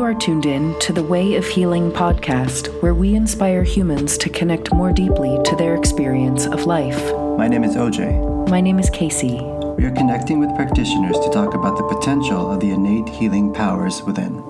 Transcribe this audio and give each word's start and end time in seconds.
You 0.00 0.06
are 0.06 0.14
tuned 0.14 0.46
in 0.46 0.78
to 0.78 0.94
the 0.94 1.02
Way 1.02 1.34
of 1.34 1.46
Healing 1.46 1.92
podcast, 1.92 2.68
where 2.80 2.94
we 2.94 3.14
inspire 3.14 3.62
humans 3.62 4.16
to 4.16 4.30
connect 4.30 4.72
more 4.72 4.94
deeply 4.94 5.38
to 5.44 5.54
their 5.54 5.74
experience 5.74 6.46
of 6.46 6.64
life. 6.64 7.12
My 7.36 7.46
name 7.46 7.64
is 7.64 7.76
OJ. 7.76 8.48
My 8.48 8.62
name 8.62 8.78
is 8.78 8.88
Casey. 8.88 9.34
We 9.76 9.84
are 9.84 9.94
connecting 9.94 10.38
with 10.38 10.56
practitioners 10.56 11.18
to 11.18 11.28
talk 11.28 11.52
about 11.52 11.76
the 11.76 11.82
potential 11.82 12.50
of 12.50 12.60
the 12.60 12.70
innate 12.70 13.10
healing 13.10 13.52
powers 13.52 14.02
within. 14.02 14.42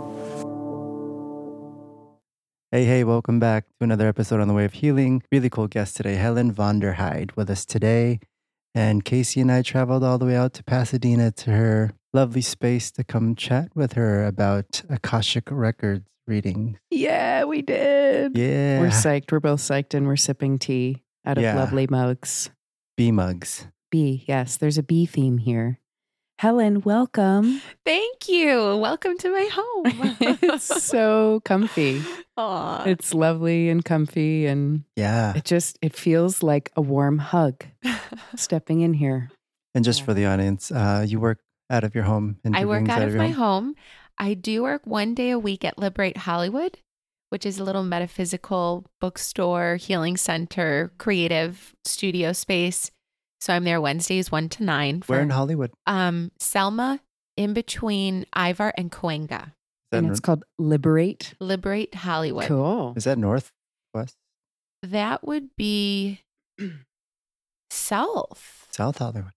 Hey, 2.70 2.84
hey, 2.84 3.02
welcome 3.02 3.40
back 3.40 3.64
to 3.64 3.84
another 3.84 4.06
episode 4.06 4.40
on 4.40 4.46
the 4.46 4.54
Way 4.54 4.66
of 4.66 4.74
Healing. 4.74 5.20
Really 5.32 5.50
cool 5.50 5.66
guest 5.66 5.96
today, 5.96 6.14
Helen 6.14 6.54
Vonderheide, 6.54 7.34
with 7.34 7.50
us 7.50 7.66
today. 7.66 8.20
And 8.72 9.04
Casey 9.04 9.40
and 9.40 9.50
I 9.50 9.62
traveled 9.62 10.04
all 10.04 10.16
the 10.16 10.26
way 10.26 10.36
out 10.36 10.52
to 10.54 10.62
Pasadena 10.62 11.32
to 11.32 11.50
her 11.50 11.90
lovely 12.12 12.40
space 12.42 12.90
to 12.92 13.04
come 13.04 13.34
chat 13.34 13.68
with 13.74 13.92
her 13.94 14.24
about 14.26 14.82
Akashic 14.88 15.44
Records 15.50 16.04
readings. 16.26 16.78
Yeah, 16.90 17.44
we 17.44 17.62
did. 17.62 18.36
Yeah. 18.36 18.80
We're 18.80 18.88
psyched. 18.88 19.32
We're 19.32 19.40
both 19.40 19.60
psyched 19.60 19.94
and 19.94 20.06
we're 20.06 20.16
sipping 20.16 20.58
tea 20.58 21.02
out 21.24 21.38
of 21.38 21.42
Yeah. 21.44 21.56
lovely 21.56 21.86
mugs. 21.88 22.50
Bee 22.96 23.10
mugs. 23.12 23.66
Bee, 23.90 24.24
yes, 24.28 24.56
there's 24.56 24.78
a 24.78 24.82
bee 24.82 25.06
theme 25.06 25.38
here. 25.38 25.78
Helen, 26.38 26.80
welcome. 26.82 27.60
Thank 27.84 28.28
you. 28.28 28.76
Welcome 28.76 29.18
to 29.18 29.30
my 29.30 29.48
home. 29.52 30.16
it's 30.42 30.64
so 30.84 31.40
comfy. 31.44 32.02
Aw. 32.38 32.84
It's 32.84 33.12
lovely 33.12 33.68
and 33.68 33.84
comfy 33.84 34.46
and 34.46 34.84
Yeah. 34.96 35.34
it 35.36 35.44
just 35.44 35.78
it 35.82 35.94
feels 35.94 36.42
like 36.42 36.70
a 36.76 36.80
warm 36.80 37.18
hug 37.18 37.64
stepping 38.36 38.80
in 38.80 38.94
here. 38.94 39.30
And 39.74 39.84
just 39.84 40.00
Yeah. 40.00 40.04
for 40.06 40.14
the 40.14 40.26
audience, 40.26 40.70
uh, 40.72 41.04
you 41.06 41.20
work 41.20 41.40
out 41.70 41.84
of 41.84 41.94
your 41.94 42.04
home. 42.04 42.38
And 42.44 42.56
I 42.56 42.64
work 42.64 42.80
things 42.80 42.90
out 42.90 43.02
of 43.02 43.14
my 43.14 43.28
home. 43.28 43.74
I 44.18 44.34
do 44.34 44.62
work 44.62 44.82
one 44.86 45.14
day 45.14 45.30
a 45.30 45.38
week 45.38 45.64
at 45.64 45.78
Liberate 45.78 46.18
Hollywood, 46.18 46.78
which 47.30 47.46
is 47.46 47.58
a 47.58 47.64
little 47.64 47.82
metaphysical 47.84 48.84
bookstore, 49.00 49.76
healing 49.76 50.16
center, 50.16 50.92
creative 50.98 51.74
studio 51.84 52.32
space. 52.32 52.90
So 53.40 53.54
I'm 53.54 53.64
there 53.64 53.80
Wednesdays, 53.80 54.30
one 54.30 54.48
to 54.50 54.62
nine. 54.64 55.02
Where 55.06 55.20
in 55.22 55.30
Hollywood? 55.30 55.70
Um, 55.86 56.30
Selma, 56.38 57.00
in 57.36 57.54
between 57.54 58.26
Ivar 58.36 58.74
and 58.76 58.92
Cahuenga. 58.92 59.52
And 59.92 60.02
nor- 60.02 60.10
it's 60.12 60.20
called 60.20 60.44
Liberate. 60.58 61.34
Liberate 61.40 61.94
Hollywood. 61.94 62.46
Cool. 62.46 62.92
is 62.96 63.04
that 63.04 63.16
north, 63.16 63.50
west, 63.94 64.16
That 64.82 65.26
would 65.26 65.56
be 65.56 66.20
south 67.70 68.66
south 68.70 68.98
Hollywood? 68.98 69.32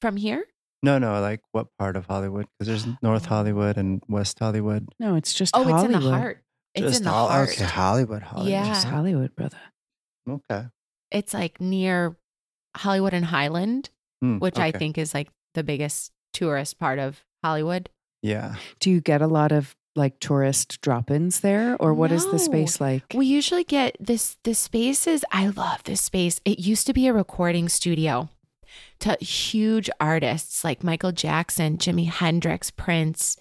from 0.00 0.16
here. 0.16 0.44
No, 0.82 0.98
no, 0.98 1.20
like 1.20 1.40
what 1.52 1.66
part 1.78 1.96
of 1.96 2.06
Hollywood? 2.06 2.46
Because 2.58 2.66
there's 2.84 2.96
North 3.02 3.26
Hollywood 3.26 3.76
and 3.76 4.02
West 4.08 4.38
Hollywood. 4.38 4.88
No, 4.98 5.14
it's 5.16 5.34
just 5.34 5.54
Oh, 5.54 5.62
Hollywood. 5.64 5.84
it's 5.90 5.94
in 6.04 6.10
the 6.10 6.10
heart. 6.16 6.42
It's 6.74 6.86
Just 6.86 6.98
in 7.00 7.04
the 7.04 7.10
Hol- 7.10 7.28
heart. 7.28 7.48
Okay, 7.50 7.64
Hollywood, 7.64 8.22
Hollywood. 8.22 8.50
Yeah. 8.52 8.66
Just 8.66 8.86
Hollywood, 8.86 9.34
brother. 9.34 9.58
Okay. 10.28 10.66
it's 11.10 11.34
like 11.34 11.60
near 11.60 12.16
Hollywood 12.76 13.12
and 13.12 13.24
Highland, 13.24 13.90
Hmm, 14.22 14.38
which 14.38 14.58
I 14.58 14.68
okay. 14.68 14.78
think 14.78 14.96
is 14.98 15.12
like 15.12 15.28
the 15.54 15.64
biggest 15.64 16.12
tourist 16.32 16.78
part 16.78 16.98
of 17.00 17.24
Hollywood. 17.42 17.88
Yeah. 18.22 18.54
Do 18.78 18.90
you 18.90 19.00
get 19.00 19.20
a 19.20 19.26
lot 19.26 19.50
of 19.50 19.74
like 19.96 20.20
tourist 20.20 20.80
drop-ins 20.82 21.40
there 21.40 21.76
or 21.80 21.92
what 21.94 22.12
is 22.12 22.24
No. 22.26 22.32
the 22.32 22.38
space 22.38 22.80
like? 22.80 23.02
We 23.12 23.26
usually 23.26 23.64
get 23.64 23.96
this 23.98 24.36
the 24.44 24.54
spaces. 24.54 25.24
I 25.32 25.48
love 25.48 25.82
this 25.84 26.00
space. 26.02 26.40
It 26.44 26.60
used 26.60 26.86
to 26.86 26.92
be 26.92 27.08
a 27.08 27.12
recording 27.12 27.68
studio 27.68 28.28
to 29.00 29.16
huge 29.24 29.90
artists 30.00 30.64
like 30.64 30.84
Michael 30.84 31.12
Jackson, 31.12 31.78
Jimi 31.78 32.08
Hendrix, 32.08 32.70
Prince. 32.70 33.36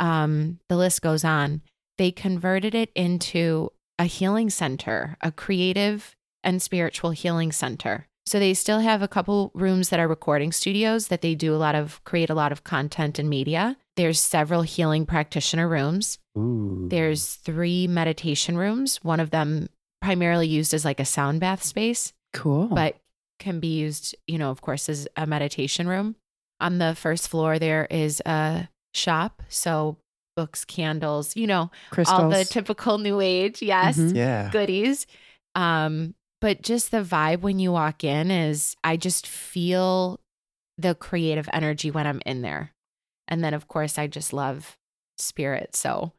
Um, 0.00 0.58
the 0.68 0.76
list 0.76 1.02
goes 1.02 1.24
on. 1.24 1.62
They 1.98 2.10
converted 2.10 2.74
it 2.74 2.90
into 2.94 3.70
a 3.98 4.04
healing 4.04 4.50
center, 4.50 5.16
a 5.20 5.30
creative 5.30 6.16
and 6.42 6.60
spiritual 6.60 7.10
healing 7.10 7.52
center. 7.52 8.06
So 8.24 8.38
they 8.38 8.54
still 8.54 8.78
have 8.80 9.02
a 9.02 9.08
couple 9.08 9.50
rooms 9.54 9.88
that 9.90 10.00
are 10.00 10.08
recording 10.08 10.52
studios 10.52 11.08
that 11.08 11.22
they 11.22 11.34
do 11.34 11.54
a 11.54 11.58
lot 11.58 11.74
of 11.74 12.02
create 12.04 12.30
a 12.30 12.34
lot 12.34 12.52
of 12.52 12.64
content 12.64 13.18
and 13.18 13.28
media. 13.28 13.76
There's 13.96 14.20
several 14.20 14.62
healing 14.62 15.06
practitioner 15.06 15.68
rooms. 15.68 16.18
Ooh. 16.38 16.86
There's 16.88 17.34
three 17.34 17.86
meditation 17.86 18.56
rooms, 18.56 18.98
one 19.02 19.20
of 19.20 19.30
them 19.30 19.68
primarily 20.00 20.46
used 20.46 20.72
as 20.72 20.84
like 20.84 20.98
a 21.00 21.04
sound 21.04 21.40
bath 21.40 21.62
space, 21.62 22.12
Cool. 22.32 22.68
but 22.68 22.96
can 23.42 23.60
be 23.60 23.78
used, 23.78 24.14
you 24.26 24.38
know, 24.38 24.50
of 24.50 24.60
course, 24.62 24.88
as 24.88 25.06
a 25.16 25.26
meditation 25.26 25.86
room. 25.88 26.16
On 26.60 26.78
the 26.78 26.94
first 26.94 27.28
floor, 27.28 27.58
there 27.58 27.86
is 27.90 28.22
a 28.24 28.68
shop. 28.94 29.42
So 29.48 29.96
books, 30.36 30.64
candles, 30.64 31.36
you 31.36 31.46
know, 31.46 31.70
crystals. 31.90 32.18
all 32.20 32.30
the 32.30 32.44
typical 32.44 32.98
new 32.98 33.20
age, 33.20 33.60
yes, 33.60 33.98
Mhm. 33.98 34.16
Yeah. 34.16 34.50
goodies. 34.50 35.06
Um, 35.54 36.14
but 36.40 36.62
just 36.62 36.90
the 36.90 37.02
vibe 37.02 37.40
when 37.40 37.58
you 37.58 37.72
walk 37.72 38.04
in 38.04 38.30
is 38.30 38.74
I 38.82 38.96
just 38.96 39.26
feel 39.26 40.20
the 40.78 40.94
creative 40.94 41.48
energy 41.52 41.90
when 41.90 42.06
I'm 42.06 42.22
in 42.24 42.42
there. 42.42 42.72
And 43.28 43.44
then 43.44 43.54
of 43.54 43.68
course 43.68 43.98
I 43.98 44.06
just 44.06 44.32
love 44.32 44.76
spirit. 45.18 45.76
So 45.76 46.12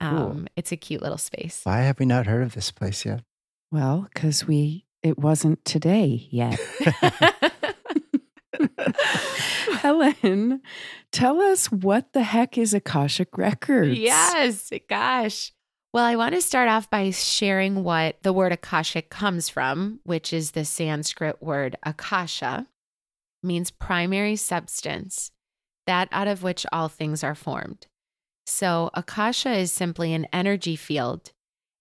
um 0.00 0.46
it's 0.56 0.72
a 0.72 0.76
cute 0.76 1.02
little 1.02 1.18
space. 1.18 1.60
Why 1.64 1.80
have 1.82 1.98
we 1.98 2.04
not 2.06 2.26
heard 2.26 2.42
of 2.42 2.54
this 2.54 2.70
place 2.70 3.04
yet? 3.06 3.22
well, 3.72 4.06
cuz 4.14 4.46
we 4.46 4.84
it 5.04 5.18
wasn't 5.18 5.64
today 5.64 6.26
yet. 6.30 6.58
Helen, 9.78 10.62
tell 11.12 11.40
us 11.40 11.70
what 11.70 12.12
the 12.14 12.22
heck 12.22 12.56
is 12.56 12.74
Akashic 12.74 13.36
Records? 13.36 13.98
yes, 13.98 14.70
gosh. 14.88 15.52
Well, 15.92 16.04
I 16.04 16.16
want 16.16 16.34
to 16.34 16.42
start 16.42 16.68
off 16.68 16.90
by 16.90 17.10
sharing 17.10 17.84
what 17.84 18.20
the 18.22 18.32
word 18.32 18.50
Akashic 18.50 19.10
comes 19.10 19.48
from, 19.48 20.00
which 20.02 20.32
is 20.32 20.50
the 20.50 20.64
Sanskrit 20.64 21.40
word 21.40 21.76
Akasha, 21.84 22.66
means 23.44 23.70
primary 23.70 24.34
substance, 24.36 25.30
that 25.86 26.08
out 26.10 26.26
of 26.26 26.42
which 26.42 26.66
all 26.72 26.88
things 26.88 27.22
are 27.22 27.36
formed. 27.36 27.86
So, 28.46 28.90
Akasha 28.94 29.52
is 29.52 29.70
simply 29.70 30.14
an 30.14 30.26
energy 30.32 30.76
field, 30.76 31.32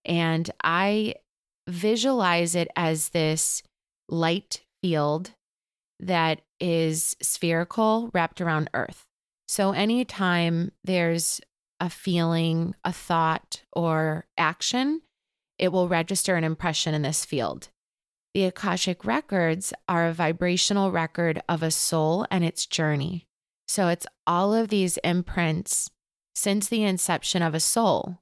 and 0.06 0.50
I 0.64 1.16
visualize 1.68 2.56
it 2.56 2.68
as 2.76 3.10
this 3.10 3.64
light 4.10 4.64
field 4.82 5.32
that 6.00 6.42
is 6.60 7.16
spherical 7.22 8.10
wrapped 8.14 8.42
around 8.42 8.70
Earth. 8.74 9.06
So, 9.48 9.72
anytime 9.72 10.72
there's 10.84 11.42
a 11.80 11.90
feeling, 11.90 12.76
a 12.84 12.94
thought, 12.94 13.64
or 13.74 14.26
action, 14.38 15.02
it 15.60 15.72
will 15.72 15.88
register 15.88 16.36
an 16.36 16.44
impression 16.44 16.94
in 16.94 17.02
this 17.02 17.26
field. 17.26 17.70
The 18.34 18.46
Akashic 18.46 19.06
records 19.06 19.74
are 19.88 20.08
a 20.08 20.14
vibrational 20.14 20.92
record 20.92 21.42
of 21.48 21.62
a 21.62 21.72
soul 21.72 22.26
and 22.32 22.44
its 22.44 22.66
journey. 22.66 23.28
So 23.68 23.90
it's 23.90 24.08
all 24.26 24.54
of 24.54 24.70
these 24.70 24.98
imprints 24.98 25.90
since 26.36 26.68
the 26.68 26.84
inception 26.84 27.42
of 27.42 27.54
a 27.54 27.60
soul. 27.60 28.20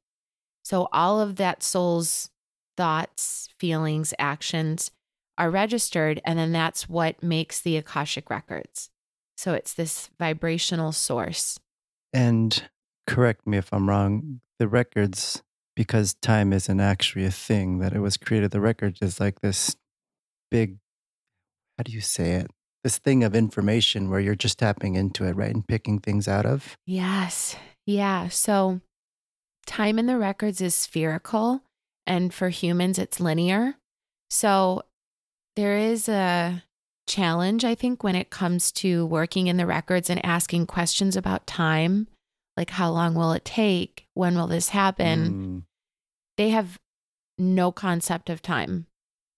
So 0.64 0.90
all 0.92 1.22
of 1.22 1.38
that 1.38 1.64
soul's 1.64 2.30
thoughts, 2.78 3.50
feelings, 3.58 4.14
actions 4.20 4.92
are 5.38 5.50
registered, 5.50 6.22
and 6.26 6.38
then 6.38 6.52
that's 6.52 6.88
what 6.90 7.24
makes 7.24 7.62
the 7.62 7.78
Akashic 7.78 8.30
records. 8.30 8.90
So 9.38 9.54
it's 9.54 9.74
this 9.74 10.10
vibrational 10.20 10.92
source. 10.92 11.60
And 12.14 12.70
correct 13.08 13.48
me 13.48 13.58
if 13.58 13.74
I'm 13.74 13.90
wrong, 13.90 14.42
the 14.60 14.68
records, 14.68 15.42
because 15.76 16.14
time 16.16 16.54
isn't 16.54 16.80
actually 16.80 17.26
a 17.26 17.32
thing, 17.32 17.80
that 17.80 17.94
it 17.94 18.00
was 18.00 18.18
created, 18.18 18.52
the 18.52 18.62
record 18.62 19.00
is 19.02 19.20
like 19.20 19.42
this 19.42 19.76
big, 20.52 20.78
how 21.78 21.84
do 21.84 21.92
you 21.92 22.02
say 22.02 22.34
it? 22.34 22.52
This 22.84 22.98
thing 22.98 23.24
of 23.24 23.36
information 23.36 24.10
where 24.10 24.20
you're 24.20 24.36
just 24.36 24.60
tapping 24.60 24.96
into 24.96 25.26
it, 25.26 25.36
right? 25.36 25.54
And 25.54 25.68
picking 25.68 26.00
things 26.00 26.28
out 26.28 26.46
of. 26.46 26.76
Yes. 26.86 27.56
Yeah. 27.86 28.28
So 28.28 28.82
time 29.66 29.98
in 29.98 30.08
the 30.08 30.18
records 30.18 30.62
is 30.62 30.76
spherical, 30.76 31.64
and 32.12 32.34
for 32.34 32.50
humans, 32.50 33.00
it's 33.00 33.22
linear. 33.22 33.76
So 34.30 34.84
there 35.56 35.78
is 35.78 36.10
a 36.10 36.62
challenge, 37.08 37.64
I 37.64 37.74
think, 37.74 38.04
when 38.04 38.18
it 38.18 38.30
comes 38.30 38.74
to 38.74 39.06
working 39.06 39.48
in 39.48 39.56
the 39.56 39.66
records 39.66 40.10
and 40.10 40.24
asking 40.26 40.68
questions 40.68 41.16
about 41.16 41.48
time, 41.48 42.10
like 42.58 42.72
how 42.72 42.92
long 42.92 43.16
will 43.16 43.32
it 43.32 43.46
take? 43.46 44.08
When 44.14 44.36
will 44.36 44.48
this 44.48 44.70
happen? 44.70 45.30
Mm. 45.32 45.64
They 46.36 46.50
have 46.50 46.78
no 47.38 47.72
concept 47.72 48.30
of 48.30 48.42
time. 48.42 48.88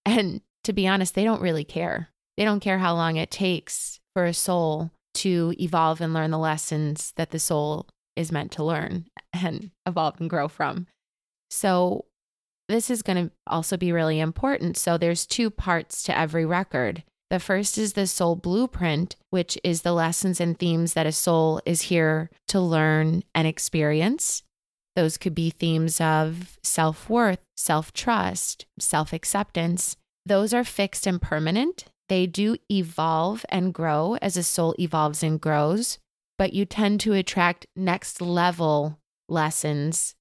And 0.04 0.40
to 0.64 0.72
be 0.72 0.88
honest, 0.88 1.14
they 1.14 1.22
don't 1.22 1.42
really 1.42 1.64
care. 1.64 2.08
They 2.36 2.44
don't 2.44 2.58
care 2.58 2.80
how 2.80 2.94
long 2.94 3.14
it 3.14 3.30
takes 3.30 4.00
for 4.14 4.24
a 4.24 4.34
soul 4.34 4.90
to 5.14 5.54
evolve 5.60 6.00
and 6.00 6.12
learn 6.12 6.32
the 6.32 6.38
lessons 6.38 7.12
that 7.14 7.30
the 7.30 7.38
soul 7.38 7.86
is 8.16 8.32
meant 8.32 8.50
to 8.52 8.64
learn 8.64 9.04
and 9.32 9.70
evolve 9.86 10.20
and 10.20 10.28
grow 10.28 10.48
from. 10.48 10.88
So, 11.50 12.06
this 12.68 12.90
is 12.90 13.02
going 13.02 13.28
to 13.28 13.34
also 13.46 13.76
be 13.76 13.92
really 13.92 14.20
important. 14.20 14.76
So, 14.76 14.96
there's 14.96 15.26
two 15.26 15.50
parts 15.50 16.02
to 16.04 16.18
every 16.18 16.44
record. 16.44 17.04
The 17.30 17.40
first 17.40 17.78
is 17.78 17.94
the 17.94 18.06
soul 18.06 18.36
blueprint, 18.36 19.16
which 19.30 19.58
is 19.64 19.82
the 19.82 19.92
lessons 19.92 20.40
and 20.40 20.58
themes 20.58 20.94
that 20.94 21.06
a 21.06 21.12
soul 21.12 21.60
is 21.66 21.82
here 21.82 22.30
to 22.48 22.60
learn 22.60 23.24
and 23.34 23.48
experience. 23.48 24.42
Those 24.94 25.18
could 25.18 25.34
be 25.34 25.50
themes 25.50 26.00
of 26.00 26.58
self 26.62 27.10
worth, 27.10 27.40
self 27.56 27.92
trust, 27.92 28.66
self 28.78 29.12
acceptance. 29.12 29.96
Those 30.24 30.54
are 30.54 30.64
fixed 30.64 31.06
and 31.06 31.20
permanent. 31.20 31.86
They 32.08 32.26
do 32.26 32.56
evolve 32.70 33.44
and 33.48 33.74
grow 33.74 34.16
as 34.22 34.36
a 34.36 34.42
soul 34.42 34.74
evolves 34.78 35.22
and 35.22 35.40
grows, 35.40 35.98
but 36.38 36.52
you 36.52 36.64
tend 36.64 37.00
to 37.00 37.14
attract 37.14 37.66
next 37.74 38.20
level 38.20 38.98
lessons 39.28 40.14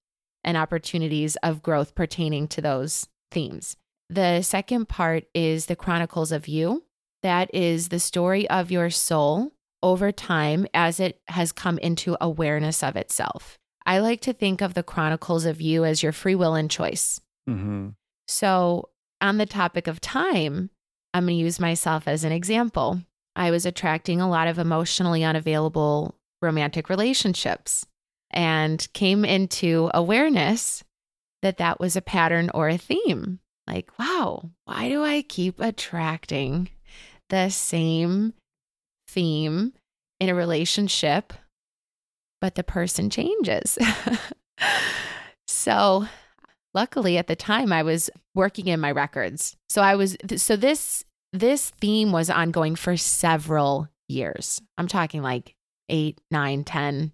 and 0.44 0.57
opportunities 0.57 1.36
of 1.38 1.63
growth 1.63 1.95
pertaining 1.95 2.48
to 2.50 2.62
those 2.62 3.07
themes. 3.31 3.75
The 4.10 4.42
second 4.42 4.90
part 4.90 5.25
is 5.34 5.66
the 5.66 5.75
Chronicles 5.75 6.31
of 6.31 6.48
You. 6.48 6.84
That 7.24 7.54
is 7.54 7.90
the 7.90 8.00
story 8.00 8.50
of 8.50 8.69
your 8.69 8.90
soul 8.90 9.54
over 9.81 10.12
time 10.12 10.68
as 10.74 11.00
it 11.00 11.19
has 11.28 11.51
come 11.51 11.78
into 11.80 12.18
awareness 12.22 12.84
of 12.84 12.95
itself. 12.95 13.57
I 13.86 14.00
like 14.00 14.22
to 14.22 14.34
think 14.34 14.62
of 14.62 14.74
the 14.74 14.84
Chronicles 14.84 15.45
of 15.45 15.62
You 15.62 15.84
as 15.84 16.04
your 16.04 16.12
free 16.12 16.36
will 16.36 16.56
and 16.56 16.69
choice. 16.69 17.19
Mm-hmm. 17.50 17.90
So, 18.28 18.90
on 19.19 19.38
the 19.38 19.45
topic 19.45 19.88
of 19.88 20.00
time, 20.00 20.69
I'm 21.13 21.25
going 21.25 21.38
to 21.38 21.44
use 21.44 21.60
myself 21.60 22.07
as 22.07 22.24
an 22.24 22.31
example. 22.31 23.01
I 23.36 23.51
was 23.51 23.66
attracting 23.66 24.22
a 24.22 24.30
lot 24.30 24.48
of 24.48 24.60
emotionally 24.60 25.24
unavailable 25.24 26.16
romantic 26.42 26.90
relationships 26.90 27.86
and 28.33 28.88
came 28.94 29.24
into 29.24 29.89
awareness 29.94 30.83
that 31.41 31.57
that 31.57 31.80
was 31.80 31.95
a 31.95 32.01
pattern 32.01 32.50
or 32.53 32.69
a 32.69 32.77
theme. 32.77 33.39
Like, 33.68 33.89
wow, 33.97 34.50
why 34.65 34.89
do 34.89 35.03
I 35.03 35.21
keep 35.21 35.59
attracting 35.59 36.69
the 37.30 37.50
same 37.50 38.33
theme 39.07 39.74
in 40.19 40.30
a 40.30 40.35
relationship, 40.35 41.33
but 42.41 42.56
the 42.56 42.63
person 42.63 43.09
changes? 43.09 43.77
so, 45.47 46.07
luckily 46.74 47.18
at 47.18 47.27
the 47.27 47.35
time 47.35 47.71
I 47.71 47.83
was 47.83 48.09
working 48.35 48.68
in 48.68 48.80
my 48.80 48.91
records. 48.91 49.56
So 49.69 49.81
I 49.81 49.95
was 49.95 50.18
so 50.38 50.56
this 50.56 51.03
this 51.31 51.69
theme 51.69 52.12
was 52.12 52.30
ongoing 52.30 52.75
for 52.75 52.97
several 52.97 53.88
years. 54.07 54.62
I'm 54.77 54.88
talking 54.88 55.21
like 55.21 55.56
eight, 55.89 56.19
nine, 56.31 56.63
10, 56.63 57.12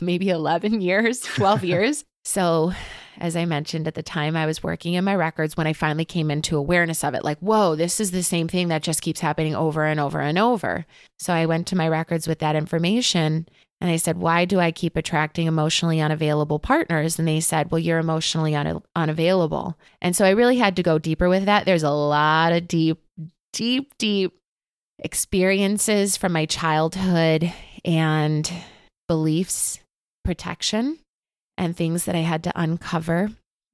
maybe 0.00 0.30
11 0.30 0.80
years, 0.80 1.20
12 1.36 1.64
years. 1.64 2.04
So, 2.24 2.72
as 3.18 3.36
I 3.36 3.44
mentioned 3.44 3.86
at 3.86 3.94
the 3.94 4.02
time, 4.02 4.34
I 4.34 4.46
was 4.46 4.62
working 4.62 4.94
in 4.94 5.04
my 5.04 5.14
records 5.14 5.56
when 5.56 5.66
I 5.66 5.72
finally 5.72 6.04
came 6.04 6.30
into 6.30 6.56
awareness 6.56 7.04
of 7.04 7.14
it 7.14 7.22
like, 7.22 7.38
whoa, 7.38 7.76
this 7.76 8.00
is 8.00 8.10
the 8.10 8.22
same 8.22 8.48
thing 8.48 8.68
that 8.68 8.82
just 8.82 9.02
keeps 9.02 9.20
happening 9.20 9.54
over 9.54 9.84
and 9.84 10.00
over 10.00 10.20
and 10.20 10.38
over. 10.38 10.86
So, 11.18 11.32
I 11.32 11.46
went 11.46 11.66
to 11.68 11.76
my 11.76 11.88
records 11.88 12.26
with 12.26 12.38
that 12.40 12.56
information 12.56 13.46
and 13.84 13.90
I 13.90 13.96
said, 13.96 14.16
Why 14.16 14.46
do 14.46 14.60
I 14.60 14.70
keep 14.70 14.96
attracting 14.96 15.46
emotionally 15.46 16.00
unavailable 16.00 16.58
partners? 16.58 17.18
And 17.18 17.28
they 17.28 17.40
said, 17.40 17.70
Well, 17.70 17.78
you're 17.78 17.98
emotionally 17.98 18.54
un- 18.54 18.82
unavailable. 18.96 19.78
And 20.00 20.16
so 20.16 20.24
I 20.24 20.30
really 20.30 20.56
had 20.56 20.76
to 20.76 20.82
go 20.82 20.98
deeper 20.98 21.28
with 21.28 21.44
that. 21.44 21.66
There's 21.66 21.82
a 21.82 21.90
lot 21.90 22.52
of 22.52 22.66
deep, 22.66 22.98
deep, 23.52 23.92
deep 23.98 24.32
experiences 25.00 26.16
from 26.16 26.32
my 26.32 26.46
childhood 26.46 27.52
and 27.84 28.50
beliefs, 29.06 29.80
protection, 30.24 30.98
and 31.56 31.76
things 31.76 32.04
that 32.04 32.14
I 32.14 32.20
had 32.20 32.42
to 32.44 32.52
uncover 32.60 33.30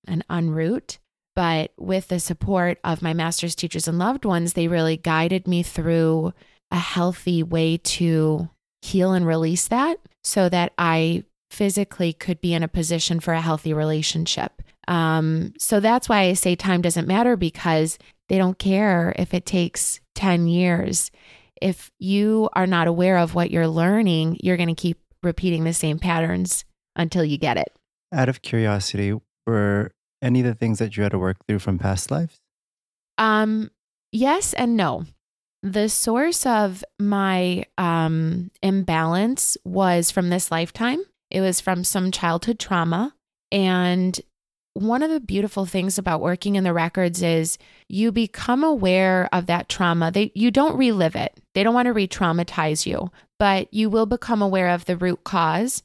and 0.06 0.26
unroot. 0.28 0.98
But 1.36 1.72
with 1.78 2.08
the 2.08 2.20
support 2.20 2.78
of 2.84 3.02
my 3.02 3.14
master's 3.14 3.54
teachers 3.54 3.88
and 3.88 3.98
loved 3.98 4.24
ones, 4.24 4.52
they 4.52 4.68
really 4.68 4.96
guided 4.96 5.46
me 5.46 5.62
through 5.62 6.34
a 6.70 6.78
healthy 6.78 7.42
way 7.42 7.78
to 7.78 8.50
heal 8.82 9.12
and 9.12 9.26
release 9.26 9.68
that 9.68 9.98
so 10.22 10.48
that 10.48 10.72
I 10.76 11.24
physically 11.50 12.12
could 12.12 12.40
be 12.40 12.54
in 12.54 12.62
a 12.62 12.68
position 12.68 13.20
for 13.20 13.34
a 13.34 13.40
healthy 13.40 13.72
relationship. 13.72 14.62
Um, 14.88 15.52
so 15.58 15.80
that's 15.80 16.08
why 16.08 16.22
I 16.22 16.32
say 16.34 16.54
time 16.54 16.82
doesn't 16.82 17.08
matter 17.08 17.36
because 17.36 17.98
they 18.28 18.38
don't 18.38 18.58
care 18.58 19.14
if 19.18 19.34
it 19.34 19.46
takes 19.46 20.00
10 20.14 20.46
years. 20.46 21.10
If 21.60 21.90
you 21.98 22.48
are 22.54 22.66
not 22.66 22.86
aware 22.86 23.18
of 23.18 23.34
what 23.34 23.50
you're 23.50 23.68
learning, 23.68 24.38
you're 24.42 24.56
going 24.56 24.74
to 24.74 24.74
keep 24.74 24.98
repeating 25.22 25.64
the 25.64 25.72
same 25.72 25.98
patterns 25.98 26.64
until 26.96 27.24
you 27.24 27.38
get 27.38 27.56
it. 27.56 27.72
Out 28.12 28.28
of 28.28 28.42
curiosity, 28.42 29.14
were 29.46 29.92
any 30.22 30.40
of 30.40 30.46
the 30.46 30.54
things 30.54 30.78
that 30.78 30.96
you 30.96 31.02
had 31.02 31.12
to 31.12 31.18
work 31.18 31.36
through 31.46 31.60
from 31.60 31.78
past 31.78 32.10
lives? 32.10 32.40
Um, 33.18 33.70
yes 34.12 34.52
and 34.54 34.76
no. 34.76 35.04
The 35.62 35.88
source 35.88 36.46
of 36.46 36.82
my 36.98 37.64
um, 37.76 38.50
imbalance 38.62 39.56
was 39.64 40.10
from 40.10 40.30
this 40.30 40.50
lifetime. 40.50 41.02
It 41.30 41.40
was 41.40 41.60
from 41.60 41.84
some 41.84 42.10
childhood 42.10 42.58
trauma. 42.58 43.14
And 43.52 44.18
one 44.74 45.02
of 45.02 45.10
the 45.10 45.20
beautiful 45.20 45.66
things 45.66 45.98
about 45.98 46.20
working 46.20 46.56
in 46.56 46.64
the 46.64 46.72
records 46.72 47.22
is 47.22 47.58
you 47.88 48.12
become 48.12 48.64
aware 48.64 49.28
of 49.32 49.46
that 49.46 49.68
trauma. 49.68 50.10
They, 50.10 50.32
you 50.34 50.50
don't 50.50 50.76
relive 50.76 51.16
it, 51.16 51.38
they 51.54 51.62
don't 51.62 51.74
want 51.74 51.86
to 51.86 51.92
re 51.92 52.08
traumatize 52.08 52.86
you, 52.86 53.10
but 53.40 53.72
you 53.72 53.88
will 53.88 54.04
become 54.04 54.42
aware 54.42 54.68
of 54.68 54.84
the 54.84 54.98
root 54.98 55.24
cause. 55.24 55.82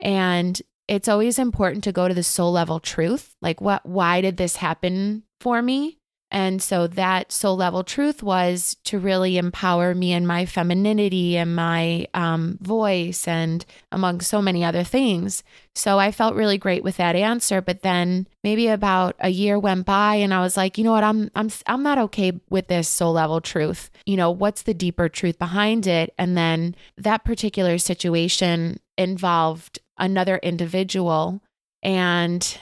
And 0.00 0.60
it's 0.88 1.06
always 1.06 1.38
important 1.38 1.84
to 1.84 1.92
go 1.92 2.08
to 2.08 2.14
the 2.14 2.24
soul 2.24 2.50
level 2.50 2.80
truth 2.80 3.36
like, 3.40 3.60
what, 3.60 3.86
why 3.86 4.20
did 4.20 4.36
this 4.36 4.56
happen 4.56 5.22
for 5.40 5.62
me? 5.62 5.95
And 6.30 6.60
so 6.60 6.88
that 6.88 7.30
soul 7.30 7.56
level 7.56 7.84
truth 7.84 8.20
was 8.20 8.76
to 8.84 8.98
really 8.98 9.38
empower 9.38 9.94
me 9.94 10.12
in 10.12 10.26
my 10.26 10.44
femininity 10.44 11.36
and 11.36 11.54
my 11.54 12.08
um, 12.14 12.58
voice, 12.60 13.28
and 13.28 13.64
among 13.92 14.20
so 14.20 14.42
many 14.42 14.64
other 14.64 14.82
things. 14.82 15.44
So 15.76 16.00
I 16.00 16.10
felt 16.10 16.34
really 16.34 16.58
great 16.58 16.82
with 16.82 16.96
that 16.96 17.14
answer. 17.14 17.60
But 17.60 17.82
then 17.82 18.26
maybe 18.42 18.66
about 18.66 19.14
a 19.20 19.28
year 19.28 19.56
went 19.56 19.86
by, 19.86 20.16
and 20.16 20.34
I 20.34 20.40
was 20.40 20.56
like, 20.56 20.76
you 20.76 20.84
know 20.84 20.92
what, 20.92 21.04
I'm 21.04 21.30
I'm 21.36 21.48
I'm 21.66 21.84
not 21.84 21.98
okay 21.98 22.32
with 22.50 22.66
this 22.66 22.88
soul 22.88 23.12
level 23.12 23.40
truth. 23.40 23.90
You 24.04 24.16
know, 24.16 24.32
what's 24.32 24.62
the 24.62 24.74
deeper 24.74 25.08
truth 25.08 25.38
behind 25.38 25.86
it? 25.86 26.12
And 26.18 26.36
then 26.36 26.74
that 26.96 27.24
particular 27.24 27.78
situation 27.78 28.80
involved 28.98 29.78
another 29.96 30.38
individual, 30.38 31.40
and 31.84 32.58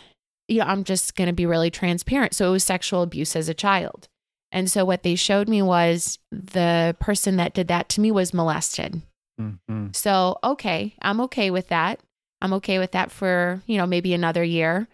you 0.48 0.58
know, 0.58 0.66
I'm 0.66 0.84
just 0.84 1.16
going 1.16 1.28
to 1.28 1.32
be 1.32 1.46
really 1.46 1.70
transparent. 1.70 2.34
So 2.34 2.48
it 2.48 2.52
was 2.52 2.64
sexual 2.64 3.02
abuse 3.02 3.36
as 3.36 3.48
a 3.48 3.54
child. 3.54 4.08
And 4.52 4.70
so 4.70 4.84
what 4.84 5.02
they 5.02 5.16
showed 5.16 5.48
me 5.48 5.62
was 5.62 6.18
the 6.30 6.96
person 7.00 7.36
that 7.36 7.54
did 7.54 7.68
that 7.68 7.88
to 7.90 8.00
me 8.00 8.10
was 8.10 8.32
molested. 8.32 9.02
Mm-hmm. 9.40 9.88
So, 9.92 10.38
okay, 10.44 10.94
I'm 11.02 11.20
okay 11.22 11.50
with 11.50 11.68
that. 11.68 12.00
I'm 12.40 12.52
okay 12.54 12.78
with 12.78 12.92
that 12.92 13.10
for, 13.10 13.62
you 13.66 13.76
know, 13.78 13.86
maybe 13.86 14.14
another 14.14 14.44
year. 14.44 14.86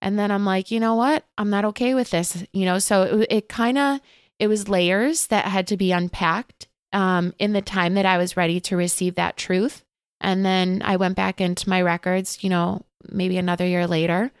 And 0.00 0.18
then 0.18 0.30
I'm 0.30 0.44
like, 0.44 0.70
you 0.70 0.80
know 0.80 0.94
what? 0.94 1.24
I'm 1.36 1.50
not 1.50 1.64
okay 1.66 1.94
with 1.94 2.10
this, 2.10 2.44
you 2.52 2.64
know? 2.64 2.78
So 2.78 3.02
it, 3.02 3.26
it 3.30 3.48
kind 3.48 3.76
of, 3.76 4.00
it 4.38 4.46
was 4.46 4.68
layers 4.68 5.26
that 5.26 5.44
had 5.44 5.66
to 5.68 5.76
be 5.76 5.92
unpacked 5.92 6.68
um, 6.92 7.34
in 7.38 7.52
the 7.52 7.62
time 7.62 7.94
that 7.94 8.06
I 8.06 8.18
was 8.18 8.36
ready 8.36 8.60
to 8.60 8.76
receive 8.76 9.16
that 9.16 9.36
truth. 9.36 9.84
And 10.20 10.44
then 10.44 10.80
I 10.84 10.96
went 10.96 11.16
back 11.16 11.40
into 11.40 11.68
my 11.68 11.82
records, 11.82 12.42
you 12.42 12.50
know, 12.50 12.84
maybe 13.10 13.36
another 13.36 13.66
year 13.66 13.86
later 13.86 14.32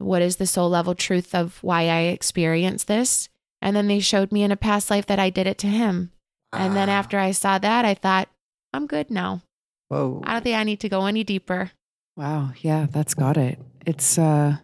what 0.00 0.22
is 0.22 0.36
the 0.36 0.46
soul 0.46 0.68
level 0.70 0.94
truth 0.94 1.34
of 1.34 1.62
why 1.62 1.82
I 1.82 2.00
experienced 2.02 2.88
this? 2.88 3.28
And 3.62 3.76
then 3.76 3.88
they 3.88 4.00
showed 4.00 4.32
me 4.32 4.42
in 4.42 4.50
a 4.52 4.56
past 4.56 4.90
life 4.90 5.06
that 5.06 5.18
I 5.18 5.30
did 5.30 5.46
it 5.46 5.58
to 5.58 5.66
him. 5.66 6.10
And 6.52 6.74
then 6.74 6.88
Ah. 6.88 6.92
after 6.92 7.18
I 7.18 7.30
saw 7.32 7.58
that, 7.58 7.84
I 7.84 7.94
thought, 7.94 8.28
I'm 8.72 8.86
good 8.86 9.10
now. 9.10 9.42
Whoa. 9.88 10.22
I 10.24 10.32
don't 10.32 10.42
think 10.42 10.56
I 10.56 10.64
need 10.64 10.80
to 10.80 10.88
go 10.88 11.06
any 11.06 11.24
deeper. 11.24 11.70
Wow, 12.16 12.52
yeah, 12.60 12.86
that's 12.90 13.14
got 13.14 13.36
it. 13.36 13.58
It's 13.86 14.18
uh 14.18 14.56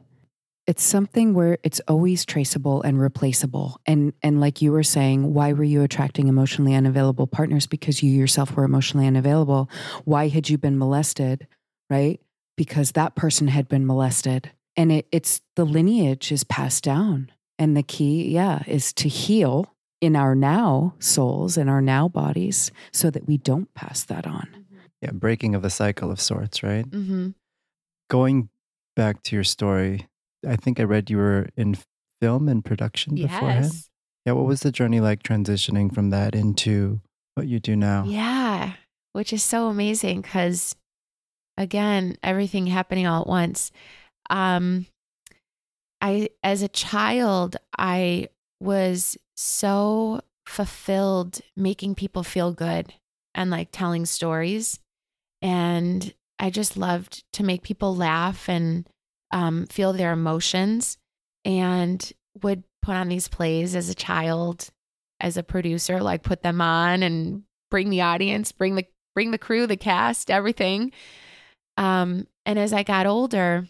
it's 0.66 0.82
something 0.82 1.32
where 1.32 1.58
it's 1.62 1.80
always 1.86 2.24
traceable 2.24 2.82
and 2.82 2.98
replaceable. 3.00 3.80
And 3.86 4.12
and 4.22 4.40
like 4.40 4.60
you 4.62 4.72
were 4.72 4.82
saying, 4.82 5.32
why 5.34 5.52
were 5.52 5.64
you 5.64 5.82
attracting 5.82 6.26
emotionally 6.28 6.74
unavailable 6.74 7.26
partners 7.28 7.66
because 7.66 8.02
you 8.02 8.10
yourself 8.10 8.56
were 8.56 8.64
emotionally 8.64 9.06
unavailable? 9.06 9.70
Why 10.04 10.28
had 10.28 10.48
you 10.48 10.58
been 10.58 10.78
molested, 10.78 11.46
right? 11.88 12.20
Because 12.56 12.92
that 12.92 13.14
person 13.14 13.48
had 13.48 13.68
been 13.68 13.86
molested. 13.86 14.50
And 14.76 14.92
it, 14.92 15.06
it's 15.10 15.40
the 15.54 15.64
lineage 15.64 16.30
is 16.30 16.44
passed 16.44 16.84
down. 16.84 17.32
And 17.58 17.76
the 17.76 17.82
key, 17.82 18.28
yeah, 18.28 18.62
is 18.66 18.92
to 18.94 19.08
heal 19.08 19.74
in 20.02 20.14
our 20.14 20.34
now 20.34 20.94
souls 20.98 21.56
and 21.56 21.70
our 21.70 21.80
now 21.80 22.08
bodies 22.08 22.70
so 22.92 23.10
that 23.10 23.26
we 23.26 23.38
don't 23.38 23.72
pass 23.74 24.04
that 24.04 24.26
on. 24.26 24.48
Yeah, 25.00 25.12
breaking 25.12 25.54
of 25.54 25.62
the 25.62 25.70
cycle 25.70 26.10
of 26.10 26.20
sorts, 26.20 26.62
right? 26.62 26.88
Mm-hmm. 26.88 27.30
Going 28.08 28.50
back 28.94 29.22
to 29.24 29.34
your 29.34 29.44
story, 29.44 30.06
I 30.46 30.56
think 30.56 30.78
I 30.78 30.84
read 30.84 31.10
you 31.10 31.16
were 31.16 31.48
in 31.56 31.78
film 32.20 32.48
and 32.48 32.64
production 32.64 33.14
beforehand. 33.14 33.64
Yes. 33.64 33.88
Yeah, 34.26 34.32
what 34.32 34.46
was 34.46 34.60
the 34.60 34.72
journey 34.72 35.00
like 35.00 35.22
transitioning 35.22 35.94
from 35.94 36.10
that 36.10 36.34
into 36.34 37.00
what 37.34 37.46
you 37.46 37.60
do 37.60 37.76
now? 37.76 38.04
Yeah. 38.06 38.72
Which 39.12 39.32
is 39.32 39.42
so 39.42 39.68
amazing 39.68 40.20
because, 40.20 40.76
again, 41.56 42.16
everything 42.22 42.66
happening 42.66 43.06
all 43.06 43.22
at 43.22 43.28
once. 43.28 43.70
Um, 44.30 44.86
I, 46.00 46.30
as 46.42 46.62
a 46.62 46.68
child, 46.68 47.56
I 47.78 48.28
was 48.60 49.16
so 49.36 50.20
fulfilled 50.46 51.40
making 51.56 51.94
people 51.94 52.22
feel 52.22 52.52
good 52.52 52.94
and 53.34 53.50
like 53.50 53.68
telling 53.72 54.06
stories. 54.06 54.78
And 55.42 56.14
I 56.38 56.50
just 56.50 56.76
loved 56.76 57.24
to 57.34 57.44
make 57.44 57.62
people 57.62 57.94
laugh 57.94 58.48
and 58.48 58.88
um, 59.32 59.66
feel 59.66 59.92
their 59.92 60.12
emotions 60.12 60.98
and 61.44 62.12
would 62.42 62.64
put 62.82 62.96
on 62.96 63.08
these 63.08 63.28
plays 63.28 63.74
as 63.74 63.88
a 63.88 63.94
child, 63.94 64.70
as 65.20 65.36
a 65.36 65.42
producer, 65.42 66.00
like 66.00 66.22
put 66.22 66.42
them 66.42 66.60
on 66.60 67.02
and 67.02 67.42
bring 67.70 67.90
the 67.90 68.02
audience, 68.02 68.52
bring 68.52 68.74
the 68.74 68.86
bring 69.14 69.30
the 69.30 69.38
crew, 69.38 69.66
the 69.66 69.76
cast, 69.76 70.30
everything. 70.30 70.92
Um, 71.78 72.26
and 72.44 72.58
as 72.58 72.72
I 72.72 72.82
got 72.82 73.06
older, 73.06 73.66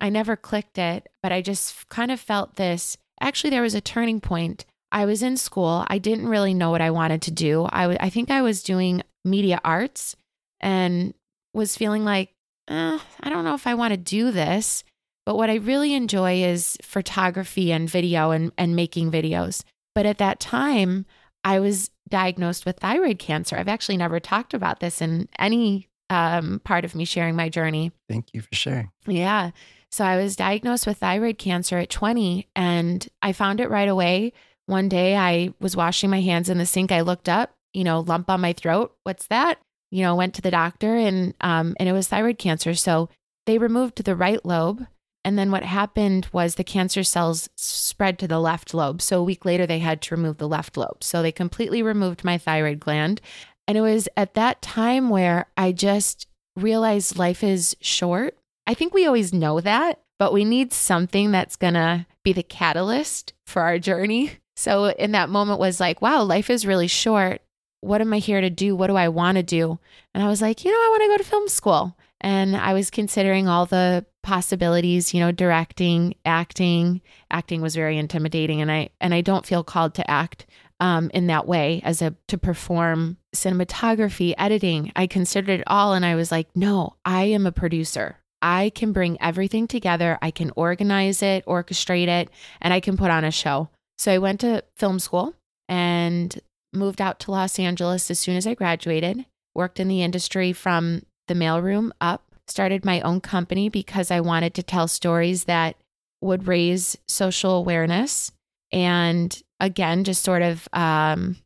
I 0.00 0.10
never 0.10 0.36
clicked 0.36 0.78
it, 0.78 1.08
but 1.22 1.32
I 1.32 1.42
just 1.42 1.88
kind 1.88 2.10
of 2.10 2.20
felt 2.20 2.56
this. 2.56 2.96
Actually, 3.20 3.50
there 3.50 3.62
was 3.62 3.74
a 3.74 3.80
turning 3.80 4.20
point. 4.20 4.64
I 4.90 5.04
was 5.04 5.22
in 5.22 5.36
school. 5.36 5.84
I 5.88 5.98
didn't 5.98 6.28
really 6.28 6.54
know 6.54 6.70
what 6.70 6.80
I 6.80 6.90
wanted 6.90 7.22
to 7.22 7.30
do. 7.30 7.66
I, 7.70 7.82
w- 7.82 7.98
I 8.00 8.10
think 8.10 8.30
I 8.30 8.42
was 8.42 8.62
doing 8.62 9.02
media 9.24 9.60
arts 9.64 10.16
and 10.60 11.14
was 11.52 11.76
feeling 11.76 12.04
like, 12.04 12.30
eh, 12.68 12.98
I 13.20 13.30
don't 13.30 13.44
know 13.44 13.54
if 13.54 13.66
I 13.66 13.74
want 13.74 13.92
to 13.92 13.98
do 13.98 14.30
this. 14.30 14.84
But 15.26 15.36
what 15.36 15.50
I 15.50 15.56
really 15.56 15.92
enjoy 15.92 16.42
is 16.42 16.78
photography 16.80 17.70
and 17.70 17.90
video 17.90 18.30
and, 18.30 18.50
and 18.56 18.74
making 18.74 19.10
videos. 19.10 19.62
But 19.94 20.06
at 20.06 20.18
that 20.18 20.40
time, 20.40 21.04
I 21.44 21.60
was 21.60 21.90
diagnosed 22.08 22.64
with 22.64 22.78
thyroid 22.78 23.18
cancer. 23.18 23.56
I've 23.56 23.68
actually 23.68 23.98
never 23.98 24.20
talked 24.20 24.54
about 24.54 24.80
this 24.80 25.02
in 25.02 25.28
any 25.38 25.88
um, 26.08 26.60
part 26.64 26.86
of 26.86 26.94
me 26.94 27.04
sharing 27.04 27.36
my 27.36 27.50
journey. 27.50 27.92
Thank 28.08 28.32
you 28.32 28.40
for 28.40 28.54
sharing. 28.54 28.90
Yeah. 29.06 29.50
So 29.90 30.04
I 30.04 30.16
was 30.16 30.36
diagnosed 30.36 30.86
with 30.86 30.98
thyroid 30.98 31.38
cancer 31.38 31.78
at 31.78 31.90
20 31.90 32.48
and 32.54 33.08
I 33.22 33.32
found 33.32 33.60
it 33.60 33.70
right 33.70 33.88
away. 33.88 34.32
One 34.66 34.88
day 34.88 35.16
I 35.16 35.54
was 35.60 35.76
washing 35.76 36.10
my 36.10 36.20
hands 36.20 36.48
in 36.48 36.58
the 36.58 36.66
sink. 36.66 36.92
I 36.92 37.00
looked 37.00 37.28
up, 37.28 37.54
you 37.72 37.84
know, 37.84 38.00
lump 38.00 38.28
on 38.30 38.40
my 38.40 38.52
throat. 38.52 38.94
What's 39.04 39.26
that? 39.28 39.58
You 39.90 40.02
know, 40.02 40.14
went 40.14 40.34
to 40.34 40.42
the 40.42 40.50
doctor 40.50 40.94
and 40.94 41.34
um 41.40 41.74
and 41.80 41.88
it 41.88 41.92
was 41.92 42.08
thyroid 42.08 42.38
cancer. 42.38 42.74
So 42.74 43.08
they 43.46 43.58
removed 43.58 44.04
the 44.04 44.16
right 44.16 44.44
lobe 44.44 44.86
and 45.28 45.38
then 45.38 45.50
what 45.50 45.62
happened 45.62 46.26
was 46.32 46.54
the 46.54 46.64
cancer 46.64 47.02
cells 47.02 47.50
spread 47.54 48.18
to 48.18 48.26
the 48.26 48.40
left 48.40 48.72
lobe. 48.72 49.02
So 49.02 49.20
a 49.20 49.22
week 49.22 49.44
later, 49.44 49.66
they 49.66 49.80
had 49.80 50.00
to 50.00 50.14
remove 50.14 50.38
the 50.38 50.48
left 50.48 50.74
lobe. 50.78 51.04
So 51.04 51.20
they 51.20 51.32
completely 51.32 51.82
removed 51.82 52.24
my 52.24 52.38
thyroid 52.38 52.80
gland. 52.80 53.20
And 53.66 53.76
it 53.76 53.82
was 53.82 54.08
at 54.16 54.32
that 54.34 54.62
time 54.62 55.10
where 55.10 55.44
I 55.54 55.72
just 55.72 56.28
realized 56.56 57.18
life 57.18 57.44
is 57.44 57.76
short. 57.78 58.37
I 58.68 58.74
think 58.74 58.92
we 58.92 59.06
always 59.06 59.32
know 59.32 59.62
that, 59.62 59.98
but 60.18 60.30
we 60.30 60.44
need 60.44 60.74
something 60.74 61.30
that's 61.30 61.56
going 61.56 61.72
to 61.72 62.04
be 62.22 62.34
the 62.34 62.42
catalyst 62.42 63.32
for 63.46 63.62
our 63.62 63.78
journey. 63.78 64.32
So 64.56 64.86
in 64.86 65.12
that 65.12 65.30
moment 65.30 65.58
was 65.58 65.80
like, 65.80 66.02
wow, 66.02 66.22
life 66.22 66.50
is 66.50 66.66
really 66.66 66.86
short. 66.86 67.40
What 67.80 68.02
am 68.02 68.12
I 68.12 68.18
here 68.18 68.42
to 68.42 68.50
do? 68.50 68.76
What 68.76 68.88
do 68.88 68.96
I 68.96 69.08
want 69.08 69.36
to 69.36 69.42
do? 69.42 69.78
And 70.12 70.22
I 70.22 70.28
was 70.28 70.42
like, 70.42 70.66
you 70.66 70.70
know, 70.70 70.76
I 70.76 70.88
want 70.90 71.02
to 71.02 71.08
go 71.08 71.16
to 71.16 71.30
film 71.30 71.48
school. 71.48 71.96
And 72.20 72.56
I 72.56 72.74
was 72.74 72.90
considering 72.90 73.48
all 73.48 73.64
the 73.64 74.04
possibilities, 74.22 75.14
you 75.14 75.20
know, 75.20 75.32
directing, 75.32 76.16
acting. 76.26 77.00
Acting 77.30 77.62
was 77.62 77.74
very 77.74 77.96
intimidating 77.96 78.60
and 78.60 78.70
I 78.70 78.90
and 79.00 79.14
I 79.14 79.22
don't 79.22 79.46
feel 79.46 79.64
called 79.64 79.94
to 79.94 80.10
act 80.10 80.44
um, 80.80 81.10
in 81.14 81.28
that 81.28 81.46
way 81.46 81.80
as 81.84 82.02
a 82.02 82.14
to 82.26 82.36
perform 82.36 83.16
cinematography, 83.34 84.34
editing. 84.36 84.92
I 84.94 85.06
considered 85.06 85.60
it 85.60 85.64
all 85.68 85.94
and 85.94 86.04
I 86.04 86.16
was 86.16 86.30
like, 86.30 86.48
no, 86.54 86.96
I 87.04 87.24
am 87.26 87.46
a 87.46 87.52
producer. 87.52 88.16
I 88.40 88.70
can 88.74 88.92
bring 88.92 89.20
everything 89.20 89.66
together. 89.66 90.18
I 90.22 90.30
can 90.30 90.52
organize 90.56 91.22
it, 91.22 91.44
orchestrate 91.46 92.08
it, 92.08 92.30
and 92.60 92.72
I 92.72 92.80
can 92.80 92.96
put 92.96 93.10
on 93.10 93.24
a 93.24 93.30
show. 93.30 93.68
So 93.96 94.12
I 94.12 94.18
went 94.18 94.40
to 94.40 94.64
film 94.76 94.98
school 94.98 95.34
and 95.68 96.38
moved 96.72 97.00
out 97.00 97.18
to 97.20 97.30
Los 97.30 97.58
Angeles 97.58 98.10
as 98.10 98.18
soon 98.18 98.36
as 98.36 98.46
I 98.46 98.54
graduated. 98.54 99.24
Worked 99.54 99.80
in 99.80 99.88
the 99.88 100.02
industry 100.02 100.52
from 100.52 101.02
the 101.26 101.34
mailroom 101.34 101.90
up, 102.00 102.22
started 102.46 102.84
my 102.84 103.00
own 103.00 103.20
company 103.20 103.68
because 103.68 104.10
I 104.10 104.20
wanted 104.20 104.54
to 104.54 104.62
tell 104.62 104.86
stories 104.86 105.44
that 105.44 105.76
would 106.20 106.46
raise 106.46 106.96
social 107.06 107.56
awareness 107.56 108.32
and 108.72 109.40
again, 109.60 110.04
just 110.04 110.22
sort 110.22 110.42
of 110.42 110.68
um, 110.72 111.36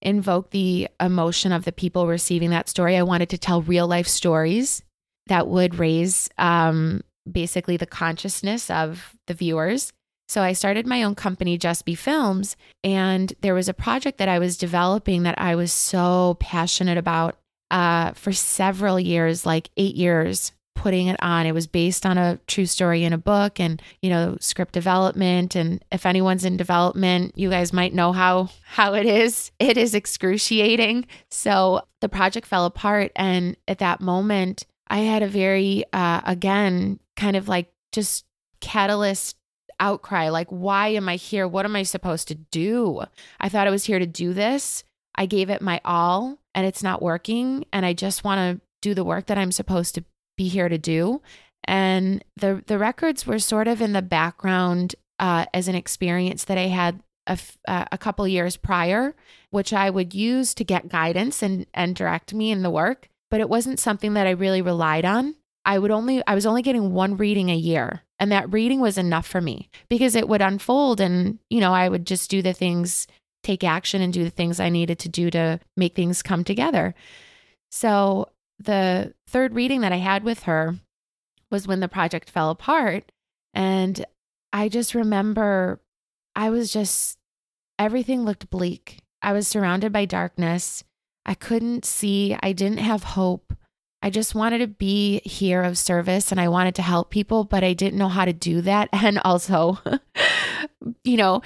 invoke 0.00 0.50
the 0.50 0.88
emotion 1.00 1.52
of 1.52 1.64
the 1.64 1.72
people 1.72 2.06
receiving 2.06 2.50
that 2.50 2.68
story. 2.68 2.96
I 2.96 3.02
wanted 3.02 3.30
to 3.30 3.38
tell 3.38 3.62
real 3.62 3.86
life 3.86 4.08
stories 4.08 4.82
that 5.28 5.48
would 5.48 5.78
raise 5.78 6.28
um, 6.38 7.02
basically 7.30 7.76
the 7.76 7.86
consciousness 7.86 8.70
of 8.70 9.14
the 9.26 9.34
viewers. 9.34 9.92
So 10.28 10.42
I 10.42 10.52
started 10.52 10.86
my 10.86 11.02
own 11.04 11.14
company, 11.14 11.56
Just 11.56 11.86
Be 11.86 11.94
Films, 11.94 12.54
and 12.84 13.32
there 13.40 13.54
was 13.54 13.68
a 13.68 13.74
project 13.74 14.18
that 14.18 14.28
I 14.28 14.38
was 14.38 14.58
developing 14.58 15.22
that 15.22 15.40
I 15.40 15.54
was 15.54 15.72
so 15.72 16.36
passionate 16.38 16.98
about 16.98 17.38
uh, 17.70 18.12
for 18.12 18.32
several 18.32 19.00
years, 19.00 19.46
like 19.46 19.70
eight 19.78 19.94
years, 19.94 20.52
putting 20.74 21.08
it 21.08 21.16
on. 21.20 21.46
It 21.46 21.54
was 21.54 21.66
based 21.66 22.06
on 22.06 22.18
a 22.18 22.38
true 22.46 22.66
story 22.66 23.04
in 23.04 23.12
a 23.12 23.18
book 23.18 23.58
and, 23.58 23.82
you 24.00 24.10
know, 24.10 24.36
script 24.40 24.72
development. 24.72 25.56
And 25.56 25.84
if 25.90 26.06
anyone's 26.06 26.44
in 26.44 26.56
development, 26.56 27.32
you 27.36 27.50
guys 27.50 27.72
might 27.72 27.94
know 27.94 28.12
how 28.12 28.50
how 28.64 28.94
it 28.94 29.06
is. 29.06 29.50
It 29.58 29.76
is 29.76 29.94
excruciating. 29.94 31.06
So 31.30 31.82
the 32.00 32.08
project 32.08 32.46
fell 32.46 32.64
apart. 32.64 33.12
And 33.16 33.56
at 33.66 33.78
that 33.78 34.00
moment, 34.00 34.66
I 34.88 34.98
had 35.00 35.22
a 35.22 35.28
very 35.28 35.84
uh, 35.92 36.20
again, 36.24 37.00
kind 37.16 37.36
of 37.36 37.48
like 37.48 37.72
just 37.92 38.24
catalyst 38.60 39.36
outcry 39.80 40.28
like 40.28 40.48
why 40.48 40.88
am 40.88 41.08
i 41.08 41.14
here 41.14 41.46
what 41.46 41.64
am 41.64 41.76
i 41.76 41.84
supposed 41.84 42.26
to 42.26 42.34
do 42.34 43.00
i 43.38 43.48
thought 43.48 43.68
i 43.68 43.70
was 43.70 43.84
here 43.84 44.00
to 44.00 44.06
do 44.06 44.32
this 44.32 44.82
i 45.14 45.24
gave 45.24 45.50
it 45.50 45.62
my 45.62 45.80
all 45.84 46.36
and 46.58 46.66
it's 46.66 46.82
not 46.82 47.00
working 47.00 47.64
and 47.72 47.86
I 47.86 47.92
just 47.92 48.24
want 48.24 48.58
to 48.58 48.66
do 48.82 48.92
the 48.92 49.04
work 49.04 49.26
that 49.26 49.38
I'm 49.38 49.52
supposed 49.52 49.94
to 49.94 50.04
be 50.36 50.48
here 50.48 50.68
to 50.68 50.76
do. 50.76 51.22
And 51.62 52.24
the 52.36 52.64
the 52.66 52.78
records 52.78 53.28
were 53.28 53.38
sort 53.38 53.68
of 53.68 53.80
in 53.80 53.92
the 53.92 54.02
background 54.02 54.96
uh, 55.20 55.46
as 55.54 55.68
an 55.68 55.76
experience 55.76 56.42
that 56.46 56.58
I 56.58 56.66
had 56.66 57.00
a, 57.28 57.38
uh, 57.68 57.84
a 57.92 57.96
couple 57.96 58.26
years 58.26 58.56
prior, 58.56 59.14
which 59.50 59.72
I 59.72 59.88
would 59.88 60.14
use 60.14 60.52
to 60.54 60.64
get 60.64 60.88
guidance 60.88 61.44
and 61.44 61.64
and 61.72 61.94
direct 61.94 62.34
me 62.34 62.50
in 62.50 62.62
the 62.62 62.70
work. 62.70 63.08
But 63.30 63.40
it 63.40 63.48
wasn't 63.48 63.80
something 63.80 64.14
that 64.14 64.26
I 64.26 64.30
really 64.30 64.62
relied 64.62 65.04
on. 65.04 65.34
I 65.64 65.78
would 65.78 65.90
only 65.90 66.22
I 66.26 66.34
was 66.34 66.46
only 66.46 66.62
getting 66.62 66.92
one 66.92 67.16
reading 67.16 67.50
a 67.50 67.56
year, 67.56 68.02
and 68.18 68.32
that 68.32 68.52
reading 68.52 68.80
was 68.80 68.96
enough 68.96 69.26
for 69.26 69.40
me 69.40 69.68
because 69.90 70.14
it 70.14 70.28
would 70.28 70.40
unfold, 70.40 71.00
and 71.00 71.38
you 71.50 71.60
know 71.60 71.74
I 71.74 71.88
would 71.88 72.06
just 72.06 72.30
do 72.30 72.40
the 72.40 72.54
things 72.54 73.06
take 73.42 73.64
action 73.64 74.02
and 74.02 74.12
do 74.12 74.24
the 74.24 74.30
things 74.30 74.60
I 74.60 74.68
needed 74.68 74.98
to 75.00 75.08
do 75.08 75.30
to 75.30 75.60
make 75.76 75.94
things 75.94 76.22
come 76.22 76.44
together. 76.44 76.94
So, 77.70 78.28
the 78.58 79.14
third 79.28 79.54
reading 79.54 79.82
that 79.82 79.92
I 79.92 79.96
had 79.96 80.24
with 80.24 80.44
her 80.44 80.76
was 81.50 81.66
when 81.66 81.80
the 81.80 81.88
project 81.88 82.28
fell 82.30 82.50
apart. 82.50 83.10
And 83.54 84.04
I 84.52 84.68
just 84.68 84.94
remember 84.94 85.80
I 86.34 86.50
was 86.50 86.72
just, 86.72 87.18
everything 87.78 88.24
looked 88.24 88.50
bleak. 88.50 89.00
I 89.22 89.32
was 89.32 89.48
surrounded 89.48 89.92
by 89.92 90.04
darkness. 90.04 90.84
I 91.28 91.34
couldn't 91.34 91.84
see, 91.84 92.34
I 92.42 92.52
didn't 92.52 92.78
have 92.78 93.02
hope. 93.02 93.52
I 94.00 94.08
just 94.08 94.34
wanted 94.34 94.58
to 94.58 94.66
be 94.66 95.20
here 95.26 95.62
of 95.62 95.76
service 95.76 96.32
and 96.32 96.40
I 96.40 96.48
wanted 96.48 96.74
to 96.76 96.82
help 96.82 97.10
people, 97.10 97.44
but 97.44 97.62
I 97.62 97.74
didn't 97.74 97.98
know 97.98 98.08
how 98.08 98.24
to 98.24 98.32
do 98.32 98.62
that. 98.62 98.88
And 98.94 99.18
also, 99.18 99.78
you 101.04 101.18
know, 101.18 101.42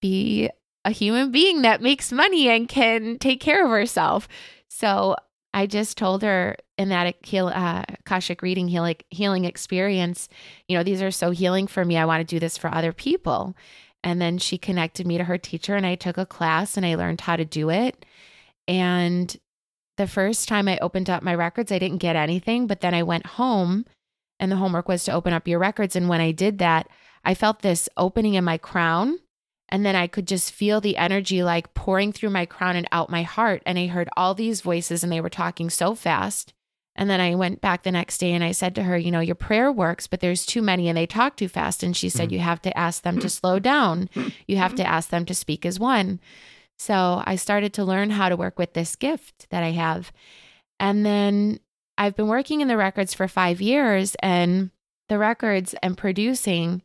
be 0.00 0.48
a 0.86 0.90
human 0.90 1.30
being 1.30 1.60
that 1.62 1.82
makes 1.82 2.10
money 2.10 2.48
and 2.48 2.66
can 2.66 3.18
take 3.18 3.40
care 3.40 3.64
of 3.64 3.70
herself. 3.70 4.28
So 4.68 5.16
I 5.52 5.66
just 5.66 5.98
told 5.98 6.22
her 6.22 6.56
in 6.78 6.88
that 6.88 7.14
heal, 7.22 7.48
uh, 7.48 7.84
Akashic 8.00 8.40
reading 8.40 8.66
healing, 8.66 8.96
healing 9.10 9.44
experience, 9.44 10.30
you 10.68 10.76
know, 10.76 10.82
these 10.82 11.02
are 11.02 11.10
so 11.10 11.32
healing 11.32 11.66
for 11.66 11.84
me. 11.84 11.98
I 11.98 12.06
want 12.06 12.26
to 12.26 12.34
do 12.34 12.40
this 12.40 12.56
for 12.56 12.74
other 12.74 12.94
people. 12.94 13.54
And 14.02 14.22
then 14.22 14.38
she 14.38 14.56
connected 14.56 15.06
me 15.06 15.18
to 15.18 15.24
her 15.24 15.38
teacher, 15.38 15.76
and 15.76 15.86
I 15.86 15.94
took 15.94 16.18
a 16.18 16.26
class 16.26 16.76
and 16.76 16.84
I 16.84 16.96
learned 16.96 17.20
how 17.20 17.36
to 17.36 17.44
do 17.44 17.70
it. 17.70 18.04
And 18.72 19.36
the 19.96 20.06
first 20.06 20.48
time 20.48 20.68
I 20.68 20.78
opened 20.78 21.10
up 21.10 21.22
my 21.22 21.34
records, 21.34 21.70
I 21.70 21.78
didn't 21.78 21.98
get 21.98 22.16
anything. 22.16 22.66
But 22.66 22.80
then 22.80 22.94
I 22.94 23.02
went 23.02 23.26
home, 23.26 23.84
and 24.40 24.50
the 24.50 24.56
homework 24.56 24.88
was 24.88 25.04
to 25.04 25.12
open 25.12 25.32
up 25.32 25.46
your 25.46 25.58
records. 25.58 25.94
And 25.94 26.08
when 26.08 26.20
I 26.20 26.32
did 26.32 26.58
that, 26.58 26.88
I 27.24 27.34
felt 27.34 27.60
this 27.60 27.88
opening 27.96 28.34
in 28.34 28.44
my 28.44 28.58
crown 28.58 29.18
and 29.72 29.86
then 29.86 29.96
I 29.96 30.06
could 30.06 30.28
just 30.28 30.52
feel 30.52 30.82
the 30.82 30.98
energy 30.98 31.42
like 31.42 31.72
pouring 31.72 32.12
through 32.12 32.28
my 32.28 32.44
crown 32.44 32.76
and 32.76 32.86
out 32.92 33.08
my 33.08 33.22
heart. 33.22 33.62
And 33.64 33.78
I 33.78 33.86
heard 33.86 34.10
all 34.18 34.34
these 34.34 34.60
voices 34.60 35.02
and 35.02 35.10
they 35.10 35.20
were 35.20 35.30
talking 35.30 35.70
so 35.70 35.94
fast. 35.94 36.52
And 36.94 37.08
then 37.08 37.22
I 37.22 37.34
went 37.36 37.62
back 37.62 37.82
the 37.82 37.90
next 37.90 38.18
day 38.18 38.32
and 38.32 38.44
I 38.44 38.52
said 38.52 38.74
to 38.74 38.82
her, 38.82 38.98
You 38.98 39.10
know, 39.10 39.20
your 39.20 39.34
prayer 39.34 39.72
works, 39.72 40.06
but 40.06 40.20
there's 40.20 40.44
too 40.44 40.60
many 40.60 40.90
and 40.90 40.98
they 40.98 41.06
talk 41.06 41.38
too 41.38 41.48
fast. 41.48 41.82
And 41.82 41.96
she 41.96 42.10
said, 42.10 42.26
mm-hmm. 42.28 42.34
You 42.34 42.40
have 42.40 42.60
to 42.62 42.76
ask 42.76 43.02
them 43.02 43.18
to 43.20 43.28
slow 43.30 43.58
down. 43.58 44.10
You 44.46 44.58
have 44.58 44.74
to 44.74 44.86
ask 44.86 45.08
them 45.08 45.24
to 45.24 45.34
speak 45.34 45.64
as 45.64 45.80
one. 45.80 46.20
So 46.78 47.22
I 47.24 47.36
started 47.36 47.72
to 47.74 47.84
learn 47.84 48.10
how 48.10 48.28
to 48.28 48.36
work 48.36 48.58
with 48.58 48.72
this 48.72 48.96
gift 48.96 49.46
that 49.50 49.62
I 49.62 49.70
have. 49.70 50.12
And 50.80 51.06
then 51.06 51.60
I've 51.96 52.16
been 52.16 52.26
working 52.28 52.60
in 52.60 52.68
the 52.68 52.76
records 52.76 53.14
for 53.14 53.28
five 53.28 53.60
years 53.60 54.16
and 54.22 54.70
the 55.08 55.18
records 55.18 55.74
and 55.82 55.96
producing 55.96 56.82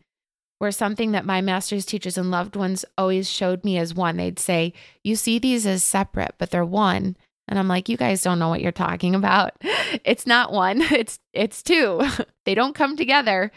were 0.60 0.72
something 0.72 1.12
that 1.12 1.26
my 1.26 1.40
master's 1.42 1.86
teachers 1.86 2.18
and 2.18 2.30
loved 2.32 2.56
ones 2.56 2.84
always 2.98 3.30
showed 3.30 3.64
me 3.64 3.78
as 3.78 3.94
one. 3.94 4.18
They'd 4.18 4.40
say, 4.40 4.74
You 5.04 5.16
see 5.16 5.40
these 5.40 5.66
as 5.66 5.84
separate, 5.84 6.36
but 6.38 6.52
they're 6.52 6.66
one. 6.66 7.16
And 7.48 7.58
I'm 7.58 7.68
like, 7.68 7.88
you 7.88 7.96
guys 7.96 8.22
don't 8.24 8.40
know 8.40 8.50
what 8.50 8.62
you're 8.62 8.72
talking 8.72 9.16
about. 9.16 9.54
It's 10.04 10.28
not 10.28 10.52
one, 10.52 10.82
it's 10.92 11.18
it's 11.34 11.64
two. 11.64 12.02
they 12.46 12.54
don't 12.56 12.76
come 12.76 12.98
together. 12.98 13.52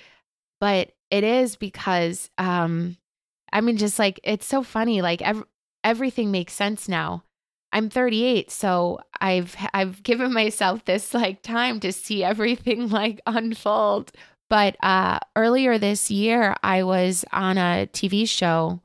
but 0.60 0.92
it 1.10 1.25
is 1.25 1.56
because 1.56 2.30
um 2.38 2.96
I 3.52 3.60
mean 3.62 3.76
just 3.76 3.99
like 3.99 4.20
it's 4.22 4.46
so 4.46 4.62
funny 4.62 5.02
like 5.02 5.22
ev- 5.22 5.44
everything 5.84 6.30
makes 6.30 6.52
sense 6.52 6.88
now. 6.88 7.25
I'm 7.72 7.88
38, 7.88 8.50
so 8.50 9.00
I've 9.20 9.56
I've 9.72 10.02
given 10.02 10.32
myself 10.32 10.84
this 10.84 11.14
like 11.14 11.42
time 11.42 11.80
to 11.80 11.92
see 11.92 12.25
everything 12.25 12.88
like 12.90 13.20
unfold. 13.26 14.12
But 14.49 14.76
uh 14.82 15.20
earlier 15.37 15.78
this 15.78 16.10
year 16.10 16.56
I 16.62 16.82
was 16.82 17.25
on 17.32 17.58
a 17.58 17.88
TV 17.92 18.28
show 18.28 18.80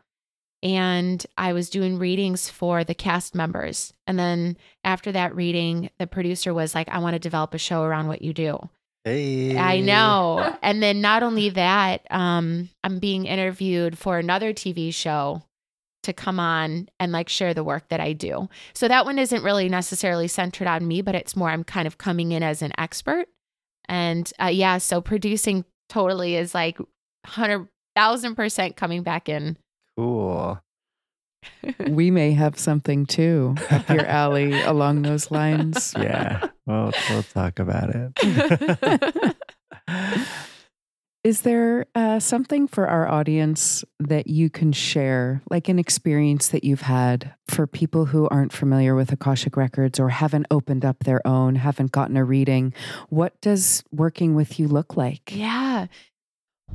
and 0.61 1.25
I 1.37 1.53
was 1.53 1.69
doing 1.69 1.99
readings 1.99 2.49
for 2.49 2.83
the 2.83 2.95
cast 2.95 3.35
members. 3.35 3.93
And 4.07 4.17
then 4.17 4.57
after 4.83 5.11
that 5.11 5.35
reading, 5.35 5.89
the 5.99 6.07
producer 6.07 6.53
was 6.53 6.73
like, 6.73 6.89
I 6.89 6.99
want 6.99 7.13
to 7.13 7.19
develop 7.19 7.53
a 7.53 7.59
show 7.59 7.83
around 7.83 8.07
what 8.07 8.23
you 8.23 8.33
do. 8.33 8.57
Hey. 9.03 9.57
I 9.57 9.79
know. 9.79 10.57
And 10.63 10.81
then 10.81 10.99
not 10.99 11.21
only 11.21 11.49
that, 11.49 12.07
um, 12.09 12.69
I'm 12.83 12.97
being 12.97 13.25
interviewed 13.25 13.99
for 13.99 14.17
another 14.17 14.51
TV 14.51 14.91
show 14.91 15.43
to 16.05 16.13
come 16.13 16.39
on 16.39 16.89
and 16.99 17.11
like 17.11 17.29
share 17.29 17.53
the 17.53 17.63
work 17.63 17.89
that 17.89 17.99
I 17.99 18.13
do. 18.13 18.49
So 18.73 18.87
that 18.87 19.05
one 19.05 19.19
isn't 19.19 19.43
really 19.43 19.69
necessarily 19.69 20.27
centered 20.27 20.67
on 20.67 20.87
me, 20.87 21.01
but 21.01 21.15
it's 21.15 21.35
more 21.35 21.49
I'm 21.49 21.63
kind 21.63 21.87
of 21.87 21.97
coming 21.97 22.31
in 22.31 22.41
as 22.41 22.61
an 22.61 22.71
expert. 22.77 23.27
And 23.87 24.31
uh, 24.41 24.47
yeah, 24.47 24.79
so 24.79 25.01
producing 25.01 25.65
totally 25.89 26.35
is 26.35 26.55
like 26.55 26.79
100,000% 27.27 28.75
coming 28.75 29.03
back 29.03 29.29
in 29.29 29.57
Cool. 29.97 30.59
we 31.87 32.11
may 32.11 32.31
have 32.31 32.57
something 32.59 33.05
too 33.05 33.55
up 33.69 33.87
your 33.89 34.05
alley 34.05 34.59
along 34.61 35.03
those 35.03 35.31
lines. 35.31 35.93
Yeah. 35.97 36.47
Well, 36.65 36.91
we'll 37.09 37.23
talk 37.23 37.59
about 37.59 37.91
it. 37.95 39.35
Is 41.25 41.41
there 41.41 41.87
uh, 41.95 42.19
something 42.19 42.67
for 42.67 42.87
our 42.87 43.07
audience 43.07 43.83
that 43.99 44.27
you 44.27 44.51
can 44.51 44.71
share, 44.71 45.41
like 45.49 45.69
an 45.69 45.79
experience 45.79 46.49
that 46.49 46.63
you've 46.63 46.81
had 46.81 47.33
for 47.47 47.65
people 47.65 48.05
who 48.05 48.27
aren't 48.29 48.53
familiar 48.53 48.93
with 48.93 49.11
Akashic 49.11 49.57
Records 49.57 49.99
or 49.99 50.09
haven't 50.09 50.45
opened 50.51 50.85
up 50.85 50.99
their 50.99 51.25
own, 51.25 51.55
haven't 51.55 51.91
gotten 51.91 52.15
a 52.15 52.23
reading? 52.23 52.75
What 53.09 53.41
does 53.41 53.83
working 53.91 54.35
with 54.35 54.59
you 54.59 54.67
look 54.67 54.95
like? 54.95 55.35
Yeah. 55.35 55.87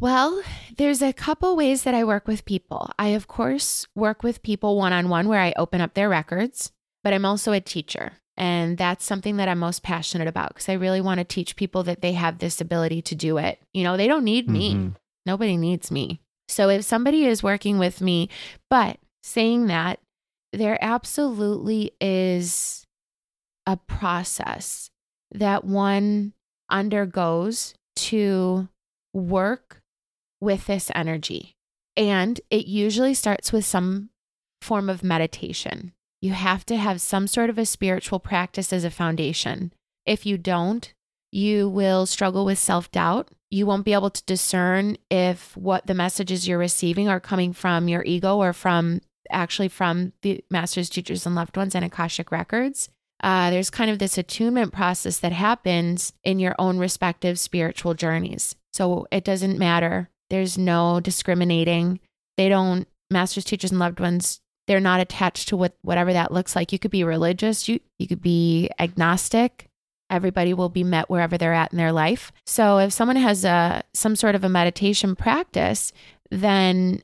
Well, 0.01 0.43
there's 0.77 1.01
a 1.01 1.13
couple 1.13 1.55
ways 1.55 1.85
that 1.85 1.95
I 1.95 2.03
work 2.03 2.27
with 2.27 2.45
people. 2.45 2.91
I, 2.99 3.11
of 3.11 3.29
course, 3.29 3.87
work 3.95 4.25
with 4.25 4.43
people 4.43 4.77
one 4.77 4.93
on 4.93 5.09
one 5.09 5.29
where 5.29 5.41
I 5.41 5.55
open 5.57 5.81
up 5.81 5.95
their 5.95 6.09
records, 6.09 6.73
but 7.05 7.13
I'm 7.13 7.25
also 7.25 7.53
a 7.53 7.61
teacher. 7.61 8.15
And 8.41 8.79
that's 8.79 9.05
something 9.05 9.37
that 9.37 9.49
I'm 9.49 9.59
most 9.59 9.83
passionate 9.83 10.27
about 10.27 10.49
because 10.55 10.71
I 10.71 10.73
really 10.73 11.03
want 11.03 11.19
to 11.19 11.25
teach 11.25 11.57
people 11.57 11.83
that 11.83 12.01
they 12.01 12.13
have 12.13 12.39
this 12.39 12.59
ability 12.59 13.03
to 13.03 13.15
do 13.15 13.37
it. 13.37 13.61
You 13.75 13.85
know, 13.85 13.99
they 13.99 14.09
don't 14.09 14.25
need 14.25 14.49
me, 14.49 14.75
Mhm. 14.75 14.97
nobody 15.27 15.59
needs 15.59 15.91
me. 15.91 16.23
So 16.49 16.71
if 16.71 16.83
somebody 16.87 17.27
is 17.27 17.43
working 17.43 17.79
with 17.79 18.01
me, 18.01 18.31
but 18.71 18.99
saying 19.23 19.67
that, 19.67 20.01
there 20.55 20.79
absolutely 20.81 21.93
is 22.01 22.87
a 23.67 23.77
process 23.77 24.89
that 25.31 25.65
one 25.65 26.33
undergoes 26.71 27.75
to 27.97 28.69
work 29.13 29.83
with 30.41 30.67
this 30.67 30.91
energy. 30.95 31.53
And 31.95 32.41
it 32.49 32.67
usually 32.67 33.13
starts 33.13 33.53
with 33.53 33.67
some 33.67 34.09
form 34.63 34.89
of 34.89 35.05
meditation. 35.05 35.93
You 36.21 36.33
have 36.33 36.67
to 36.67 36.77
have 36.77 37.01
some 37.01 37.27
sort 37.27 37.51
of 37.51 37.59
a 37.59 37.67
spiritual 37.67 38.21
practice 38.21 38.73
as 38.73 38.85
a 38.85 38.91
foundation. 38.91 39.73
If 40.05 40.27
you 40.27 40.37
don't, 40.37 40.93
you 41.33 41.69
will 41.69 42.07
struggle 42.07 42.45
with 42.45 42.59
self 42.59 42.91
doubt. 42.91 43.29
You 43.51 43.67
won't 43.67 43.85
be 43.85 43.95
able 43.95 44.11
to 44.11 44.25
discern 44.25 44.97
if 45.11 45.57
what 45.57 45.87
the 45.87 45.95
messages 45.95 46.47
you're 46.47 46.59
receiving 46.59 47.09
are 47.09 47.21
coming 47.21 47.53
from 47.53 47.89
your 47.89 48.05
ego 48.05 48.37
or 48.37 48.53
from 48.53 49.01
actually 49.31 49.69
from 49.69 50.13
the 50.23 50.45
masters, 50.51 50.91
teachers, 50.91 51.27
and 51.27 51.35
loved 51.35 51.57
ones 51.57 51.75
and 51.75 51.85
Akashic 51.85 52.31
records. 52.31 52.89
Uh, 53.23 53.51
there's 53.51 53.71
kind 53.71 53.91
of 53.91 53.99
this 53.99 54.17
attunement 54.19 54.73
process 54.73 55.19
that 55.19 55.33
happens 55.33 56.13
in 56.25 56.39
your 56.39 56.55
own 56.59 56.79
respective 56.79 57.39
spiritual 57.39 57.95
journeys. 57.95 58.55
So 58.73 59.07
it 59.11 59.25
doesn't 59.25 59.59
matter. 59.59 60.09
There's 60.31 60.57
no 60.57 61.01
discriminating. 61.01 62.01
They 62.37 62.49
don't, 62.49 62.89
masters, 63.11 63.45
teachers, 63.45 63.73
and 63.73 63.81
loved 63.81 64.01
ones, 64.01 64.41
they're 64.71 64.79
not 64.79 65.01
attached 65.01 65.49
to 65.49 65.57
what 65.57 65.75
whatever 65.83 66.13
that 66.13 66.31
looks 66.31 66.55
like. 66.55 66.73
You 66.73 66.79
could 66.79 66.93
be 66.93 67.03
religious, 67.03 67.69
you 67.69 67.81
you 67.99 68.07
could 68.07 68.23
be 68.23 68.71
agnostic. 68.79 69.67
Everybody 70.09 70.55
will 70.55 70.69
be 70.69 70.85
met 70.85 71.11
wherever 71.11 71.37
they're 71.37 71.53
at 71.53 71.73
in 71.73 71.77
their 71.77 71.91
life. 71.91 72.31
So 72.47 72.79
if 72.79 72.93
someone 72.93 73.17
has 73.17 73.45
a 73.45 73.83
some 73.95 74.15
sort 74.15 74.37
of 74.37 74.45
a 74.45 74.49
meditation 74.49 75.17
practice, 75.17 75.93
then 76.31 77.03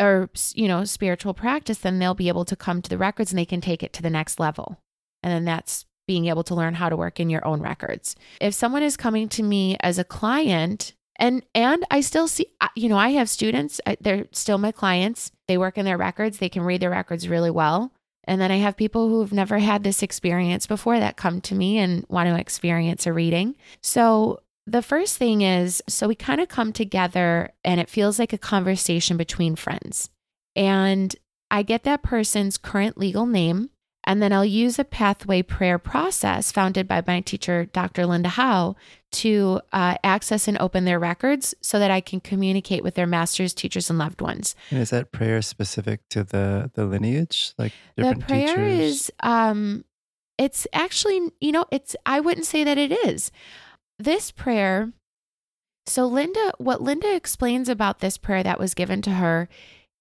or 0.00 0.30
you 0.54 0.68
know 0.68 0.84
spiritual 0.84 1.34
practice, 1.34 1.78
then 1.78 1.98
they'll 1.98 2.14
be 2.14 2.28
able 2.28 2.44
to 2.44 2.54
come 2.54 2.80
to 2.80 2.88
the 2.88 2.96
records 2.96 3.32
and 3.32 3.38
they 3.40 3.44
can 3.44 3.60
take 3.60 3.82
it 3.82 3.92
to 3.94 4.02
the 4.02 4.08
next 4.08 4.38
level. 4.38 4.78
And 5.24 5.32
then 5.32 5.44
that's 5.44 5.86
being 6.06 6.26
able 6.26 6.44
to 6.44 6.54
learn 6.54 6.74
how 6.74 6.88
to 6.88 6.96
work 6.96 7.18
in 7.18 7.28
your 7.28 7.44
own 7.44 7.60
records. 7.60 8.14
If 8.40 8.54
someone 8.54 8.84
is 8.84 8.96
coming 8.96 9.28
to 9.30 9.42
me 9.42 9.76
as 9.80 9.98
a 9.98 10.04
client 10.04 10.94
and 11.20 11.44
and 11.54 11.84
I 11.90 12.00
still 12.00 12.26
see 12.26 12.46
uh, 12.60 12.68
you 12.74 12.88
know 12.88 12.96
I 12.96 13.10
have 13.10 13.28
students 13.28 13.80
uh, 13.86 13.94
they're 14.00 14.26
still 14.32 14.58
my 14.58 14.72
clients. 14.72 15.30
They 15.46 15.58
work 15.58 15.78
in 15.78 15.84
their 15.84 15.98
records, 15.98 16.38
they 16.38 16.48
can 16.48 16.62
read 16.62 16.80
their 16.80 16.90
records 16.90 17.28
really 17.28 17.50
well. 17.50 17.92
And 18.24 18.40
then 18.40 18.50
I 18.50 18.56
have 18.56 18.76
people 18.76 19.08
who've 19.08 19.32
never 19.32 19.58
had 19.58 19.82
this 19.82 20.02
experience 20.02 20.66
before 20.66 20.98
that 20.98 21.16
come 21.16 21.40
to 21.42 21.54
me 21.54 21.78
and 21.78 22.04
want 22.08 22.28
to 22.28 22.38
experience 22.38 23.06
a 23.06 23.12
reading. 23.12 23.56
So 23.82 24.40
the 24.66 24.82
first 24.82 25.16
thing 25.16 25.42
is 25.42 25.82
so 25.88 26.08
we 26.08 26.14
kind 26.14 26.40
of 26.40 26.48
come 26.48 26.72
together 26.72 27.50
and 27.64 27.80
it 27.80 27.88
feels 27.88 28.18
like 28.18 28.32
a 28.32 28.38
conversation 28.38 29.16
between 29.16 29.56
friends. 29.56 30.10
And 30.56 31.14
I 31.50 31.62
get 31.62 31.84
that 31.84 32.02
person's 32.02 32.58
current 32.58 32.96
legal 32.96 33.26
name 33.26 33.70
and 34.04 34.22
then 34.22 34.32
I'll 34.32 34.44
use 34.44 34.78
a 34.78 34.84
pathway 34.84 35.42
prayer 35.42 35.78
process 35.78 36.50
founded 36.50 36.88
by 36.88 37.02
my 37.06 37.20
teacher, 37.20 37.66
Dr. 37.66 38.06
Linda 38.06 38.30
Howe, 38.30 38.76
to 39.12 39.60
uh, 39.72 39.96
access 40.04 40.46
and 40.48 40.56
open 40.58 40.84
their 40.84 40.98
records 40.98 41.54
so 41.60 41.78
that 41.78 41.90
I 41.90 42.00
can 42.00 42.20
communicate 42.20 42.82
with 42.82 42.94
their 42.94 43.06
masters, 43.06 43.52
teachers, 43.52 43.90
and 43.90 43.98
loved 43.98 44.20
ones. 44.20 44.54
And 44.70 44.80
is 44.80 44.90
that 44.90 45.12
prayer 45.12 45.42
specific 45.42 46.00
to 46.10 46.24
the 46.24 46.70
the 46.74 46.86
lineage? 46.86 47.54
Like 47.58 47.72
different 47.96 48.20
the 48.20 48.26
prayer 48.26 48.46
teachers? 48.48 48.80
is, 48.80 49.12
um, 49.20 49.84
it's 50.38 50.66
actually, 50.72 51.30
you 51.40 51.52
know, 51.52 51.66
it's, 51.70 51.94
I 52.06 52.20
wouldn't 52.20 52.46
say 52.46 52.64
that 52.64 52.78
it 52.78 52.92
is. 52.92 53.30
This 53.98 54.30
prayer, 54.30 54.92
so 55.86 56.06
Linda, 56.06 56.52
what 56.56 56.80
Linda 56.80 57.14
explains 57.14 57.68
about 57.68 57.98
this 57.98 58.16
prayer 58.16 58.42
that 58.42 58.58
was 58.58 58.72
given 58.72 59.02
to 59.02 59.10
her 59.10 59.48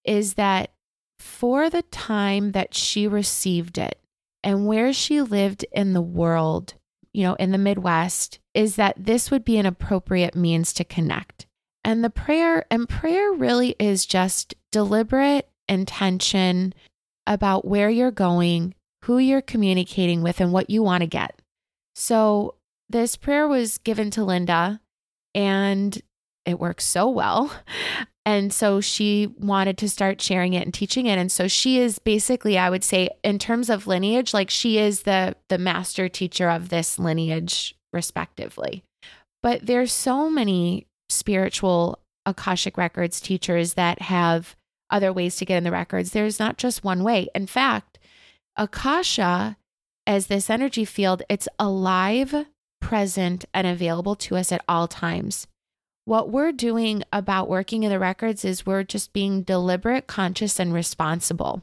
is 0.06 0.36
that 0.36 0.72
for 1.20 1.70
the 1.70 1.82
time 1.82 2.54
that 2.54 2.74
she 2.74 3.06
received 3.06 3.78
it 3.78 4.00
and 4.42 4.66
where 4.66 4.94
she 4.94 5.22
lived 5.22 5.66
in 5.74 5.92
the 5.92 6.02
world, 6.02 6.76
you 7.12 7.24
know, 7.24 7.34
in 7.34 7.52
the 7.52 7.58
Midwest, 7.58 8.40
is 8.60 8.76
that 8.76 8.94
this 8.98 9.32
would 9.32 9.46
be 9.46 9.58
an 9.58 9.66
appropriate 9.66 10.36
means 10.36 10.74
to 10.74 10.84
connect. 10.84 11.48
And 11.86 12.04
the 12.04 12.10
prayer, 12.10 12.66
and 12.70 12.90
prayer 12.90 13.32
really 13.32 13.74
is 13.80 14.06
just 14.06 14.54
deliberate 14.70 15.48
intention 15.70 16.74
about 17.26 17.64
where 17.64 17.90
you're 17.90 18.12
going, 18.12 18.76
who 19.06 19.18
you're 19.18 19.42
communicating 19.42 20.22
with, 20.22 20.42
and 20.42 20.52
what 20.52 20.70
you 20.70 20.84
want 20.84 21.04
to 21.04 21.08
get. 21.08 21.42
So 21.96 22.56
this 22.90 23.16
prayer 23.16 23.48
was 23.48 23.78
given 23.78 24.12
to 24.12 24.26
Linda 24.26 24.82
and 25.34 25.98
it 26.46 26.60
works 26.60 26.86
so 26.86 27.10
well. 27.10 27.52
And 28.26 28.54
so 28.54 28.80
she 28.80 29.34
wanted 29.40 29.80
to 29.80 29.90
start 29.90 30.22
sharing 30.22 30.54
it 30.54 30.64
and 30.64 30.72
teaching 30.72 31.08
it. 31.08 31.18
And 31.18 31.32
so 31.32 31.48
she 31.48 31.80
is 31.80 31.98
basically, 31.98 32.60
I 32.60 32.70
would 32.70 32.84
say, 32.84 33.10
in 33.24 33.40
terms 33.40 33.72
of 33.72 33.88
lineage, 33.88 34.36
like 34.36 34.52
she 34.52 34.78
is 34.78 35.02
the 35.02 35.36
the 35.48 35.58
master 35.58 36.08
teacher 36.08 36.48
of 36.48 36.70
this 36.70 37.00
lineage, 37.00 37.74
respectively. 37.94 38.84
But 39.42 39.66
there's 39.66 39.92
so 39.92 40.30
many 40.30 40.88
spiritual 41.10 42.00
Akashic 42.26 42.78
records 42.78 43.22
teachers 43.22 43.74
that 43.74 44.02
have 44.04 44.56
other 44.90 45.14
ways 45.14 45.36
to 45.38 45.46
get 45.46 45.58
in 45.58 45.64
the 45.64 45.72
records. 45.72 46.12
There's 46.12 46.40
not 46.40 46.58
just 46.58 46.84
one 46.84 47.04
way. 47.04 47.28
In 47.34 47.48
fact, 47.48 48.00
Akasha, 48.56 49.58
as 50.06 50.28
this 50.28 50.50
energy 50.50 50.86
field, 50.86 51.24
it's 51.30 51.48
alive, 51.58 52.46
present, 52.82 53.46
and 53.54 53.66
available 53.66 54.16
to 54.16 54.36
us 54.36 54.52
at 54.52 54.64
all 54.68 54.88
times 54.88 55.48
what 56.10 56.32
we're 56.32 56.52
doing 56.52 57.04
about 57.14 57.48
working 57.48 57.84
in 57.84 57.92
the 57.92 58.00
records 58.00 58.44
is 58.44 58.66
we're 58.66 58.84
just 58.84 59.14
being 59.14 59.44
deliberate, 59.44 60.08
conscious, 60.08 60.60
and 60.60 60.74
responsible. 60.74 61.62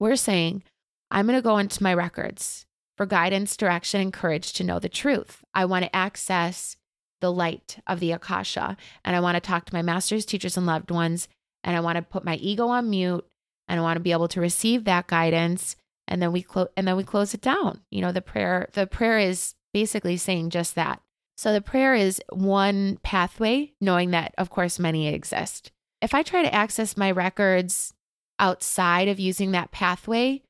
We're 0.00 0.16
saying, 0.16 0.64
I'm 1.12 1.26
going 1.28 1.38
to 1.38 1.42
go 1.42 1.58
into 1.58 1.84
my 1.84 1.94
records 1.94 2.65
for 2.96 3.06
guidance, 3.06 3.56
direction, 3.56 4.00
and 4.00 4.12
courage 4.12 4.52
to 4.54 4.64
know 4.64 4.78
the 4.78 4.88
truth. 4.88 5.44
I 5.54 5.64
want 5.64 5.84
to 5.84 5.94
access 5.96 6.76
the 7.20 7.32
light 7.32 7.78
of 7.86 8.00
the 8.00 8.12
Akasha, 8.12 8.76
and 9.04 9.16
I 9.16 9.20
want 9.20 9.36
to 9.36 9.40
talk 9.40 9.64
to 9.66 9.74
my 9.74 9.82
masters, 9.82 10.26
teachers, 10.26 10.56
and 10.56 10.66
loved 10.66 10.90
ones, 10.90 11.28
and 11.64 11.76
I 11.76 11.80
want 11.80 11.96
to 11.96 12.02
put 12.02 12.24
my 12.24 12.36
ego 12.36 12.68
on 12.68 12.90
mute, 12.90 13.26
and 13.68 13.80
I 13.80 13.82
want 13.82 13.96
to 13.96 14.02
be 14.02 14.12
able 14.12 14.28
to 14.28 14.40
receive 14.40 14.84
that 14.84 15.06
guidance, 15.06 15.76
and 16.08 16.22
then 16.22 16.30
we 16.32 16.42
close 16.42 16.68
and 16.76 16.86
then 16.86 16.96
we 16.96 17.04
close 17.04 17.34
it 17.34 17.40
down. 17.40 17.80
You 17.90 18.00
know, 18.00 18.12
the 18.12 18.22
prayer 18.22 18.68
the 18.74 18.86
prayer 18.86 19.18
is 19.18 19.54
basically 19.72 20.16
saying 20.16 20.50
just 20.50 20.74
that 20.74 21.00
So 21.36 21.52
the 21.52 21.60
prayer 21.60 21.94
is 21.94 22.20
one 22.32 22.98
pathway, 23.02 23.72
knowing 23.80 24.10
that, 24.12 24.34
of 24.38 24.48
course, 24.50 24.78
many 24.78 25.08
exist. 25.08 25.70
If 26.00 26.14
I 26.14 26.22
try 26.22 26.42
to 26.42 26.54
access 26.54 26.96
my 26.96 27.10
records 27.10 27.92
outside 28.38 29.08
of 29.08 29.20
using 29.20 29.52
that 29.52 29.70
pathway, 29.70 30.42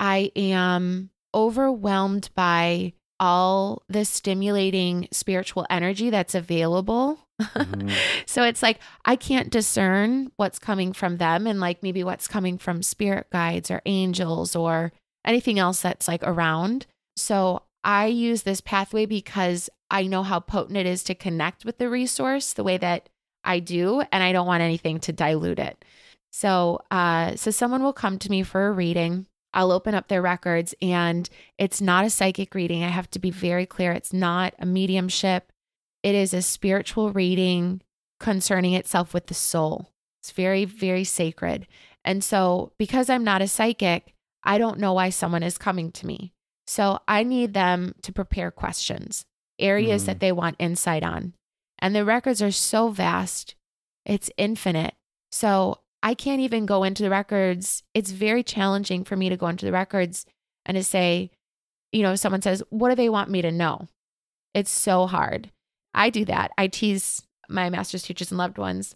I 0.00 0.32
am 0.34 1.10
overwhelmed 1.34 2.30
by 2.34 2.92
all 3.20 3.82
the 3.88 4.04
stimulating 4.04 5.08
spiritual 5.12 5.66
energy 5.70 6.10
that's 6.10 6.34
available. 6.34 7.18
Mm-hmm. 7.40 7.90
so 8.26 8.42
it's 8.42 8.62
like 8.62 8.78
I 9.04 9.16
can't 9.16 9.50
discern 9.50 10.32
what's 10.36 10.58
coming 10.58 10.92
from 10.92 11.18
them 11.18 11.46
and 11.46 11.60
like 11.60 11.82
maybe 11.82 12.02
what's 12.02 12.26
coming 12.26 12.58
from 12.58 12.82
spirit 12.82 13.28
guides 13.30 13.70
or 13.70 13.82
angels 13.86 14.56
or 14.56 14.92
anything 15.24 15.58
else 15.58 15.80
that's 15.80 16.08
like 16.08 16.22
around. 16.24 16.86
So 17.16 17.62
I 17.84 18.06
use 18.06 18.42
this 18.42 18.60
pathway 18.60 19.06
because 19.06 19.70
I 19.90 20.04
know 20.04 20.22
how 20.22 20.40
potent 20.40 20.78
it 20.78 20.86
is 20.86 21.02
to 21.04 21.14
connect 21.14 21.64
with 21.64 21.78
the 21.78 21.88
resource 21.88 22.52
the 22.52 22.64
way 22.64 22.78
that 22.78 23.08
I 23.44 23.58
do, 23.58 24.02
and 24.12 24.22
I 24.22 24.32
don't 24.32 24.46
want 24.46 24.62
anything 24.62 25.00
to 25.00 25.12
dilute 25.12 25.58
it. 25.58 25.84
So, 26.32 26.80
uh, 26.90 27.36
so 27.36 27.50
someone 27.50 27.82
will 27.82 27.92
come 27.92 28.18
to 28.20 28.30
me 28.30 28.42
for 28.42 28.66
a 28.66 28.72
reading. 28.72 29.26
I'll 29.54 29.72
open 29.72 29.94
up 29.94 30.08
their 30.08 30.22
records, 30.22 30.74
and 30.80 31.28
it's 31.58 31.80
not 31.80 32.04
a 32.04 32.10
psychic 32.10 32.54
reading. 32.54 32.82
I 32.82 32.88
have 32.88 33.10
to 33.10 33.18
be 33.18 33.30
very 33.30 33.66
clear. 33.66 33.92
It's 33.92 34.12
not 34.12 34.54
a 34.58 34.66
mediumship. 34.66 35.52
It 36.02 36.14
is 36.14 36.32
a 36.32 36.42
spiritual 36.42 37.12
reading 37.12 37.82
concerning 38.18 38.74
itself 38.74 39.12
with 39.12 39.26
the 39.26 39.34
soul. 39.34 39.90
It's 40.20 40.30
very, 40.30 40.64
very 40.64 41.04
sacred. 41.04 41.66
And 42.04 42.24
so, 42.24 42.72
because 42.78 43.10
I'm 43.10 43.24
not 43.24 43.42
a 43.42 43.48
psychic, 43.48 44.14
I 44.42 44.58
don't 44.58 44.78
know 44.78 44.92
why 44.92 45.10
someone 45.10 45.42
is 45.42 45.58
coming 45.58 45.92
to 45.92 46.06
me. 46.06 46.32
So 46.66 47.00
I 47.06 47.22
need 47.22 47.54
them 47.54 47.94
to 48.02 48.12
prepare 48.12 48.50
questions, 48.50 49.24
areas 49.58 50.04
mm. 50.04 50.06
that 50.06 50.20
they 50.20 50.32
want 50.32 50.56
insight 50.58 51.02
on. 51.02 51.34
And 51.78 51.94
the 51.94 52.04
records 52.04 52.40
are 52.40 52.52
so 52.52 52.88
vast, 52.88 53.56
it's 54.06 54.30
infinite. 54.36 54.94
So 55.30 55.78
I 56.02 56.14
can't 56.14 56.40
even 56.40 56.66
go 56.66 56.84
into 56.84 57.02
the 57.02 57.10
records. 57.10 57.82
It's 57.94 58.10
very 58.10 58.42
challenging 58.42 59.04
for 59.04 59.16
me 59.16 59.28
to 59.28 59.36
go 59.36 59.46
into 59.46 59.66
the 59.66 59.72
records 59.72 60.26
and 60.66 60.76
to 60.76 60.84
say, 60.84 61.30
you 61.92 62.02
know, 62.02 62.16
someone 62.16 62.42
says, 62.42 62.62
What 62.70 62.88
do 62.88 62.94
they 62.94 63.08
want 63.08 63.30
me 63.30 63.42
to 63.42 63.52
know? 63.52 63.88
It's 64.54 64.70
so 64.70 65.06
hard. 65.06 65.50
I 65.94 66.10
do 66.10 66.24
that. 66.24 66.50
I 66.58 66.66
tease 66.66 67.22
my 67.48 67.70
master's 67.70 68.02
teachers 68.02 68.30
and 68.30 68.38
loved 68.38 68.58
ones. 68.58 68.94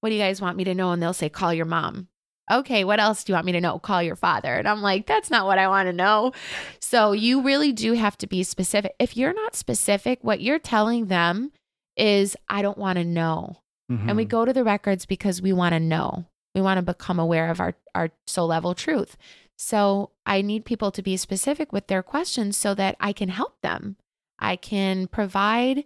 What 0.00 0.10
do 0.10 0.14
you 0.14 0.20
guys 0.20 0.40
want 0.40 0.56
me 0.56 0.64
to 0.64 0.74
know? 0.74 0.92
And 0.92 1.02
they'll 1.02 1.12
say, 1.12 1.28
Call 1.28 1.52
your 1.52 1.66
mom 1.66 2.08
okay, 2.50 2.84
what 2.84 3.00
else 3.00 3.24
do 3.24 3.32
you 3.32 3.34
want 3.34 3.46
me 3.46 3.52
to 3.52 3.60
know? 3.60 3.78
Call 3.78 4.02
your 4.02 4.16
father. 4.16 4.54
And 4.54 4.68
I'm 4.68 4.82
like, 4.82 5.06
that's 5.06 5.30
not 5.30 5.46
what 5.46 5.58
I 5.58 5.68
want 5.68 5.86
to 5.86 5.92
know. 5.92 6.32
So 6.80 7.12
you 7.12 7.42
really 7.42 7.72
do 7.72 7.92
have 7.92 8.18
to 8.18 8.26
be 8.26 8.42
specific. 8.42 8.94
If 8.98 9.16
you're 9.16 9.32
not 9.32 9.54
specific, 9.54 10.18
what 10.22 10.40
you're 10.40 10.58
telling 10.58 11.06
them 11.06 11.52
is, 11.96 12.36
I 12.48 12.62
don't 12.62 12.78
want 12.78 12.98
to 12.98 13.04
know. 13.04 13.60
Mm-hmm. 13.90 14.08
And 14.08 14.16
we 14.16 14.24
mm-hmm. 14.24 14.30
go 14.30 14.44
to 14.44 14.52
the 14.52 14.64
records 14.64 15.06
because 15.06 15.42
we 15.42 15.52
want 15.52 15.74
to 15.74 15.80
know. 15.80 16.26
We 16.54 16.60
want 16.60 16.78
to 16.78 16.82
become 16.82 17.18
aware 17.18 17.50
of 17.50 17.60
our, 17.60 17.74
our 17.94 18.10
soul 18.26 18.48
level 18.48 18.74
truth. 18.74 19.16
So 19.56 20.10
I 20.24 20.40
need 20.42 20.64
people 20.64 20.90
to 20.90 21.02
be 21.02 21.16
specific 21.16 21.72
with 21.72 21.86
their 21.86 22.02
questions 22.02 22.56
so 22.56 22.74
that 22.74 22.96
I 22.98 23.12
can 23.12 23.28
help 23.28 23.60
them. 23.62 23.96
I 24.38 24.56
can 24.56 25.06
provide 25.06 25.84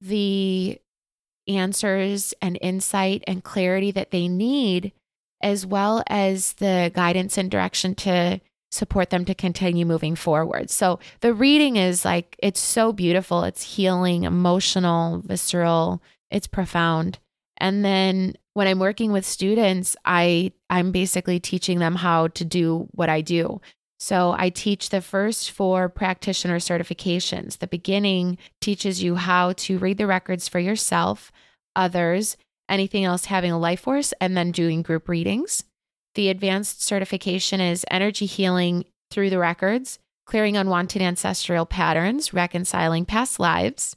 the 0.00 0.80
answers 1.48 2.32
and 2.40 2.58
insight 2.60 3.24
and 3.26 3.42
clarity 3.42 3.90
that 3.90 4.10
they 4.10 4.28
need 4.28 4.92
as 5.42 5.66
well 5.66 6.02
as 6.08 6.54
the 6.54 6.92
guidance 6.94 7.38
and 7.38 7.50
direction 7.50 7.94
to 7.94 8.40
support 8.70 9.10
them 9.10 9.24
to 9.24 9.34
continue 9.34 9.86
moving 9.86 10.14
forward. 10.14 10.70
So 10.70 10.98
the 11.20 11.32
reading 11.32 11.76
is 11.76 12.04
like, 12.04 12.36
it's 12.38 12.60
so 12.60 12.92
beautiful. 12.92 13.44
It's 13.44 13.76
healing, 13.76 14.24
emotional, 14.24 15.22
visceral, 15.24 16.02
it's 16.30 16.46
profound. 16.46 17.18
And 17.58 17.84
then 17.84 18.34
when 18.54 18.66
I'm 18.66 18.78
working 18.78 19.12
with 19.12 19.26
students, 19.26 19.96
I 20.04 20.52
I'm 20.70 20.90
basically 20.92 21.40
teaching 21.40 21.78
them 21.78 21.96
how 21.96 22.28
to 22.28 22.44
do 22.44 22.88
what 22.92 23.08
I 23.08 23.20
do. 23.20 23.60
So 24.00 24.34
I 24.38 24.50
teach 24.50 24.90
the 24.90 25.00
first 25.00 25.50
four 25.50 25.88
practitioner 25.88 26.58
certifications. 26.58 27.58
The 27.58 27.66
beginning 27.66 28.38
teaches 28.60 29.02
you 29.02 29.16
how 29.16 29.52
to 29.54 29.78
read 29.78 29.98
the 29.98 30.06
records 30.06 30.46
for 30.46 30.60
yourself, 30.60 31.32
others, 31.74 32.36
anything 32.68 33.04
else 33.04 33.24
having 33.24 33.50
a 33.50 33.58
life 33.58 33.80
force, 33.80 34.14
and 34.20 34.36
then 34.36 34.52
doing 34.52 34.82
group 34.82 35.08
readings. 35.08 35.64
The 36.14 36.28
advanced 36.28 36.82
certification 36.82 37.60
is 37.60 37.84
energy 37.90 38.26
healing 38.26 38.84
through 39.10 39.30
the 39.30 39.38
records, 39.38 39.98
clearing 40.26 40.56
unwanted 40.56 41.02
ancestral 41.02 41.66
patterns, 41.66 42.32
reconciling 42.32 43.04
past 43.04 43.40
lives. 43.40 43.96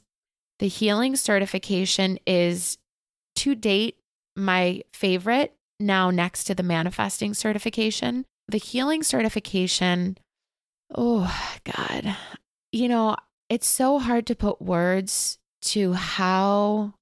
The 0.58 0.68
healing 0.68 1.16
certification 1.16 2.18
is 2.26 2.78
to 3.36 3.54
date 3.54 3.96
my 4.36 4.82
favorite, 4.92 5.54
now 5.78 6.10
next 6.10 6.44
to 6.44 6.54
the 6.54 6.62
manifesting 6.62 7.34
certification. 7.34 8.24
The 8.48 8.58
healing 8.58 9.02
certification, 9.02 10.18
oh 10.94 11.34
God, 11.64 12.16
you 12.72 12.88
know, 12.88 13.16
it's 13.48 13.68
so 13.68 13.98
hard 13.98 14.26
to 14.26 14.34
put 14.34 14.60
words 14.60 15.38
to 15.62 15.92
how 15.92 16.94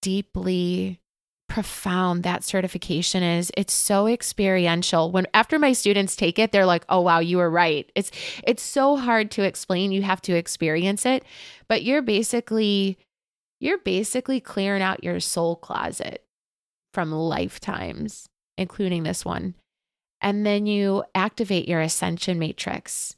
deeply 0.00 1.00
profound 1.48 2.22
that 2.22 2.42
certification 2.42 3.22
is. 3.22 3.52
It's 3.56 3.72
so 3.72 4.06
experiential. 4.06 5.12
When 5.12 5.26
after 5.34 5.58
my 5.58 5.72
students 5.72 6.16
take 6.16 6.38
it 6.38 6.52
they're 6.52 6.66
like 6.66 6.84
oh 6.88 7.00
wow 7.00 7.20
you 7.20 7.36
were 7.36 7.50
right. 7.50 7.90
It's 7.94 8.10
it's 8.46 8.62
so 8.62 8.96
hard 8.96 9.30
to 9.32 9.42
explain. 9.42 9.92
You 9.92 10.02
have 10.02 10.22
to 10.22 10.34
experience 10.34 11.06
it. 11.06 11.24
But 11.68 11.82
you're 11.82 12.02
basically 12.02 12.98
you're 13.64 13.78
basically 13.78 14.40
clearing 14.40 14.82
out 14.82 15.04
your 15.04 15.20
soul 15.20 15.56
closet 15.56 16.24
from 16.92 17.10
lifetimes 17.10 18.26
including 18.56 19.02
this 19.02 19.24
one 19.24 19.54
and 20.20 20.46
then 20.46 20.66
you 20.66 21.02
activate 21.14 21.68
your 21.68 21.80
ascension 21.80 22.38
matrix 22.38 23.16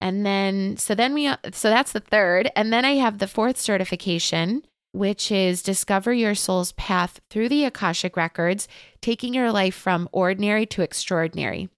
and 0.00 0.26
then 0.26 0.76
so 0.76 0.94
then 0.94 1.14
we 1.14 1.28
so 1.52 1.70
that's 1.70 1.92
the 1.92 2.00
third 2.00 2.50
and 2.54 2.72
then 2.72 2.84
i 2.84 2.92
have 2.92 3.18
the 3.18 3.28
fourth 3.28 3.56
certification 3.56 4.62
which 4.96 5.30
is 5.30 5.62
discover 5.62 6.12
your 6.12 6.34
soul's 6.34 6.72
path 6.72 7.20
through 7.30 7.48
the 7.50 7.64
Akashic 7.64 8.16
records, 8.16 8.66
taking 9.02 9.34
your 9.34 9.52
life 9.52 9.74
from 9.74 10.08
ordinary 10.10 10.64
to 10.66 10.82
extraordinary. 10.82 11.68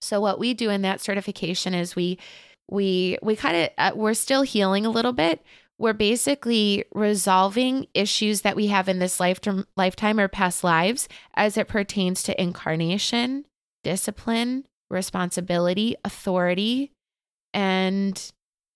So 0.00 0.20
what 0.20 0.38
we 0.38 0.54
do 0.54 0.70
in 0.70 0.82
that 0.82 1.00
certification 1.00 1.74
is 1.74 1.94
we 1.94 2.18
we 2.70 3.18
we 3.22 3.36
kind 3.36 3.56
of 3.56 3.68
uh, 3.76 3.92
we're 3.94 4.14
still 4.14 4.42
healing 4.42 4.86
a 4.86 4.90
little 4.90 5.12
bit. 5.12 5.42
We're 5.78 5.92
basically 5.92 6.84
resolving 6.94 7.88
issues 7.94 8.42
that 8.42 8.56
we 8.56 8.68
have 8.68 8.88
in 8.88 9.00
this 9.00 9.18
lifetime 9.18 9.66
lifetime 9.76 10.20
or 10.20 10.28
past 10.28 10.62
lives 10.62 11.08
as 11.34 11.56
it 11.56 11.68
pertains 11.68 12.22
to 12.24 12.40
incarnation, 12.40 13.44
discipline, 13.82 14.66
responsibility, 14.88 15.96
authority, 16.04 16.92
and 17.52 18.32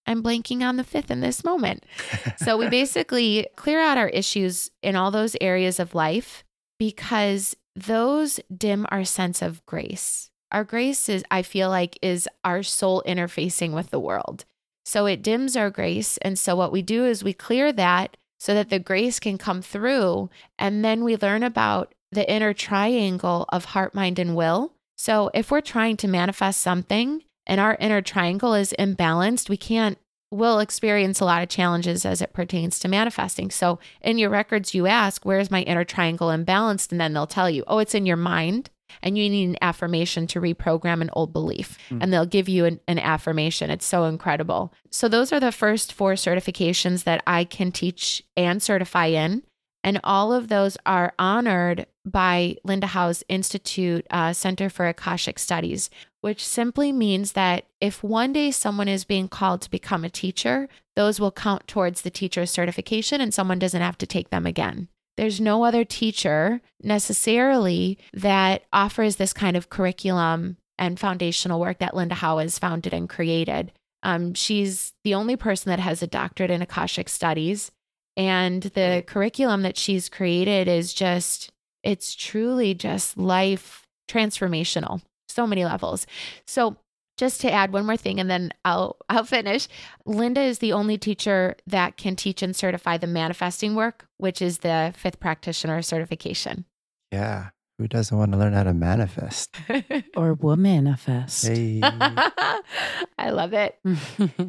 I'm 0.06 0.22
blanking 0.22 0.62
on 0.62 0.76
the 0.76 0.84
fifth 0.84 1.10
in 1.10 1.20
this 1.20 1.44
moment. 1.44 1.84
so 2.38 2.56
we 2.56 2.68
basically 2.68 3.46
clear 3.56 3.78
out 3.78 3.98
our 3.98 4.08
issues 4.08 4.70
in 4.82 4.96
all 4.96 5.10
those 5.10 5.36
areas 5.40 5.78
of 5.78 5.94
life 5.94 6.44
because 6.78 7.54
those 7.76 8.40
dim 8.54 8.86
our 8.90 9.04
sense 9.04 9.42
of 9.42 9.64
grace. 9.66 10.30
Our 10.50 10.64
grace 10.64 11.08
is, 11.10 11.24
I 11.30 11.42
feel 11.42 11.68
like, 11.68 11.98
is 12.00 12.28
our 12.42 12.62
soul 12.62 13.02
interfacing 13.06 13.72
with 13.72 13.90
the 13.90 14.00
world. 14.00 14.46
So 14.88 15.04
it 15.04 15.20
dims 15.20 15.54
our 15.54 15.68
grace. 15.68 16.16
And 16.22 16.38
so 16.38 16.56
what 16.56 16.72
we 16.72 16.80
do 16.80 17.04
is 17.04 17.22
we 17.22 17.34
clear 17.34 17.72
that 17.74 18.16
so 18.40 18.54
that 18.54 18.70
the 18.70 18.78
grace 18.78 19.20
can 19.20 19.36
come 19.36 19.60
through. 19.60 20.30
And 20.58 20.82
then 20.82 21.04
we 21.04 21.14
learn 21.14 21.42
about 21.42 21.92
the 22.10 22.26
inner 22.32 22.54
triangle 22.54 23.44
of 23.50 23.66
heart, 23.66 23.94
mind, 23.94 24.18
and 24.18 24.34
will. 24.34 24.72
So 24.96 25.30
if 25.34 25.50
we're 25.50 25.60
trying 25.60 25.98
to 25.98 26.08
manifest 26.08 26.62
something, 26.62 27.22
and 27.46 27.60
our 27.60 27.76
inner 27.78 28.00
triangle 28.00 28.54
is 28.54 28.74
imbalanced, 28.78 29.50
we 29.50 29.58
can't 29.58 29.98
will 30.30 30.58
experience 30.58 31.20
a 31.20 31.26
lot 31.26 31.42
of 31.42 31.50
challenges 31.50 32.06
as 32.06 32.22
it 32.22 32.32
pertains 32.32 32.78
to 32.78 32.88
manifesting. 32.88 33.50
So 33.50 33.78
in 34.00 34.16
your 34.16 34.30
records, 34.30 34.74
you 34.74 34.86
ask, 34.86 35.22
where's 35.24 35.50
my 35.50 35.62
inner 35.62 35.84
triangle 35.84 36.28
imbalanced? 36.28 36.92
And 36.92 37.00
then 37.00 37.12
they'll 37.12 37.26
tell 37.26 37.50
you, 37.50 37.62
oh, 37.66 37.78
it's 37.78 37.94
in 37.94 38.06
your 38.06 38.16
mind. 38.16 38.70
And 39.02 39.16
you 39.16 39.28
need 39.28 39.50
an 39.50 39.56
affirmation 39.62 40.26
to 40.28 40.40
reprogram 40.40 41.00
an 41.00 41.10
old 41.12 41.32
belief. 41.32 41.78
Mm. 41.90 41.98
And 42.02 42.12
they'll 42.12 42.26
give 42.26 42.48
you 42.48 42.64
an, 42.64 42.80
an 42.88 42.98
affirmation. 42.98 43.70
It's 43.70 43.86
so 43.86 44.04
incredible. 44.04 44.72
So, 44.90 45.08
those 45.08 45.32
are 45.32 45.40
the 45.40 45.52
first 45.52 45.92
four 45.92 46.14
certifications 46.14 47.04
that 47.04 47.22
I 47.26 47.44
can 47.44 47.72
teach 47.72 48.22
and 48.36 48.62
certify 48.62 49.06
in. 49.06 49.42
And 49.84 50.00
all 50.02 50.32
of 50.32 50.48
those 50.48 50.76
are 50.84 51.14
honored 51.18 51.86
by 52.04 52.56
Linda 52.64 52.88
Howe's 52.88 53.22
Institute 53.28 54.06
uh, 54.10 54.32
Center 54.32 54.68
for 54.68 54.88
Akashic 54.88 55.38
Studies, 55.38 55.88
which 56.20 56.44
simply 56.44 56.92
means 56.92 57.32
that 57.32 57.64
if 57.80 58.02
one 58.02 58.32
day 58.32 58.50
someone 58.50 58.88
is 58.88 59.04
being 59.04 59.28
called 59.28 59.62
to 59.62 59.70
become 59.70 60.04
a 60.04 60.10
teacher, 60.10 60.68
those 60.96 61.20
will 61.20 61.30
count 61.30 61.68
towards 61.68 62.02
the 62.02 62.10
teacher's 62.10 62.50
certification 62.50 63.20
and 63.20 63.32
someone 63.32 63.58
doesn't 63.58 63.80
have 63.80 63.98
to 63.98 64.06
take 64.06 64.30
them 64.30 64.46
again. 64.46 64.88
There's 65.18 65.40
no 65.40 65.64
other 65.64 65.84
teacher 65.84 66.60
necessarily 66.80 67.98
that 68.12 68.62
offers 68.72 69.16
this 69.16 69.32
kind 69.32 69.56
of 69.56 69.68
curriculum 69.68 70.58
and 70.78 70.98
foundational 70.98 71.58
work 71.58 71.80
that 71.80 71.96
Linda 71.96 72.14
Howe 72.14 72.38
has 72.38 72.56
founded 72.56 72.94
and 72.94 73.08
created. 73.08 73.72
Um, 74.04 74.32
she's 74.32 74.92
the 75.02 75.14
only 75.14 75.34
person 75.34 75.70
that 75.70 75.80
has 75.80 76.04
a 76.04 76.06
doctorate 76.06 76.52
in 76.52 76.62
Akashic 76.62 77.08
studies. 77.08 77.72
And 78.16 78.62
the 78.62 79.02
curriculum 79.08 79.62
that 79.62 79.76
she's 79.76 80.08
created 80.08 80.68
is 80.68 80.94
just, 80.94 81.50
it's 81.82 82.14
truly 82.14 82.72
just 82.72 83.18
life 83.18 83.88
transformational, 84.08 85.02
so 85.28 85.48
many 85.48 85.64
levels. 85.64 86.06
So, 86.46 86.76
just 87.18 87.40
to 87.42 87.52
add 87.52 87.72
one 87.72 87.84
more 87.84 87.96
thing 87.98 88.18
and 88.18 88.30
then 88.30 88.52
I'll 88.64 88.96
I'll 89.10 89.24
finish. 89.24 89.68
Linda 90.06 90.40
is 90.40 90.60
the 90.60 90.72
only 90.72 90.96
teacher 90.96 91.56
that 91.66 91.96
can 91.98 92.16
teach 92.16 92.42
and 92.42 92.56
certify 92.56 92.96
the 92.96 93.06
manifesting 93.06 93.74
work, 93.74 94.06
which 94.16 94.40
is 94.40 94.58
the 94.58 94.94
fifth 94.96 95.20
practitioner 95.20 95.82
certification. 95.82 96.64
Yeah. 97.12 97.48
Who 97.78 97.86
doesn't 97.86 98.16
want 98.18 98.32
to 98.32 98.38
learn 98.38 98.54
how 98.54 98.64
to 98.64 98.74
manifest? 98.74 99.54
or 100.16 100.34
womanifest. 100.34 101.46
Hey. 101.46 101.80
I 103.18 103.30
love 103.30 103.52
it. 103.52 103.78
We 103.84 103.92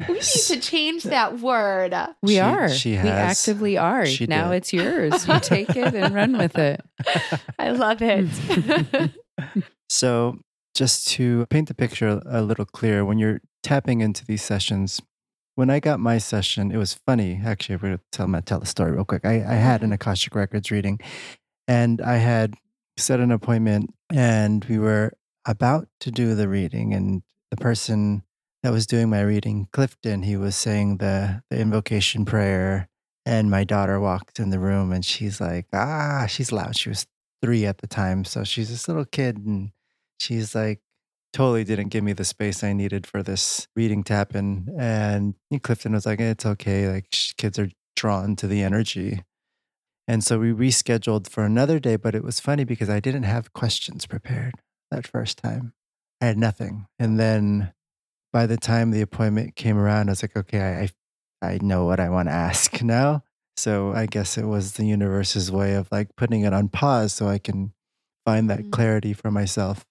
need 0.08 0.20
to 0.22 0.58
change 0.60 1.04
that 1.04 1.38
word. 1.38 1.94
we 2.22 2.32
She- 2.34 2.40
are. 2.40 2.68
she 2.68 2.94
has. 2.94 3.04
we 3.04 3.10
actively 3.10 3.78
are. 3.78 4.04
she 4.06 4.26
now 4.26 4.48
did. 4.50 4.56
it's 4.56 4.72
yours. 4.72 5.28
You 5.28 5.38
take 5.38 5.76
it 5.76 5.94
and 5.94 6.12
run 6.12 6.36
with 6.38 6.58
it. 6.58 6.80
I 7.56 7.70
love 7.70 7.98
it. 8.02 8.26
So, 9.88 10.38
just 10.74 11.08
to 11.08 11.46
paint 11.46 11.68
the 11.68 11.74
picture 11.74 12.22
a 12.26 12.42
little 12.42 12.64
clearer, 12.64 13.04
when 13.04 13.18
you're 13.18 13.40
tapping 13.62 14.00
into 14.00 14.24
these 14.24 14.42
sessions, 14.42 15.00
when 15.54 15.70
I 15.70 15.80
got 15.80 16.00
my 16.00 16.18
session, 16.18 16.70
it 16.70 16.76
was 16.76 16.94
funny. 16.94 17.40
Actually, 17.44 17.74
I'm 17.74 17.80
going 17.80 17.98
to 17.98 18.04
tell, 18.12 18.26
my- 18.26 18.40
tell 18.40 18.60
the 18.60 18.66
story 18.66 18.92
real 18.92 19.04
quick. 19.04 19.24
I, 19.24 19.34
I 19.34 19.54
had 19.54 19.82
an 19.82 19.92
Akashic 19.92 20.34
Records 20.34 20.70
reading 20.70 21.00
and 21.68 22.00
I 22.00 22.16
had 22.16 22.54
set 22.96 23.20
an 23.20 23.30
appointment 23.30 23.94
and 24.12 24.64
we 24.64 24.78
were 24.78 25.12
about 25.44 25.88
to 26.00 26.10
do 26.10 26.34
the 26.34 26.48
reading. 26.48 26.94
And 26.94 27.22
the 27.50 27.56
person 27.56 28.22
that 28.62 28.72
was 28.72 28.86
doing 28.86 29.10
my 29.10 29.20
reading, 29.20 29.68
Clifton, 29.72 30.22
he 30.22 30.36
was 30.36 30.56
saying 30.56 30.98
the, 30.98 31.42
the 31.50 31.58
invocation 31.58 32.24
prayer. 32.24 32.88
And 33.26 33.50
my 33.50 33.64
daughter 33.64 34.00
walked 34.00 34.38
in 34.40 34.50
the 34.50 34.58
room 34.58 34.92
and 34.92 35.04
she's 35.04 35.40
like, 35.40 35.66
ah, 35.72 36.26
she's 36.26 36.52
loud. 36.52 36.76
She 36.76 36.88
was 36.88 37.06
three 37.42 37.66
at 37.66 37.78
the 37.78 37.86
time. 37.86 38.24
So 38.24 38.44
she's 38.44 38.70
this 38.70 38.88
little 38.88 39.04
kid 39.04 39.36
and 39.38 39.72
she's 40.20 40.54
like, 40.54 40.80
totally 41.32 41.64
didn't 41.64 41.88
give 41.88 42.02
me 42.04 42.12
the 42.12 42.24
space 42.24 42.62
I 42.64 42.72
needed 42.72 43.06
for 43.06 43.22
this 43.22 43.68
reading 43.76 44.02
to 44.04 44.12
happen. 44.12 44.68
And 44.78 45.34
Clifton 45.62 45.92
was 45.92 46.06
like, 46.06 46.20
it's 46.20 46.44
okay. 46.46 46.88
Like 46.88 47.06
kids 47.36 47.58
are 47.58 47.68
drawn 47.96 48.36
to 48.36 48.46
the 48.46 48.62
energy. 48.62 49.22
And 50.08 50.24
so 50.24 50.40
we 50.40 50.52
rescheduled 50.52 51.28
for 51.28 51.44
another 51.44 51.78
day, 51.78 51.96
but 51.96 52.14
it 52.16 52.24
was 52.24 52.40
funny 52.40 52.64
because 52.64 52.90
I 52.90 52.98
didn't 52.98 53.22
have 53.22 53.52
questions 53.52 54.06
prepared 54.06 54.54
that 54.90 55.06
first 55.06 55.38
time. 55.38 55.72
I 56.20 56.26
had 56.26 56.38
nothing. 56.38 56.86
And 56.98 57.18
then 57.18 57.72
by 58.32 58.46
the 58.46 58.56
time 58.56 58.90
the 58.90 59.02
appointment 59.02 59.54
came 59.54 59.78
around, 59.78 60.08
I 60.08 60.12
was 60.12 60.22
like, 60.22 60.36
okay, 60.36 60.90
I, 61.42 61.46
I 61.46 61.58
know 61.62 61.84
what 61.84 62.00
I 62.00 62.08
want 62.10 62.28
to 62.28 62.32
ask 62.32 62.82
now. 62.82 63.22
So 63.56 63.92
I 63.92 64.06
guess 64.06 64.36
it 64.36 64.46
was 64.46 64.72
the 64.72 64.86
universe's 64.86 65.52
way 65.52 65.74
of 65.74 65.88
like 65.92 66.16
putting 66.16 66.42
it 66.42 66.52
on 66.52 66.68
pause 66.68 67.12
so 67.12 67.28
I 67.28 67.38
can 67.38 67.72
find 68.24 68.50
that 68.50 68.60
Mm. 68.60 68.72
clarity 68.72 69.12
for 69.12 69.30
myself. 69.30 69.84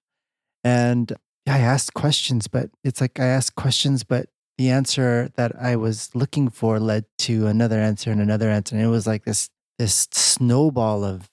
And 0.63 1.13
I 1.47 1.59
asked 1.59 1.93
questions, 1.93 2.47
but 2.47 2.69
it's 2.83 3.01
like 3.01 3.19
I 3.19 3.25
asked 3.25 3.55
questions, 3.55 4.03
but 4.03 4.27
the 4.57 4.69
answer 4.69 5.29
that 5.35 5.53
I 5.59 5.75
was 5.75 6.09
looking 6.13 6.49
for 6.49 6.79
led 6.79 7.05
to 7.19 7.47
another 7.47 7.79
answer 7.79 8.11
and 8.11 8.21
another 8.21 8.49
answer. 8.49 8.75
And 8.75 8.83
it 8.83 8.89
was 8.89 9.07
like 9.07 9.25
this 9.25 9.49
this 9.77 10.09
snowball 10.11 11.05
of 11.05 11.29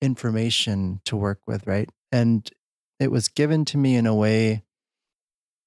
information 0.00 1.00
to 1.04 1.16
work 1.16 1.40
with, 1.46 1.66
right? 1.66 1.90
And 2.12 2.48
it 3.00 3.10
was 3.10 3.28
given 3.28 3.64
to 3.66 3.78
me 3.78 3.96
in 3.96 4.06
a 4.06 4.14
way 4.14 4.62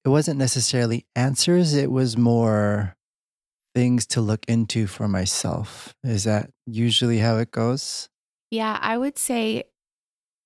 it 0.04 0.08
wasn't 0.08 0.38
necessarily 0.38 1.06
answers, 1.14 1.74
it 1.74 1.90
was 1.90 2.16
more 2.16 2.94
things 3.74 4.06
to 4.06 4.20
look 4.20 4.44
into 4.46 4.86
for 4.86 5.08
myself. 5.08 5.94
Is 6.02 6.24
that 6.24 6.50
usually 6.66 7.18
how 7.18 7.38
it 7.38 7.50
goes? 7.50 8.08
yeah, 8.54 8.78
I 8.80 8.96
would 8.96 9.18
say 9.18 9.64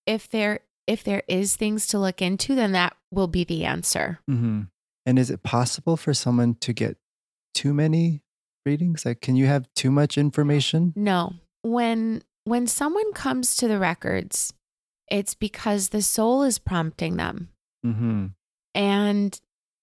if 0.06 0.28
there 0.30 0.60
if 0.88 1.04
there 1.04 1.22
is 1.28 1.54
things 1.54 1.86
to 1.88 1.98
look 1.98 2.20
into, 2.22 2.54
then 2.54 2.72
that 2.72 2.96
will 3.12 3.28
be 3.28 3.44
the 3.44 3.64
answer. 3.64 4.20
Mm-hmm. 4.28 4.62
And 5.06 5.18
is 5.18 5.30
it 5.30 5.42
possible 5.42 5.96
for 5.96 6.14
someone 6.14 6.54
to 6.56 6.72
get 6.72 6.96
too 7.54 7.72
many 7.74 8.22
readings? 8.66 9.04
Like, 9.04 9.20
can 9.20 9.36
you 9.36 9.46
have 9.46 9.68
too 9.74 9.90
much 9.90 10.18
information? 10.18 10.94
No. 10.96 11.34
When 11.62 12.22
when 12.44 12.66
someone 12.66 13.12
comes 13.12 13.54
to 13.56 13.68
the 13.68 13.78
records, 13.78 14.54
it's 15.10 15.34
because 15.34 15.90
the 15.90 16.02
soul 16.02 16.42
is 16.42 16.58
prompting 16.58 17.16
them. 17.16 17.50
Mm-hmm. 17.86 18.26
and 18.74 19.40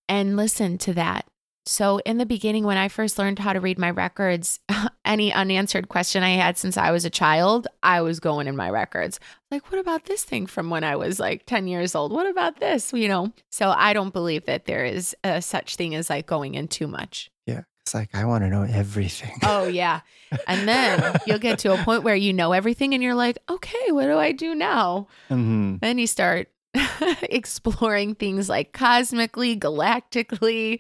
and 0.10 0.36
listen 0.36 0.78
to 0.80 0.94
that. 0.96 1.26
So 1.66 1.98
in 2.06 2.18
the 2.18 2.26
beginning 2.26 2.64
when 2.64 2.78
I 2.78 2.88
first 2.88 3.18
learned 3.18 3.40
how 3.40 3.54
to 3.54 3.60
read 3.60 3.80
my 3.80 3.90
records, 3.90 4.60
any 5.06 5.34
unanswered 5.34 5.90
question 5.90 6.22
I 6.24 6.32
had 6.32 6.58
since 6.58 6.78
I 6.78 6.92
was 6.92 7.06
a 7.06 7.10
child, 7.10 7.68
I 7.82 8.02
was 8.02 8.20
going 8.20 8.48
in 8.48 8.56
my 8.56 8.70
records. 8.70 9.20
Like 9.50 9.72
what 9.72 9.80
about 9.80 10.06
this 10.06 10.24
thing 10.24 10.46
from 10.46 10.70
when 10.70 10.84
I 10.84 10.96
was 10.96 11.20
like 11.20 11.46
10 11.46 11.68
years 11.68 11.96
old? 11.96 12.12
What 12.12 12.28
about 12.28 12.60
this, 12.60 12.94
you 12.94 13.08
know? 13.08 13.34
So 13.50 13.70
I 13.70 13.94
don't 13.94 14.14
believe 14.14 14.46
that 14.46 14.66
there 14.66 14.86
is 14.86 15.16
a 15.24 15.42
such 15.42 15.76
thing 15.76 15.96
as 15.96 16.10
like 16.10 16.28
going 16.28 16.56
in 16.56 16.68
too 16.68 16.88
much. 16.88 17.32
Yeah. 17.46 17.62
It's 17.82 17.94
like, 17.94 18.16
I 18.16 18.26
want 18.26 18.44
to 18.44 18.50
know 18.50 18.64
everything. 18.64 19.38
Oh 19.44 19.68
yeah. 19.68 20.02
And 20.48 20.68
then 20.68 21.18
you'll 21.28 21.38
get 21.38 21.60
to 21.60 21.74
a 21.74 21.78
point 21.84 22.04
where 22.04 22.16
you 22.16 22.34
know 22.34 22.52
everything 22.52 22.96
and 22.96 23.04
you're 23.04 23.14
like, 23.14 23.38
"Okay, 23.48 23.92
what 23.92 24.08
do 24.08 24.18
I 24.18 24.32
do 24.32 24.56
now?" 24.56 25.08
mm-hmm. 25.30 25.78
Then 25.82 26.00
you 26.00 26.08
start 26.08 26.50
exploring 27.24 28.16
things 28.16 28.50
like 28.50 28.74
cosmically, 28.74 29.58
galactically. 29.58 30.80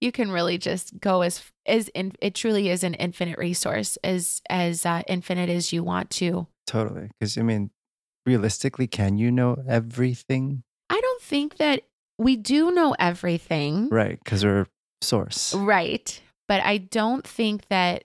You 0.00 0.12
can 0.12 0.30
really 0.30 0.58
just 0.58 0.98
go 1.00 1.22
as 1.22 1.42
as 1.66 1.88
in, 1.88 2.12
it 2.20 2.34
truly 2.34 2.68
is 2.68 2.84
an 2.84 2.94
infinite 2.94 3.38
resource, 3.38 3.96
as 4.04 4.42
as 4.50 4.84
uh, 4.84 5.02
infinite 5.06 5.48
as 5.48 5.72
you 5.72 5.82
want 5.82 6.10
to. 6.10 6.46
Totally. 6.66 7.10
Because, 7.18 7.38
I 7.38 7.42
mean, 7.42 7.70
realistically, 8.26 8.86
can 8.86 9.16
you 9.18 9.30
know 9.30 9.56
everything? 9.68 10.62
I 10.90 11.00
don't 11.00 11.22
think 11.22 11.56
that 11.56 11.82
we 12.18 12.36
do 12.36 12.70
know 12.70 12.94
everything, 12.98 13.88
Right. 13.90 14.18
Because 14.22 14.44
we're 14.44 14.66
source. 15.02 15.54
right? 15.54 16.20
But 16.48 16.62
I 16.62 16.78
don't 16.78 17.26
think 17.26 17.68
that 17.68 18.04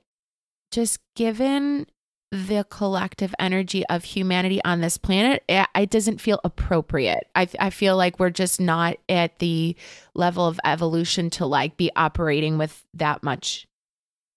just 0.72 1.00
given 1.16 1.88
the 2.32 2.66
collective 2.70 3.34
energy 3.40 3.86
of 3.88 4.04
humanity 4.04 4.62
on 4.64 4.82
this 4.82 4.98
planet, 4.98 5.44
it, 5.50 5.68
it 5.76 5.90
doesn't 5.90 6.22
feel 6.22 6.40
appropriate. 6.44 7.28
I, 7.34 7.48
I 7.60 7.70
feel 7.72 7.98
like 7.98 8.20
we're 8.20 8.30
just 8.30 8.62
not 8.62 8.98
at 9.08 9.40
the 9.40 9.76
level 10.14 10.46
of 10.46 10.60
evolution 10.64 11.32
to 11.32 11.46
like 11.46 11.76
be 11.76 11.92
operating 11.96 12.58
with 12.58 12.86
that 12.94 13.24
much 13.24 13.68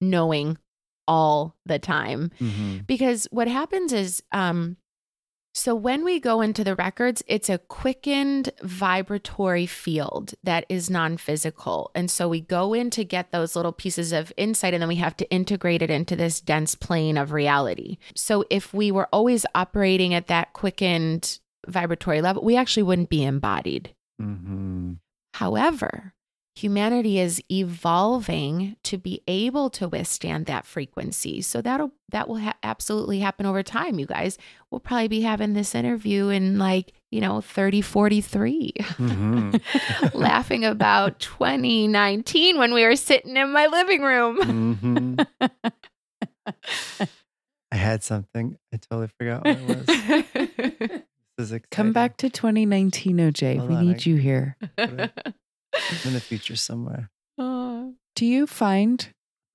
knowing 0.01 0.57
all 1.07 1.55
the 1.67 1.79
time. 1.79 2.31
Mm-hmm. 2.41 2.79
Because 2.87 3.29
what 3.31 3.49
happens 3.49 3.93
is, 3.93 4.23
um, 4.33 4.79
so 5.55 5.75
when 5.75 6.03
we 6.03 6.19
go 6.19 6.41
into 6.41 6.65
the 6.65 6.75
records, 6.75 7.23
it's 7.27 7.51
a 7.51 7.59
quickened 7.59 8.51
vibratory 8.63 9.67
field 9.67 10.33
that 10.43 10.65
is 10.69 10.89
non 10.89 11.19
physical. 11.19 11.91
And 11.95 12.11
so 12.11 12.29
we 12.29 12.41
go 12.41 12.73
in 12.73 12.89
to 12.91 13.05
get 13.05 13.31
those 13.31 13.55
little 13.55 13.73
pieces 13.73 14.13
of 14.13 14.33
insight 14.39 14.73
and 14.73 14.81
then 14.81 14.89
we 14.89 14.97
have 14.97 15.17
to 15.19 15.31
integrate 15.31 15.83
it 15.83 15.91
into 15.91 16.17
this 16.17 16.41
dense 16.41 16.75
plane 16.75 17.19
of 17.19 17.33
reality. 17.33 17.99
So 18.15 18.45
if 18.49 18.73
we 18.73 18.91
were 18.91 19.09
always 19.13 19.45
operating 19.55 20.15
at 20.15 20.29
that 20.29 20.55
quickened 20.55 21.39
vibratory 21.67 22.23
level, 22.23 22.43
we 22.43 22.57
actually 22.57 22.85
wouldn't 22.85 23.11
be 23.11 23.23
embodied. 23.23 23.95
Mm-hmm. 24.21 24.95
However, 25.35 26.15
humanity 26.55 27.19
is 27.19 27.43
evolving 27.51 28.77
to 28.85 28.99
be 28.99 29.23
able 29.27 29.71
to 29.71 29.89
withstand 29.89 30.47
that 30.47 30.67
frequency. 30.67 31.41
So 31.43 31.63
that'll 31.63 31.93
that 32.11 32.29
will 32.29 32.39
ha- 32.39 32.57
absolutely 32.63 33.21
happen 33.21 33.47
over 33.47 33.63
time, 33.63 33.99
you 33.99 34.07
guys. 34.07 34.37
We'll 34.71 34.81
probably 34.81 35.09
be 35.09 35.23
having 35.23 35.55
this 35.55 35.75
interview 35.75 36.29
in 36.29 36.59
like, 36.59 36.93
you 37.11 37.21
know, 37.21 37.41
3043. 37.41 38.73
Mm-hmm. 38.79 39.57
laughing 40.19 40.65
about 40.65 41.19
2019 41.21 42.59
when 42.59 42.75
we 42.75 42.85
were 42.85 42.97
sitting 42.97 43.37
in 43.37 43.51
my 43.51 43.67
living 43.67 44.03
room. 44.03 44.39
mm-hmm. 44.39 45.49
I 47.73 47.77
had 47.77 48.03
something. 48.03 48.59
I 48.73 48.77
totally 48.77 49.09
forgot 49.19 49.45
what 49.45 49.59
it 49.59 49.67
was. 50.91 51.03
This 51.39 51.51
is. 51.51 51.61
Come 51.71 51.95
back 51.95 52.19
to 52.19 52.29
2019, 52.29 53.17
OJ. 53.17 53.57
Hold 53.57 53.71
we 53.71 53.75
on, 53.77 53.87
need 53.87 53.97
I- 54.07 54.11
you 54.11 54.17
here. 54.17 54.57
I'm 55.75 55.99
in 56.05 56.13
the 56.13 56.21
future 56.21 56.57
somewhere. 56.57 57.11
Oh. 57.39 57.95
Do 58.15 58.27
you 58.27 58.47
find 58.47 59.07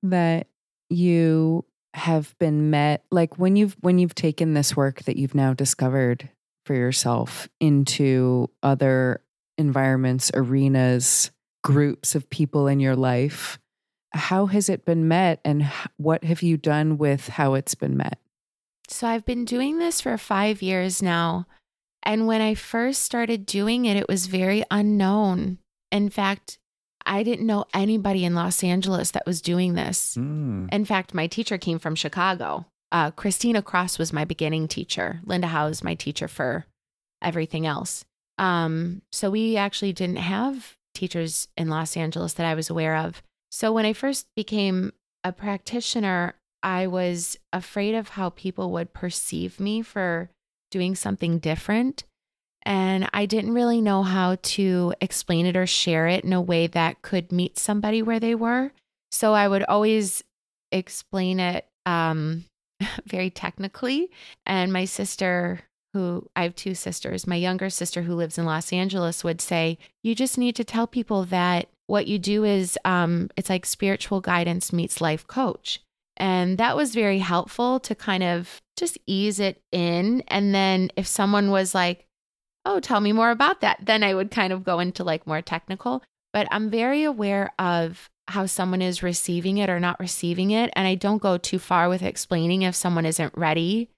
that 0.03 0.47
you 0.89 1.65
have 1.93 2.38
been 2.38 2.69
met 2.69 3.03
like 3.12 3.39
when 3.39 3.56
you've 3.56 3.75
when 3.82 3.97
you've 3.97 4.15
taken 4.15 4.53
this 4.53 4.75
work 4.75 5.03
that 5.03 5.17
you've 5.17 5.36
now 5.36 5.53
discovered 5.53 6.30
for 6.65 6.75
yourself 6.75 7.49
into 7.60 8.49
other 8.62 9.21
environments, 9.58 10.30
arenas, 10.34 11.32
groups 11.63 12.13
of 12.13 12.30
people 12.30 12.67
in 12.67 12.80
your 12.80 12.95
life, 12.95 13.58
how 14.13 14.45
has 14.47 14.69
it 14.69 14.86
been 14.86 15.08
met 15.08 15.39
and 15.43 15.69
what 15.97 16.23
have 16.23 16.41
you 16.41 16.58
done 16.58 16.97
with 16.97 17.30
how 17.30 17.56
it's 17.56 17.75
been 17.75 17.97
met? 17.97 18.19
So 18.89 19.08
I've 19.08 19.25
been 19.25 19.45
doing 19.45 19.80
this 19.80 20.01
for 20.01 20.17
five 20.17 20.62
years 20.62 21.01
now. 21.01 21.45
And 22.03 22.25
when 22.27 22.41
I 22.41 22.53
first 22.53 23.01
started 23.03 23.45
doing 23.45 23.86
it, 23.86 23.97
it 23.97 24.08
was 24.08 24.27
very 24.27 24.63
unknown. 24.71 25.58
In 25.91 26.10
fact, 26.10 26.60
I 27.06 27.23
didn't 27.23 27.47
know 27.47 27.65
anybody 27.73 28.26
in 28.26 28.36
Los 28.36 28.63
Angeles 28.63 29.12
that 29.12 29.26
was 29.26 29.41
doing 29.41 29.73
this. 29.73 30.15
Mm. 30.17 30.71
In 30.73 30.86
fact, 30.86 31.13
my 31.13 31.28
teacher 31.28 31.58
came 31.58 31.80
from 31.80 31.95
Chicago. 31.95 32.65
Uh, 32.91 33.12
Christina 33.12 33.62
Cross 33.62 33.97
was 33.97 34.13
my 34.13 34.26
beginning 34.26 34.67
teacher. 34.67 35.21
Linda 35.26 35.47
Howe 35.47 35.67
is 35.67 35.84
my 35.84 35.95
teacher 35.95 36.28
for 36.28 36.65
everything 37.21 37.65
else. 37.65 38.06
Um, 38.38 39.02
so 39.12 39.30
we 39.30 39.58
actually 39.58 39.93
didn't 39.93 40.17
have 40.17 40.76
teachers 40.93 41.47
in 41.58 41.69
Los 41.69 41.97
Angeles 41.97 42.34
that 42.34 42.45
I 42.45 42.56
was 42.56 42.69
aware 42.69 42.95
of. 42.95 43.21
So 43.52 43.71
when 43.71 43.86
I 43.86 43.93
first 43.93 44.28
became 44.36 44.93
a 45.23 45.32
practitioner, 45.32 46.36
I 46.62 46.88
was 46.88 47.38
afraid 47.54 47.95
of 47.95 48.10
how 48.10 48.30
people 48.32 48.71
would 48.71 48.93
perceive 48.93 49.60
me 49.60 49.82
for 49.82 50.30
doing 50.71 50.95
something 50.95 51.39
different. 51.39 52.04
And 52.67 53.10
I 53.13 53.25
didn't 53.25 53.53
really 53.53 53.80
know 53.80 54.03
how 54.03 54.36
to 54.41 54.93
explain 54.99 55.45
it 55.45 55.56
or 55.56 55.65
share 55.65 56.06
it 56.06 56.25
in 56.25 56.34
a 56.34 56.41
way 56.41 56.67
that 56.67 57.01
could 57.01 57.32
meet 57.32 57.58
somebody 57.58 58.01
where 58.01 58.19
they 58.19 58.36
were. 58.36 58.73
So 59.10 59.34
I 59.34 59.47
would 59.47 59.63
always 59.63 60.21
explain 60.73 61.39
it 61.39 61.65
um, 61.86 62.43
very 63.06 63.30
technically. 63.30 64.12
And 64.45 64.73
my 64.73 64.84
sister, 64.84 65.62
who 65.93 66.27
I 66.36 66.43
have 66.43 66.56
two 66.56 66.75
sisters, 66.75 67.25
my 67.25 67.38
younger 67.38 67.69
sister 67.69 68.01
who 68.01 68.15
lives 68.15 68.38
in 68.38 68.43
Los 68.43 68.73
Angeles 68.73 69.23
would 69.23 69.39
say, 69.39 69.77
You 70.03 70.13
just 70.13 70.38
need 70.38 70.58
to 70.58 70.65
tell 70.65 70.88
people 70.88 71.23
that 71.23 71.69
what 71.86 72.08
you 72.08 72.19
do 72.19 72.43
is 72.43 72.77
um, 72.84 73.30
it's 73.38 73.49
like 73.49 73.65
spiritual 73.65 74.19
guidance 74.19 74.73
meets 74.73 74.99
life 74.99 75.25
coach. 75.25 75.80
And 76.17 76.58
that 76.58 76.75
was 76.75 76.93
very 76.93 77.19
helpful 77.19 77.80
to 77.80 77.95
kind 77.95 78.23
of 78.23 78.60
just 78.75 78.97
ease 79.08 79.39
it 79.39 79.62
in. 79.71 80.21
And 80.27 80.53
then 80.53 80.89
if 80.97 81.08
someone 81.08 81.49
was 81.49 81.73
like, 81.73 82.07
oh, 82.67 82.80
tell 82.80 82.99
me 82.99 83.13
more 83.13 83.32
about 83.32 83.62
that, 83.62 83.80
then 83.82 84.03
I 84.03 84.13
would 84.13 84.30
kind 84.30 84.51
of 84.51 84.63
go 84.63 84.80
into 84.80 85.03
like 85.03 85.25
more 85.25 85.41
technical. 85.41 86.03
But 86.34 86.47
I'm 86.51 86.69
very 86.69 87.03
aware 87.03 87.51
of 87.58 88.10
how 88.27 88.45
someone 88.45 88.82
is 88.82 89.01
receiving 89.01 89.58
it 89.58 89.69
or 89.69 89.80
not 89.80 89.99
receiving 89.99 90.51
it. 90.51 90.69
And 90.75 90.86
I 90.86 90.95
don't 90.95 91.21
go 91.21 91.38
too 91.38 91.60
far 91.60 91.88
with 91.88 92.03
explaining 92.03 92.63
if 92.63 92.75
someone 92.75 93.06
isn't 93.06 93.34
ready. 93.38 93.89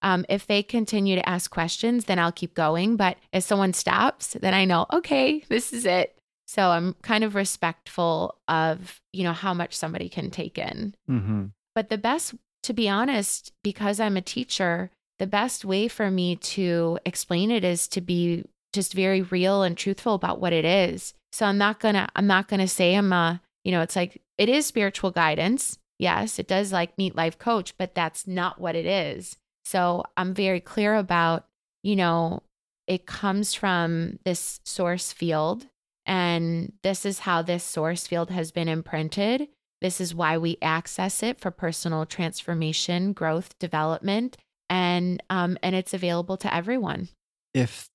Um, 0.00 0.24
if 0.28 0.46
they 0.46 0.62
continue 0.62 1.16
to 1.16 1.28
ask 1.28 1.50
questions, 1.50 2.06
then 2.06 2.18
I'll 2.18 2.32
keep 2.32 2.54
going. 2.54 2.96
But 2.96 3.18
if 3.32 3.44
someone 3.44 3.74
stops, 3.74 4.36
then 4.40 4.54
I 4.54 4.64
know, 4.64 4.86
okay, 4.92 5.44
this 5.48 5.72
is 5.72 5.84
it. 5.84 6.16
So 6.46 6.70
I'm 6.70 6.94
kind 7.02 7.24
of 7.24 7.34
respectful 7.34 8.36
of, 8.48 9.00
you 9.12 9.22
know, 9.24 9.32
how 9.32 9.54
much 9.54 9.74
somebody 9.74 10.08
can 10.08 10.30
take 10.30 10.58
in. 10.58 10.94
hmm 11.06 11.46
But 11.74 11.90
the 11.90 11.98
best, 11.98 12.34
to 12.64 12.72
be 12.72 12.88
honest, 12.88 13.52
because 13.62 14.00
I'm 14.00 14.16
a 14.16 14.22
teacher, 14.22 14.90
the 15.18 15.26
best 15.26 15.64
way 15.64 15.88
for 15.88 16.10
me 16.10 16.36
to 16.36 16.98
explain 17.04 17.50
it 17.50 17.64
is 17.64 17.88
to 17.88 18.00
be 18.00 18.44
just 18.72 18.92
very 18.92 19.22
real 19.22 19.62
and 19.62 19.76
truthful 19.76 20.14
about 20.14 20.40
what 20.40 20.52
it 20.52 20.64
is. 20.64 21.14
So 21.32 21.46
I'm 21.46 21.58
not 21.58 21.80
gonna, 21.80 22.08
I'm 22.16 22.26
not 22.26 22.48
gonna 22.48 22.68
say 22.68 22.94
I'm 22.94 23.12
a, 23.12 23.40
you 23.62 23.72
know, 23.72 23.80
it's 23.80 23.96
like 23.96 24.20
it 24.38 24.48
is 24.48 24.66
spiritual 24.66 25.10
guidance. 25.10 25.78
Yes, 25.98 26.38
it 26.38 26.48
does 26.48 26.72
like 26.72 26.98
meet 26.98 27.14
life 27.14 27.38
coach, 27.38 27.76
but 27.78 27.94
that's 27.94 28.26
not 28.26 28.60
what 28.60 28.74
it 28.74 28.86
is. 28.86 29.36
So 29.64 30.04
I'm 30.16 30.34
very 30.34 30.60
clear 30.60 30.96
about, 30.96 31.46
you 31.82 31.96
know, 31.96 32.42
it 32.86 33.06
comes 33.06 33.54
from 33.54 34.18
this 34.24 34.60
source 34.64 35.12
field 35.12 35.66
and 36.06 36.72
this 36.82 37.06
is 37.06 37.20
how 37.20 37.42
this 37.42 37.64
source 37.64 38.06
field 38.06 38.30
has 38.30 38.50
been 38.50 38.68
imprinted. 38.68 39.48
This 39.80 40.00
is 40.00 40.14
why 40.14 40.36
we 40.38 40.58
access 40.60 41.22
it 41.22 41.40
for 41.40 41.50
personal 41.50 42.04
transformation, 42.06 43.12
growth, 43.12 43.58
development, 43.58 44.36
and 44.74 45.22
um, 45.30 45.56
and 45.62 45.76
it's 45.76 45.94
available 45.94 46.36
to 46.36 46.52
everyone. 46.52 47.08
If 47.54 47.88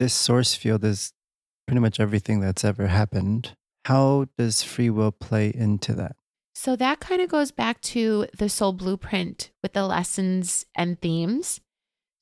this 0.00 0.14
source 0.14 0.54
field 0.54 0.82
is 0.82 1.12
pretty 1.66 1.80
much 1.80 2.00
everything 2.00 2.40
that's 2.40 2.64
ever 2.64 2.86
happened, 2.86 3.54
how 3.84 4.26
does 4.38 4.62
free 4.62 4.88
will 4.88 5.12
play 5.12 5.52
into 5.54 5.92
that? 5.94 6.16
So 6.54 6.76
that 6.76 7.00
kind 7.00 7.20
of 7.20 7.28
goes 7.28 7.50
back 7.50 7.80
to 7.82 8.26
the 8.36 8.48
soul 8.48 8.72
blueprint 8.72 9.50
with 9.62 9.74
the 9.74 9.86
lessons 9.86 10.64
and 10.74 10.98
themes. 10.98 11.60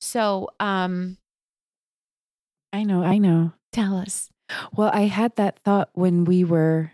So 0.01 0.49
um, 0.59 1.17
I 2.73 2.83
know, 2.83 3.03
I 3.03 3.19
know. 3.19 3.53
tell 3.71 3.95
us. 3.95 4.29
Well, 4.75 4.91
I 4.93 5.03
had 5.03 5.37
that 5.37 5.59
thought 5.63 5.91
when 5.93 6.25
we 6.25 6.43
were 6.43 6.91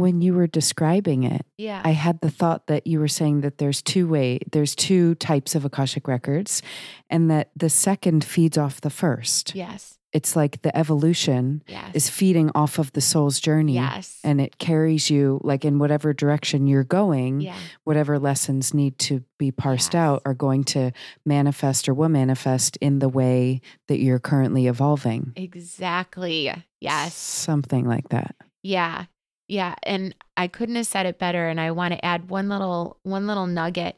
when 0.00 0.20
you 0.20 0.34
were 0.34 0.46
describing 0.46 1.22
it. 1.24 1.44
Yeah. 1.58 1.82
I 1.84 1.90
had 1.92 2.20
the 2.20 2.30
thought 2.30 2.66
that 2.66 2.86
you 2.86 2.98
were 2.98 3.08
saying 3.08 3.42
that 3.42 3.58
there's 3.58 3.82
two 3.82 4.08
way 4.08 4.40
there's 4.52 4.74
two 4.74 5.14
types 5.16 5.54
of 5.54 5.64
akashic 5.64 6.08
records 6.08 6.62
and 7.08 7.30
that 7.30 7.50
the 7.56 7.68
second 7.70 8.24
feeds 8.24 8.58
off 8.58 8.80
the 8.80 8.90
first. 8.90 9.54
yes. 9.54 9.96
It's 10.12 10.34
like 10.34 10.62
the 10.62 10.76
evolution 10.76 11.62
Yes. 11.68 11.94
is 11.94 12.10
feeding 12.10 12.50
off 12.56 12.80
of 12.80 12.92
the 12.94 13.00
soul's 13.00 13.38
journey 13.38 13.74
yes. 13.74 14.18
and 14.24 14.40
it 14.40 14.58
carries 14.58 15.08
you 15.08 15.38
like 15.44 15.64
in 15.64 15.78
whatever 15.78 16.12
direction 16.12 16.66
you're 16.66 16.82
going. 16.82 17.40
yeah. 17.40 17.54
Whatever 17.84 18.18
lessons 18.18 18.74
need 18.74 18.98
to 19.06 19.22
be 19.38 19.52
parsed 19.52 19.94
Yes. 19.94 20.00
out 20.00 20.22
are 20.26 20.34
going 20.34 20.64
to 20.74 20.90
manifest 21.24 21.88
or 21.88 21.94
will 21.94 22.08
manifest 22.08 22.76
in 22.80 22.98
the 22.98 23.08
way 23.08 23.60
that 23.86 24.00
you're 24.00 24.18
currently 24.18 24.66
evolving. 24.66 25.32
Exactly. 25.36 26.52
Yes. 26.80 27.14
Something 27.14 27.86
like 27.86 28.08
that. 28.08 28.34
Yeah. 28.64 29.04
Yeah. 29.50 29.74
And 29.82 30.14
I 30.36 30.46
couldn't 30.46 30.76
have 30.76 30.86
said 30.86 31.06
it 31.06 31.18
better. 31.18 31.48
And 31.48 31.60
I 31.60 31.72
want 31.72 31.92
to 31.92 32.04
add 32.04 32.30
one 32.30 32.48
little 32.48 32.98
one 33.02 33.26
little 33.26 33.46
nugget. 33.46 33.96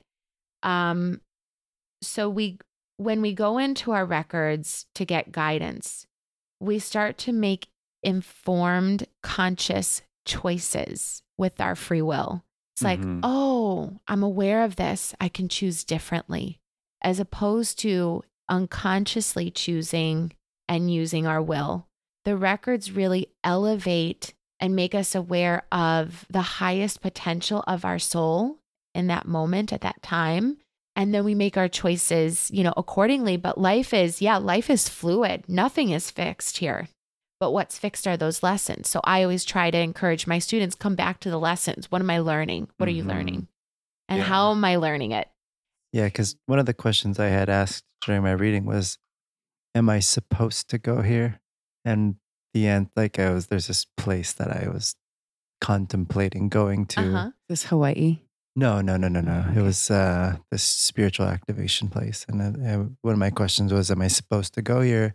Um 0.63 1.21
so 2.03 2.29
we 2.29 2.59
when 2.97 3.21
we 3.21 3.33
go 3.35 3.59
into 3.59 3.93
our 3.93 4.05
records 4.07 4.87
to 4.95 5.05
get 5.05 5.31
guidance, 5.33 6.07
we 6.61 6.79
start 6.79 7.19
to 7.19 7.33
make 7.33 7.69
informed, 8.03 9.07
conscious 9.23 10.03
choices 10.25 11.23
with 11.37 11.61
our 11.61 11.75
free 11.75 12.03
will. 12.03 12.45
It's 12.75 12.83
like, 12.83 13.01
Mhm. 13.01 13.21
oh, 13.23 14.01
I'm 14.09 14.23
aware 14.23 14.63
of 14.65 14.77
this. 14.77 15.15
I 15.21 15.29
can 15.29 15.49
choose 15.49 15.85
differently, 15.85 16.61
as 17.03 17.21
opposed 17.21 17.79
to 17.81 18.23
unconsciously 18.49 19.51
choosing 19.51 20.33
and 20.69 20.93
using 20.93 21.27
our 21.27 21.43
will. 21.43 21.89
The 22.25 22.37
records 22.37 22.93
really 22.93 23.29
elevate 23.45 24.35
and 24.63 24.77
make 24.77 24.95
us 24.95 25.15
aware 25.15 25.65
of 25.73 26.25
the 26.31 26.41
highest 26.41 27.03
potential 27.03 27.65
of 27.67 27.85
our 27.85 27.99
soul 27.99 28.59
in 28.95 29.09
that 29.09 29.27
moment 29.27 29.73
at 29.73 29.81
that 29.81 30.01
time. 30.03 30.57
And 30.95 31.13
then 31.13 31.25
we 31.25 31.35
make 31.35 31.57
our 31.57 31.69
choices, 31.69 32.49
you 32.53 32.63
know, 32.63 32.73
accordingly. 32.77 33.37
But 33.37 33.59
life 33.59 33.93
is, 33.93 34.23
yeah, 34.23 34.37
life 34.37 34.71
is 34.71 34.89
fluid. 34.89 35.45
Nothing 35.49 35.91
is 35.91 36.11
fixed 36.13 36.59
here. 36.59 36.89
But 37.41 37.51
what's 37.51 37.77
fixed 37.77 38.07
are 38.07 38.17
those 38.17 38.43
lessons. 38.45 38.89
So 38.89 39.01
I 39.03 39.23
always 39.23 39.45
try 39.45 39.73
to 39.73 39.79
encourage 39.79 40.29
my 40.29 40.39
students 40.39 40.77
come 40.77 40.95
back 40.95 41.19
to 41.21 41.31
the 41.31 41.41
lessons. 41.41 41.91
What 41.91 42.01
am 42.01 42.11
I 42.11 42.21
learning? 42.21 42.69
What 42.77 42.89
are 42.89 42.93
you 42.93 43.03
Mhm. 43.03 43.09
learning? 43.09 43.49
And 44.09 44.19
Yeah. 44.19 44.25
how 44.27 44.53
am 44.53 44.65
I 44.65 44.77
learning 44.77 45.11
it? 45.11 45.29
Yeah, 45.93 46.05
because 46.05 46.37
one 46.47 46.61
of 46.61 46.67
the 46.67 46.75
questions 46.75 47.19
I 47.19 47.29
had 47.29 47.49
asked 47.49 47.85
during 48.07 48.23
my 48.23 48.31
reading 48.33 48.65
was, 48.65 48.99
"Am 49.75 49.89
I 49.89 49.99
supposed 49.99 50.69
to 50.71 50.79
go 50.79 51.03
here?" 51.03 51.41
And 51.85 52.17
the 52.55 52.67
end, 52.67 52.91
like 52.97 53.19
I 53.19 53.33
was, 53.33 53.47
there's 53.47 53.67
this 53.67 53.87
place 53.97 54.33
that 54.35 54.51
I 54.51 54.69
was 54.69 54.95
contemplating 55.61 56.49
going 56.49 56.87
to. 56.87 57.01
Uh-huh. 57.01 57.31
This 57.49 57.65
Hawaii. 57.65 58.19
No, 58.55 58.83
no, 58.83 58.99
no, 58.99 59.09
no, 59.09 59.23
no. 59.23 59.47
Okay. 59.49 59.61
It 59.61 59.63
was 59.63 59.91
uh, 59.91 60.37
this 60.51 60.63
spiritual 60.63 61.27
activation 61.27 61.89
place, 61.89 62.27
and 62.29 62.97
one 63.01 63.13
of 63.15 63.19
my 63.19 63.31
questions 63.31 63.73
was, 63.73 63.91
"Am 63.91 64.03
I 64.03 64.09
supposed 64.09 64.53
to 64.55 64.63
go 64.63 64.83
here?" 64.83 65.15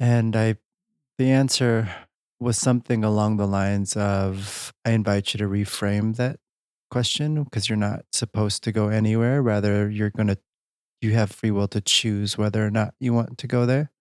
And 0.00 0.34
I, 0.34 0.56
the 1.18 1.30
answer 1.30 1.88
was 2.40 2.58
something 2.58 3.04
along 3.04 3.36
the 3.36 3.46
lines 3.46 3.96
of, 3.96 4.72
"I 4.84 4.90
invite 4.90 5.32
you 5.32 5.38
to 5.38 5.44
reframe 5.44 6.16
that 6.16 6.40
question 6.90 7.44
because 7.44 7.68
you're 7.68 7.76
not 7.76 8.04
supposed 8.10 8.64
to 8.64 8.72
go 8.72 8.88
anywhere. 8.88 9.40
Rather, 9.40 9.88
you're 9.88 10.10
gonna, 10.10 10.38
you 11.00 11.12
have 11.12 11.30
free 11.30 11.52
will 11.52 11.68
to 11.68 11.80
choose 11.80 12.36
whether 12.36 12.66
or 12.66 12.70
not 12.70 12.94
you 12.98 13.14
want 13.14 13.38
to 13.38 13.46
go 13.46 13.64
there." 13.64 13.92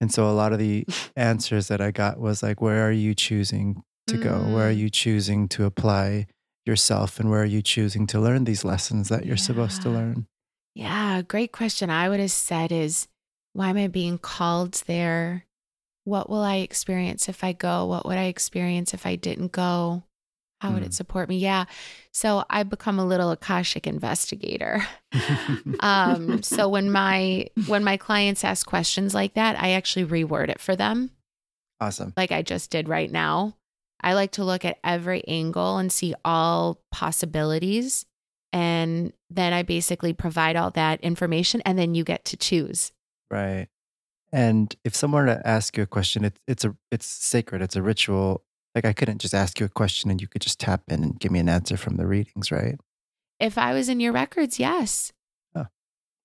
And 0.00 0.12
so, 0.12 0.28
a 0.28 0.32
lot 0.32 0.52
of 0.52 0.58
the 0.58 0.86
answers 1.16 1.68
that 1.68 1.80
I 1.80 1.90
got 1.90 2.18
was 2.18 2.42
like, 2.42 2.60
"Where 2.60 2.86
are 2.86 2.92
you 2.92 3.14
choosing 3.14 3.82
to 4.06 4.16
go? 4.16 4.48
Where 4.48 4.68
are 4.68 4.72
Mm. 4.72 4.78
you 4.78 4.90
choosing 4.90 5.48
to 5.50 5.64
apply?" 5.64 6.26
yourself 6.66 7.18
and 7.18 7.30
where 7.30 7.40
are 7.42 7.46
you 7.56 7.62
choosing 7.62 8.06
to 8.06 8.20
learn 8.20 8.44
these 8.44 8.64
lessons 8.66 9.08
that 9.08 9.24
you're 9.24 9.36
supposed 9.36 9.80
to 9.82 9.90
learn 9.90 10.26
Yeah, 10.74 11.22
great 11.22 11.52
question. 11.52 11.88
I 11.90 12.08
would 12.08 12.20
have 12.20 12.30
said 12.30 12.70
is 12.70 13.08
why 13.54 13.70
am 13.70 13.76
I 13.78 13.88
being 13.88 14.18
called 14.18 14.74
there? 14.86 15.46
What 16.04 16.28
will 16.30 16.42
I 16.42 16.56
experience 16.56 17.28
if 17.28 17.42
I 17.42 17.52
go? 17.54 17.86
What 17.86 18.04
would 18.06 18.18
I 18.18 18.24
experience 18.24 18.92
if 18.94 19.06
I 19.06 19.16
didn't 19.16 19.52
go? 19.52 20.04
How 20.60 20.72
would 20.72 20.80
Hmm. 20.82 20.86
it 20.86 20.94
support 20.94 21.28
me? 21.28 21.38
Yeah. 21.38 21.64
So 22.12 22.44
I 22.50 22.62
become 22.64 22.98
a 22.98 23.04
little 23.06 23.30
Akashic 23.30 23.86
investigator. 23.86 24.82
um, 25.80 26.42
so 26.42 26.68
when 26.68 26.90
my 26.90 27.46
when 27.66 27.84
my 27.84 27.96
clients 27.96 28.44
ask 28.44 28.66
questions 28.66 29.14
like 29.14 29.34
that, 29.34 29.58
I 29.60 29.70
actually 29.72 30.06
reword 30.06 30.48
it 30.48 30.60
for 30.60 30.76
them, 30.76 31.10
awesome 31.80 32.12
like 32.16 32.32
I 32.32 32.42
just 32.42 32.70
did 32.70 32.88
right 32.88 33.10
now. 33.10 33.56
I 34.02 34.14
like 34.14 34.32
to 34.32 34.44
look 34.44 34.64
at 34.64 34.78
every 34.82 35.26
angle 35.28 35.76
and 35.78 35.92
see 35.92 36.14
all 36.24 36.80
possibilities. 36.90 38.06
And 38.52 39.12
then 39.28 39.52
I 39.52 39.62
basically 39.62 40.12
provide 40.12 40.56
all 40.56 40.70
that 40.72 41.00
information 41.02 41.60
and 41.64 41.78
then 41.78 41.94
you 41.94 42.02
get 42.04 42.24
to 42.26 42.36
choose. 42.36 42.92
right 43.30 43.68
and 44.32 44.74
if 44.84 44.94
someone 44.94 45.26
were 45.26 45.34
to 45.34 45.46
ask 45.46 45.76
you 45.76 45.82
a 45.82 45.86
question 45.86 46.24
it's 46.24 46.40
it's 46.46 46.64
a 46.64 46.74
it's 46.92 47.06
sacred 47.06 47.60
it's 47.62 47.74
a 47.76 47.82
ritual 47.82 48.42
Like 48.74 48.84
I 48.84 48.92
couldn't 48.92 49.20
just 49.20 49.34
ask 49.34 49.58
you 49.58 49.66
a 49.66 49.70
question 49.70 50.10
and 50.10 50.20
you 50.20 50.28
could 50.28 50.42
just 50.42 50.60
tap 50.60 50.82
in 50.88 51.02
and 51.02 51.18
give 51.18 51.32
me 51.32 51.40
an 51.40 51.48
answer 51.48 51.76
from 51.76 51.96
the 51.96 52.06
readings, 52.06 52.52
right? 52.52 52.76
If 53.40 53.58
I 53.58 53.72
was 53.74 53.88
in 53.88 54.00
your 54.00 54.12
records, 54.12 54.58
yes. 54.60 55.12
Oh. 55.54 55.66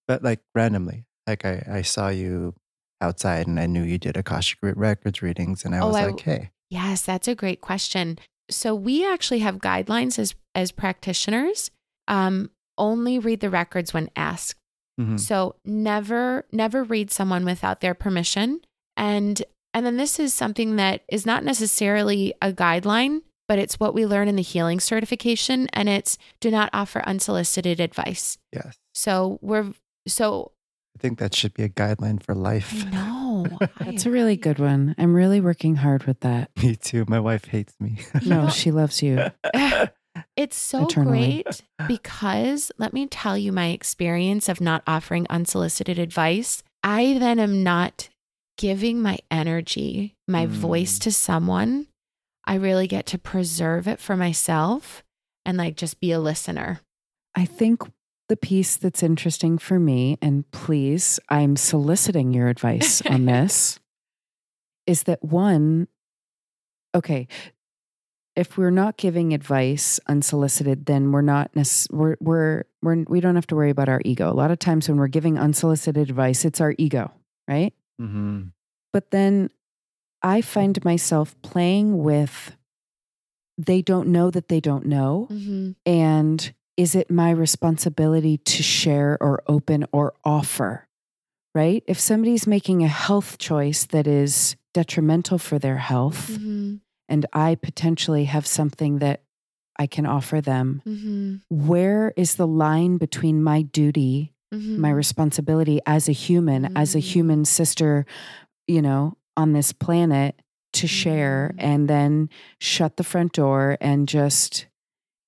But 0.08 0.22
like 0.24 0.42
randomly, 0.54 1.06
like 1.26 1.46
I, 1.46 1.66
I 1.70 1.82
saw 1.82 2.10
you 2.10 2.54
outside 3.02 3.48
and 3.48 3.60
I 3.60 3.66
knew 3.66 3.82
you 3.84 3.98
did 3.98 4.16
Akashic 4.18 4.60
Records 4.62 5.22
readings 5.22 5.66
and 5.66 5.74
I 5.74 5.80
Oh, 5.80 5.88
was 5.88 5.96
I- 5.96 6.06
like, 6.08 6.20
hey, 6.22 6.50
Yes, 6.70 7.04
that's 7.04 7.28
a 7.28 7.36
great 7.36 7.62
question. 7.62 8.18
So 8.50 8.74
we 8.76 9.08
actually 9.08 9.40
have 9.40 9.58
guidelines 9.60 10.18
as 10.20 10.36
as 10.56 10.72
practitioners. 10.72 11.72
Um, 12.08 12.50
only 12.78 13.18
read 13.20 13.40
the 13.40 13.50
records 13.50 13.94
when 13.94 14.10
asked. 14.16 14.60
mhm, 15.00 15.20
So 15.20 15.56
never 15.64 16.46
never 16.52 16.84
read 16.84 17.12
someone 17.12 17.46
without 17.46 17.82
their 17.82 17.94
permission. 17.94 18.62
And 18.98 19.42
and 19.76 19.86
then 19.86 19.98
this 19.98 20.20
is 20.20 20.34
something 20.34 20.78
that 20.78 21.02
is 21.08 21.26
not 21.26 21.44
necessarily 21.44 22.34
a 22.42 22.52
guideline, 22.52 23.22
but 23.48 23.60
it's 23.60 23.80
what 23.80 23.94
we 23.94 24.06
learn 24.08 24.28
in 24.28 24.36
the 24.38 24.42
healing 24.42 24.80
certification 24.80 25.68
and 25.74 25.88
it's 25.88 26.18
do 26.40 26.50
not 26.50 26.70
offer 26.74 27.02
unsolicited 27.06 27.80
advice. 27.80 28.40
yes. 28.52 28.76
So 28.94 29.38
we're 29.42 29.74
so 30.08 30.54
I 30.98 31.02
think 31.02 31.20
that 31.20 31.36
should 31.36 31.54
be 31.54 31.64
a 31.64 31.70
guideline 31.70 32.24
for 32.24 32.34
life. 32.34 32.86
No. 32.92 33.46
That's 33.82 34.06
a 34.06 34.10
really 34.12 34.38
good 34.38 34.60
one. 34.60 34.96
I'm 34.98 35.14
really 35.14 35.42
working 35.42 35.76
hard 35.76 36.06
with 36.06 36.22
that. 36.22 36.50
me 36.64 36.76
too. 36.78 37.04
My 37.10 37.20
wife 37.20 37.46
hates 37.46 37.76
me. 37.82 38.00
No, 38.26 38.48
she 38.60 38.72
loves 38.72 39.04
you. 39.04 39.20
It's 40.38 40.56
so 40.56 40.86
Eternally. 40.86 41.44
great 41.44 41.62
because 41.90 42.72
let 42.78 42.94
me 42.94 43.06
tell 43.08 43.38
you 43.38 43.52
my 43.52 43.68
experience 43.68 44.48
of 44.48 44.62
not 44.62 44.82
offering 44.88 45.28
unsolicited 45.30 46.00
advice. 46.00 46.64
I 46.84 47.18
then 47.20 47.38
am 47.40 47.64
not 47.64 48.08
giving 48.58 49.02
my 49.02 49.18
energy, 49.30 50.16
my 50.28 50.46
voice 50.46 50.98
Mm. 50.98 51.02
to 51.04 51.12
someone. 51.12 51.88
I 52.46 52.56
really 52.56 52.88
get 52.88 53.06
to 53.08 53.18
preserve 53.18 53.88
it 53.88 54.00
for 54.00 54.16
myself 54.16 55.04
and 55.46 55.58
like 55.58 55.76
just 55.76 56.00
be 56.00 56.12
a 56.12 56.20
listener. 56.20 56.80
I 57.36 57.46
think 57.46 57.82
the 58.30 58.38
piece 58.38 58.76
that's 58.78 59.04
interesting 59.04 59.58
for 59.58 59.80
me, 59.80 60.18
and 60.22 60.50
please, 60.52 61.20
I'm 61.30 61.56
soliciting 61.56 62.34
your 62.34 62.48
advice 62.48 63.02
on 63.06 63.26
this, 63.34 63.80
is 64.88 65.04
that 65.04 65.24
one, 65.24 65.88
okay, 66.96 67.28
if 68.36 68.58
we're 68.58 68.70
not 68.72 68.98
giving 68.98 69.34
advice 69.34 70.00
unsolicited, 70.08 70.86
then 70.86 71.12
we're 71.12 71.22
not 71.22 71.52
necess- 71.54 71.92
we're 71.92 72.18
we're 72.20 72.64
we're 72.82 73.04
we 73.08 73.20
don't 73.22 73.36
have 73.36 73.48
to 73.48 73.56
worry 73.56 73.70
about 73.70 73.90
our 73.90 74.02
ego. 74.06 74.30
A 74.30 74.34
lot 74.34 74.52
of 74.52 74.60
times 74.60 74.88
when 74.90 74.98
we're 74.98 75.08
giving 75.08 75.38
unsolicited 75.40 76.10
advice, 76.10 76.44
it's 76.46 76.60
our 76.62 76.76
ego, 76.78 77.12
right? 77.48 77.74
Hmm 78.00 78.44
But 78.94 79.12
then 79.12 79.50
I 80.22 80.42
find 80.42 80.84
myself 80.84 81.36
playing 81.42 82.02
with 82.04 82.56
they 83.58 83.82
don't 83.82 84.10
know 84.10 84.30
that 84.32 84.48
they 84.50 84.60
don't 84.60 84.86
know. 84.86 85.28
Mm-hmm. 85.32 85.72
And 85.86 86.54
is 86.76 86.94
it 86.96 87.10
my 87.10 87.32
responsibility 87.32 88.38
to 88.38 88.64
share 88.64 89.18
or 89.22 89.42
open 89.48 89.86
or 89.94 90.14
offer? 90.26 90.88
Right? 91.54 91.82
If 91.88 91.98
somebody's 92.00 92.48
making 92.48 92.84
a 92.84 92.90
health 92.90 93.38
choice 93.38 93.86
that 93.86 94.08
is 94.08 94.58
detrimental 94.74 95.38
for 95.38 95.58
their 95.58 95.78
health, 95.78 96.32
Mm-hmm. 96.32 96.76
and 97.08 97.26
I 97.32 97.56
potentially 97.56 98.26
have 98.26 98.46
something 98.46 99.00
that 99.00 99.22
I 99.80 99.88
can 99.88 100.06
offer 100.06 100.42
them, 100.42 100.82
Mm-hmm. 100.86 101.36
where 101.50 102.12
is 102.18 102.36
the 102.36 102.48
line 102.48 102.98
between 102.98 103.42
my 103.42 103.62
duty, 103.62 104.34
Mm-hmm. 104.54 104.80
my 104.80 104.92
responsibility 104.92 105.80
as 105.86 106.08
a 106.08 106.12
human, 106.14 106.78
as 106.78 106.94
a 106.96 107.00
Mm. 107.00 107.02
human 107.02 107.46
sister, 107.46 108.06
you 108.68 108.82
know, 108.82 109.18
on 109.36 109.54
this 109.54 109.74
planet 109.74 110.40
to 110.74 110.88
share 110.88 111.54
Mm. 111.58 111.64
and 111.64 111.90
then 111.90 112.30
shut 112.60 112.98
the 112.98 113.04
front 113.04 113.34
door 113.34 113.78
and 113.82 114.08
just 114.08 114.68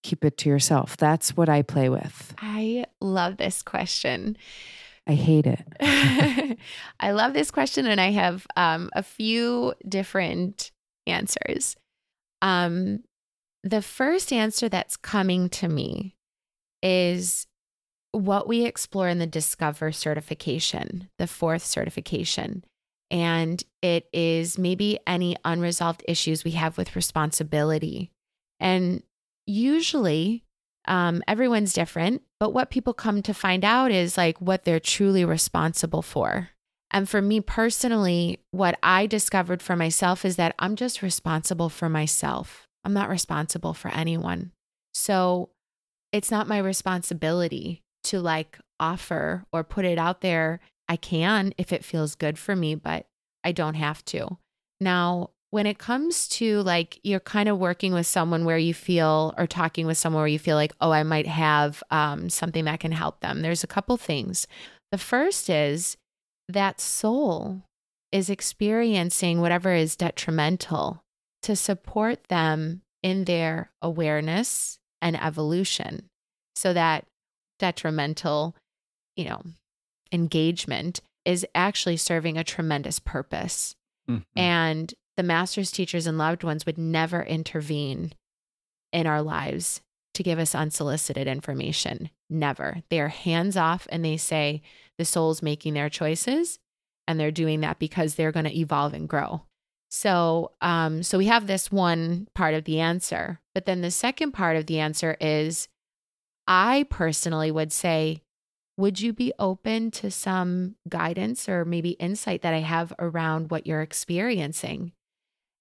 keep 0.03 0.23
it 0.23 0.37
to 0.37 0.49
yourself? 0.49 0.95
That's 0.97 1.35
what 1.35 1.49
I 1.49 1.61
play 1.63 1.89
with. 1.89 2.33
I 2.37 2.85
love 3.01 3.37
this 3.37 3.61
question. 3.63 4.37
I 5.07 5.13
hate 5.13 5.47
it. 5.47 5.65
I 6.99 7.11
love 7.11 7.33
this 7.33 7.49
question, 7.51 7.85
and 7.87 7.99
I 7.99 8.11
have 8.11 8.45
um, 8.55 8.89
a 8.93 9.01
few 9.03 9.73
different 9.87 10.71
answers. 11.07 11.75
Um, 12.41 13.03
the 13.63 13.81
first 13.81 14.31
answer 14.31 14.69
that's 14.69 14.95
coming 14.97 15.49
to 15.49 15.67
me 15.67 16.15
is 16.83 17.47
what 18.11 18.47
we 18.47 18.65
explore 18.65 19.09
in 19.09 19.19
the 19.19 19.27
Discover 19.27 19.91
certification, 19.91 21.09
the 21.17 21.27
fourth 21.27 21.63
certification. 21.63 22.63
And 23.09 23.63
it 23.81 24.07
is 24.11 24.57
maybe 24.57 24.99
any 25.07 25.37
unresolved 25.45 26.03
issues 26.07 26.43
we 26.43 26.51
have 26.51 26.77
with 26.77 26.95
responsibility. 26.95 28.11
And 28.59 29.03
usually, 29.45 30.43
um, 30.87 31.21
everyone's 31.27 31.73
different, 31.73 32.21
but 32.39 32.53
what 32.53 32.69
people 32.69 32.93
come 32.93 33.21
to 33.21 33.33
find 33.33 33.63
out 33.63 33.91
is 33.91 34.17
like 34.17 34.39
what 34.41 34.63
they're 34.63 34.79
truly 34.79 35.23
responsible 35.23 36.01
for. 36.01 36.49
And 36.91 37.07
for 37.07 37.21
me 37.21 37.41
personally, 37.41 38.39
what 38.51 38.77
I 38.81 39.05
discovered 39.07 39.61
for 39.61 39.75
myself 39.75 40.23
is 40.23 40.37
that 40.37 40.55
I'm 40.59 40.75
just 40.75 41.01
responsible 41.01 41.69
for 41.69 41.89
myself. 41.89 42.65
I'm 42.83 42.93
not 42.93 43.09
responsible 43.09 43.73
for 43.73 43.89
anyone. 43.89 44.51
So 44.93 45.49
it's 46.13 46.31
not 46.31 46.47
my 46.47 46.57
responsibility 46.57 47.83
to 48.07 48.19
like 48.19 48.59
offer 48.79 49.45
or 49.51 49.63
put 49.63 49.85
it 49.85 49.97
out 49.97 50.21
there. 50.21 50.59
I 50.89 50.95
can 50.95 51.53
if 51.57 51.73
it 51.73 51.83
feels 51.83 52.15
good 52.15 52.39
for 52.39 52.55
me, 52.55 52.75
but 52.75 53.07
I 53.43 53.51
don't 53.51 53.75
have 53.75 54.03
to. 54.05 54.37
Now, 54.79 55.31
when 55.49 55.65
it 55.65 55.79
comes 55.79 56.27
to 56.27 56.61
like 56.61 56.99
you're 57.03 57.19
kind 57.19 57.49
of 57.49 57.57
working 57.57 57.93
with 57.93 58.05
someone 58.05 58.45
where 58.45 58.57
you 58.57 58.73
feel 58.73 59.33
or 59.37 59.47
talking 59.47 59.85
with 59.85 59.97
someone 59.97 60.21
where 60.21 60.27
you 60.27 60.39
feel 60.39 60.55
like, 60.55 60.73
oh, 60.81 60.91
I 60.91 61.03
might 61.03 61.27
have 61.27 61.83
um, 61.89 62.29
something 62.29 62.65
that 62.65 62.79
can 62.79 62.91
help 62.91 63.21
them, 63.21 63.41
there's 63.41 63.63
a 63.63 63.67
couple 63.67 63.97
things. 63.97 64.47
The 64.91 64.97
first 64.97 65.49
is 65.49 65.97
that 66.49 66.79
soul 66.79 67.63
is 68.11 68.29
experiencing 68.29 69.41
whatever 69.41 69.73
is 69.73 69.95
detrimental 69.95 71.03
to 71.43 71.55
support 71.55 72.25
them 72.29 72.81
in 73.03 73.25
their 73.25 73.71
awareness 73.81 74.79
and 75.01 75.21
evolution 75.21 76.07
so 76.55 76.73
that 76.73 77.05
detrimental, 77.59 78.55
you 79.15 79.25
know, 79.25 79.41
engagement 80.11 81.01
is 81.25 81.45
actually 81.53 81.97
serving 81.97 82.37
a 82.37 82.43
tremendous 82.43 82.99
purpose. 82.99 83.75
Mhm. 84.09 84.23
And 84.35 84.93
the 85.17 85.23
master's 85.23 85.71
teachers 85.71 86.07
and 86.07 86.17
loved 86.17 86.43
ones 86.43 86.65
would 86.65 86.77
never 86.77 87.23
intervene 87.23 88.13
in 88.93 89.07
our 89.07 89.21
lives 89.21 89.81
to 90.13 90.23
give 90.23 90.39
us 90.39 90.55
unsolicited 90.55 91.27
information. 91.27 92.09
Never. 92.29 92.83
They 92.89 92.99
are 92.99 93.09
hands 93.09 93.57
off 93.57 93.87
and 93.91 94.03
they 94.03 94.17
say 94.17 94.61
the 94.97 95.05
soul's 95.05 95.41
making 95.41 95.73
their 95.73 95.89
choices 95.89 96.59
and 97.07 97.19
they're 97.19 97.31
doing 97.31 97.61
that 97.61 97.79
because 97.79 98.15
they're 98.15 98.31
going 98.31 98.45
to 98.45 98.57
evolve 98.57 98.93
and 98.93 99.07
grow. 99.07 99.43
So, 99.89 100.51
um, 100.61 101.03
so 101.03 101.17
we 101.17 101.27
have 101.27 101.47
this 101.47 101.71
one 101.71 102.27
part 102.33 102.53
of 102.53 102.65
the 102.65 102.79
answer, 102.79 103.39
but 103.55 103.65
then 103.65 103.81
the 103.81 103.91
second 103.91 104.31
part 104.33 104.57
of 104.57 104.65
the 104.65 104.79
answer 104.79 105.15
is, 105.21 105.67
I 106.47 106.85
personally 106.89 107.51
would 107.51 107.71
say, 107.71 108.21
would 108.77 109.01
you 109.01 109.11
be 109.11 109.33
open 109.39 109.91
to 109.91 110.11
some 110.11 110.75
guidance 110.87 111.49
or 111.49 111.65
maybe 111.65 111.91
insight 111.91 112.43
that 112.43 112.53
I 112.53 112.59
have 112.59 112.93
around 112.99 113.49
what 113.49 113.65
you're 113.65 113.81
experiencing? 113.81 114.91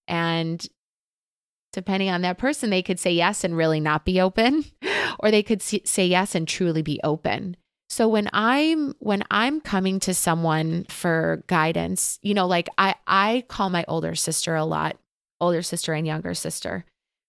And 0.07 0.65
depending 1.73 2.11
on 2.11 2.23
that 2.23 2.39
person, 2.39 2.71
they 2.71 2.83
could 2.83 3.01
say 3.01 3.13
yes 3.13 3.43
and 3.43 3.57
really 3.57 3.81
not 3.81 4.05
be 4.05 4.21
open, 4.21 4.65
or 5.19 5.31
they 5.31 5.43
could 5.43 5.63
say 5.63 6.07
yes 6.07 6.35
and 6.35 6.47
truly 6.47 6.83
be 6.83 7.01
open. 7.03 7.57
So 7.89 8.09
when 8.09 8.29
I'm 8.33 8.95
when 8.99 9.23
I'm 9.31 9.61
coming 9.61 10.01
to 10.01 10.15
someone 10.15 10.87
for 10.89 11.45
guidance, 11.47 12.19
you 12.21 12.35
know, 12.35 12.47
like 12.47 12.69
I 12.77 12.97
I 13.07 13.45
call 13.49 13.71
my 13.71 13.85
older 13.87 14.15
sister 14.15 14.57
a 14.57 14.65
lot, 14.65 14.97
older 15.41 15.63
sister 15.63 15.93
and 15.93 16.07
younger 16.07 16.35
sister 16.35 16.85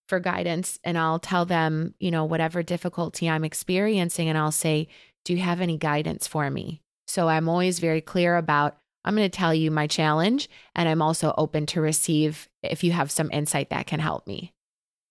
for 0.08 0.18
guidance 0.20 0.78
and 0.82 0.96
I'll 0.98 1.18
tell 1.18 1.44
them, 1.44 1.94
you 2.00 2.10
know, 2.10 2.24
whatever 2.24 2.62
difficulty 2.62 3.28
I'm 3.28 3.44
experiencing 3.44 4.28
and 4.28 4.36
I'll 4.38 4.50
say, 4.52 4.88
"Do 5.24 5.32
you 5.34 5.40
have 5.40 5.60
any 5.60 5.76
guidance 5.76 6.26
for 6.26 6.50
me?" 6.50 6.80
So 7.06 7.28
I'm 7.28 7.48
always 7.48 7.78
very 7.78 8.00
clear 8.00 8.36
about 8.36 8.78
I'm 9.04 9.14
going 9.14 9.30
to 9.30 9.36
tell 9.36 9.54
you 9.54 9.70
my 9.70 9.86
challenge 9.86 10.50
and 10.74 10.88
I'm 10.88 11.00
also 11.00 11.32
open 11.38 11.64
to 11.66 11.80
receive 11.80 12.48
if 12.62 12.82
you 12.84 12.92
have 12.92 13.10
some 13.10 13.30
insight 13.32 13.70
that 13.70 13.86
can 13.86 14.00
help 14.00 14.26
me 14.26 14.52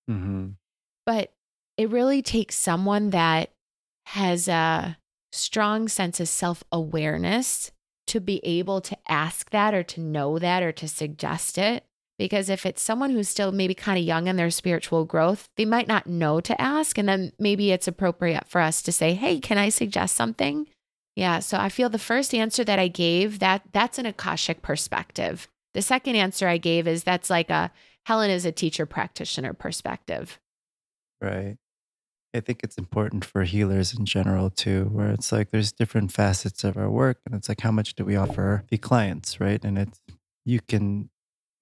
Mhm. 0.10 0.56
but 1.06 1.34
it 1.78 1.90
really 1.90 2.22
takes 2.22 2.56
someone 2.56 3.10
that 3.12 3.52
has 4.08 4.48
a 4.48 4.98
strong 5.32 5.88
sense 5.88 6.20
of 6.20 6.28
self 6.28 6.64
awareness 6.72 7.72
to 8.08 8.20
be 8.20 8.40
able 8.44 8.82
to 8.82 8.98
ask 9.08 9.50
that 9.50 9.74
or 9.74 9.84
to 9.84 10.00
know 10.02 10.40
that 10.40 10.64
or 10.64 10.72
to 10.72 10.88
suggest 10.88 11.58
it. 11.58 11.86
Because 12.18 12.50
if 12.50 12.66
it's 12.66 12.82
someone 12.82 13.12
who's 13.12 13.30
still 13.30 13.52
maybe 13.52 13.76
kind 13.76 14.00
of 14.00 14.04
young 14.04 14.28
in 14.28 14.38
their 14.38 14.50
spiritual 14.50 15.06
growth, 15.06 15.50
they 15.56 15.66
might 15.66 15.88
not 15.88 16.08
know 16.08 16.40
to 16.40 16.60
ask. 16.60 16.98
And 16.98 17.08
then 17.08 17.32
maybe 17.38 17.72
it's 17.72 17.88
appropriate 17.88 18.48
for 18.48 18.60
us 18.60 18.82
to 18.84 18.92
say, 18.92 19.14
hey, 19.14 19.40
can 19.40 19.58
I 19.58 19.70
suggest 19.70 20.16
something? 20.16 20.68
Yeah. 21.16 21.40
So 21.40 21.58
I 21.58 21.70
feel 21.70 21.90
the 21.90 22.00
first 22.00 22.34
answer 22.34 22.64
that 22.64 22.80
I 22.80 22.88
gave, 22.88 23.40
that 23.40 23.64
that's 23.72 24.00
an 24.00 24.06
Akashic 24.06 24.62
perspective. 24.62 25.48
The 25.74 25.82
second 25.82 26.16
answer 26.16 26.48
I 26.48 26.58
gave 26.58 26.88
is 26.88 27.04
that's 27.04 27.30
like 27.30 27.50
a 27.50 27.72
Helen 28.06 28.32
is 28.32 28.46
a 28.46 28.52
teacher 28.52 28.86
practitioner 28.86 29.54
perspective. 29.54 30.40
Right. 31.22 31.58
I 32.34 32.40
think 32.40 32.62
it's 32.64 32.78
important 32.78 33.26
for 33.26 33.44
healers 33.44 33.94
in 33.94 34.06
general 34.06 34.50
too, 34.50 34.86
where 34.92 35.10
it's 35.10 35.32
like 35.32 35.50
there's 35.50 35.72
different 35.72 36.12
facets 36.12 36.64
of 36.64 36.78
our 36.78 36.90
work, 36.90 37.20
and 37.26 37.36
it's 37.36 37.50
like 37.50 37.62
how 37.62 37.72
much 37.72 37.96
do 37.96 38.06
we 38.06 38.16
offer 38.16 38.64
the 38.70 38.78
clients, 38.78 39.40
right? 39.40 39.64
And 39.64 39.78
it's 39.78 40.00
you 40.46 40.60
can 40.62 41.10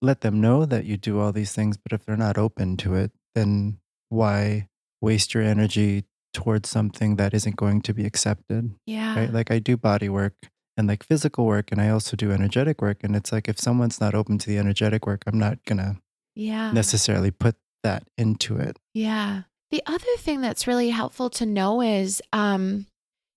let 0.06 0.22
them 0.22 0.40
know 0.40 0.66
that 0.66 0.86
you 0.86 0.98
do 0.98 1.20
all 1.20 1.32
these 1.32 1.54
things, 1.54 1.78
but 1.78 1.92
if 1.94 2.06
they're 2.06 2.16
not 2.18 2.38
open 2.38 2.78
to 2.78 2.96
it, 2.96 3.12
then 3.34 3.80
why 4.10 4.68
waste 5.02 5.34
your 5.34 5.44
energy 5.44 6.06
towards 6.34 6.70
something 6.70 7.16
that 7.18 7.34
isn't 7.34 7.56
going 7.56 7.82
to 7.82 7.94
be 7.94 8.06
accepted? 8.06 8.74
Yeah. 8.86 9.18
Right? 9.20 9.34
Like 9.34 9.52
I 9.52 9.60
do 9.60 9.76
body 9.78 10.10
work 10.10 10.36
and 10.78 10.88
like 10.88 11.04
physical 11.04 11.46
work, 11.46 11.72
and 11.72 11.80
I 11.82 11.90
also 11.90 12.18
do 12.18 12.32
energetic 12.32 12.82
work, 12.82 13.04
and 13.04 13.16
it's 13.16 13.32
like 13.32 13.48
if 13.48 13.60
someone's 13.60 14.00
not 14.02 14.14
open 14.14 14.38
to 14.40 14.48
the 14.50 14.58
energetic 14.58 15.06
work, 15.08 15.24
I'm 15.26 15.40
not 15.40 15.64
gonna 15.66 16.02
Yeah. 16.36 16.72
necessarily 16.72 17.32
put 17.32 17.56
that 17.84 18.08
into 18.18 18.58
it. 18.58 18.78
Yeah. 18.94 19.44
The 19.72 19.82
other 19.86 20.16
thing 20.18 20.42
that's 20.42 20.68
really 20.68 20.90
helpful 20.90 21.30
to 21.32 21.46
know 21.46 21.82
is, 21.82 22.22
um, 22.34 22.88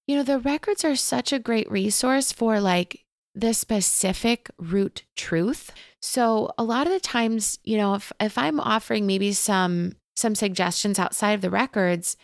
you 0.07 0.17
know, 0.17 0.23
the 0.25 0.39
records 0.39 0.85
are 0.85 0.97
such 0.97 1.33
a 1.33 1.39
great 1.39 1.71
resource 1.71 2.33
for 2.33 2.61
like 2.61 3.05
the 3.35 3.55
specific 3.55 4.51
root 4.59 5.05
truth. 5.17 5.71
So 6.01 6.53
a 6.59 6.65
lot 6.65 6.87
of 6.87 6.93
the 6.93 7.01
times, 7.01 7.59
you 7.65 7.77
know, 7.77 7.95
if 7.95 8.13
if 8.21 8.39
I'm 8.39 8.61
offering 8.61 9.07
maybe 9.07 9.33
some 9.33 9.93
some 10.17 10.35
suggestions 10.35 10.99
outside 10.99 11.33
of 11.33 11.41
the 11.41 11.51
records, 11.51 12.17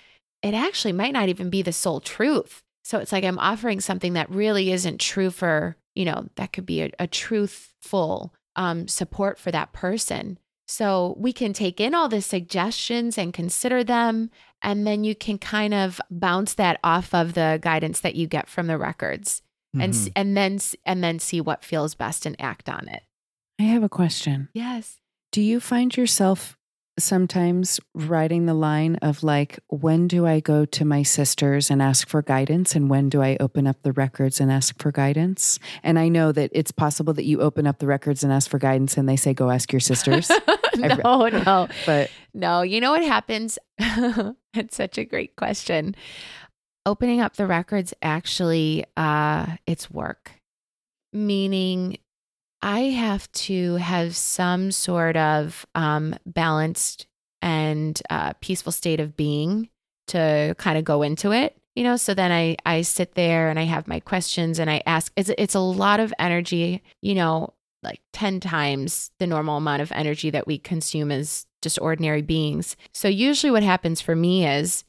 it 0.43 0.55
actually 0.55 0.93
might 0.93 1.13
not 1.13 1.29
even 1.29 1.51
be 1.51 1.63
the 1.63 1.73
sole 1.73 2.01
truth. 2.01 2.63
So 2.85 2.99
it's 2.99 3.13
like 3.13 3.25
I'm 3.25 3.39
offering 3.39 3.81
something 3.81 4.13
that 4.15 4.31
really 4.31 4.71
isn't 4.73 5.01
true 5.01 5.31
for, 5.31 5.77
you 5.95 6.05
know, 6.05 6.29
that 6.37 6.53
could 6.53 6.67
be 6.67 6.83
a, 6.83 6.91
a 6.99 7.07
truthful 7.07 8.35
um, 8.57 8.89
support 8.89 9.39
for 9.39 9.51
that 9.53 9.73
person. 9.73 10.39
So 10.67 11.15
we 11.19 11.33
can 11.33 11.53
take 11.53 11.81
in 11.81 11.95
all 11.95 12.09
the 12.09 12.21
suggestions 12.23 13.17
and 13.19 13.33
consider 13.33 13.85
them. 13.85 14.31
And 14.63 14.87
then 14.87 15.05
you 15.05 15.15
can 15.15 15.39
kind 15.39 15.75
of 15.75 16.01
bounce 16.11 16.55
that 16.55 16.79
off 16.83 17.15
of 17.15 17.35
the 17.35 17.59
guidance 17.63 18.01
that 18.01 18.15
you 18.15 18.27
get 18.27 18.49
from 18.49 18.67
the 18.67 18.79
records 18.79 19.43
and, 19.75 19.93
Mhm. 19.93 20.07
s 20.07 20.09
and 20.17 20.37
then, 20.37 20.59
and 20.85 21.05
then 21.05 21.19
see 21.19 21.41
what 21.41 21.65
feels 21.65 21.95
best 21.95 22.27
and 22.27 22.37
act 22.41 22.69
on 22.69 22.89
it. 22.89 23.03
I 23.59 23.65
have 23.65 23.83
a 23.83 23.89
question. 23.89 24.49
Yes. 24.53 24.99
Do 25.33 25.41
you 25.41 25.61
find 25.61 25.97
yourself 25.97 26.57
sometimes 26.99 27.81
writing 27.95 28.47
the 28.47 28.55
line 28.55 28.97
of 28.97 29.23
like, 29.23 29.59
when 29.69 30.07
do 30.07 30.27
I 30.27 30.41
go 30.41 30.65
to 30.65 30.85
my 30.85 31.03
sisters 31.03 31.71
and 31.71 31.83
ask 31.83 32.09
for 32.09 32.23
guidance? 32.23 32.75
And 32.75 32.89
when 32.89 33.09
do 33.09 33.21
I 33.23 33.37
open 33.41 33.67
up 33.67 33.83
the 33.83 33.93
records 33.93 34.41
and 34.41 34.51
ask 34.51 34.81
for 34.81 34.93
guidance? 34.93 35.59
And 35.83 35.99
I 35.99 36.09
know 36.09 36.33
that 36.33 36.51
it's 36.53 36.71
possible 36.71 37.13
that 37.15 37.25
you 37.25 37.41
open 37.41 37.67
up 37.67 37.79
the 37.79 37.87
records 37.87 38.23
and 38.23 38.33
ask 38.33 38.49
for 38.49 38.59
guidance 38.59 38.97
and 38.97 39.09
they 39.09 39.17
say, 39.17 39.35
go 39.35 39.51
ask 39.51 39.73
your 39.73 39.81
sisters. 39.81 40.31
no, 40.77 41.29
no, 41.29 41.69
but 41.87 42.11
no. 42.33 42.63
You 42.63 42.81
know 42.81 42.93
what 42.93 43.05
happens? 43.05 43.59
it's 43.79 44.77
such 44.77 44.99
a 44.99 45.05
great 45.05 45.37
question. 45.37 45.97
Opening 46.87 47.21
up 47.21 47.37
the 47.37 47.47
records 47.47 47.95
actually, 48.03 48.85
uh, 48.97 49.57
it's 49.67 49.91
work, 49.91 50.33
meaning 51.13 51.97
I 52.65 52.81
have 52.81 53.31
to 53.33 53.75
have 53.75 54.17
some 54.17 54.73
sort 54.73 55.19
of 55.19 55.67
um, 55.75 56.17
balanced 56.25 57.07
and 57.43 58.01
uh, 58.09 58.33
peaceful 58.41 58.73
state 58.73 59.01
of 59.01 59.19
being 59.19 59.69
to 60.07 60.55
kind 60.57 60.79
of 60.79 60.85
go 60.85 61.03
into 61.03 61.31
it. 61.31 61.59
You 61.77 61.85
know, 61.85 61.97
so 61.97 62.15
then 62.15 62.33
I 62.33 62.57
I 62.65 62.81
sit 62.81 63.17
there 63.17 63.51
and 63.51 63.59
I 63.59 63.65
have 63.65 63.87
my 63.87 64.01
questions 64.01 64.59
and 64.59 64.71
I 64.71 64.83
ask. 64.87 65.13
It's 65.15 65.31
it's 65.37 65.55
a 65.55 65.61
lot 65.61 66.01
of 66.01 66.15
energy. 66.19 66.83
You 67.03 67.15
know, 67.17 67.53
like 67.83 68.01
ten 68.15 68.41
times 68.41 69.11
the 69.19 69.27
normal 69.27 69.59
amount 69.59 69.83
of 69.83 69.93
energy 69.93 70.31
that 70.31 70.47
we 70.47 70.57
consume 70.57 71.13
as 71.13 71.47
just 71.61 71.79
ordinary 71.83 72.23
beings. 72.23 72.77
So 72.95 73.09
usually, 73.09 73.51
what 73.51 73.63
happens 73.63 74.01
for 74.01 74.17
me 74.17 74.47
is 74.47 74.85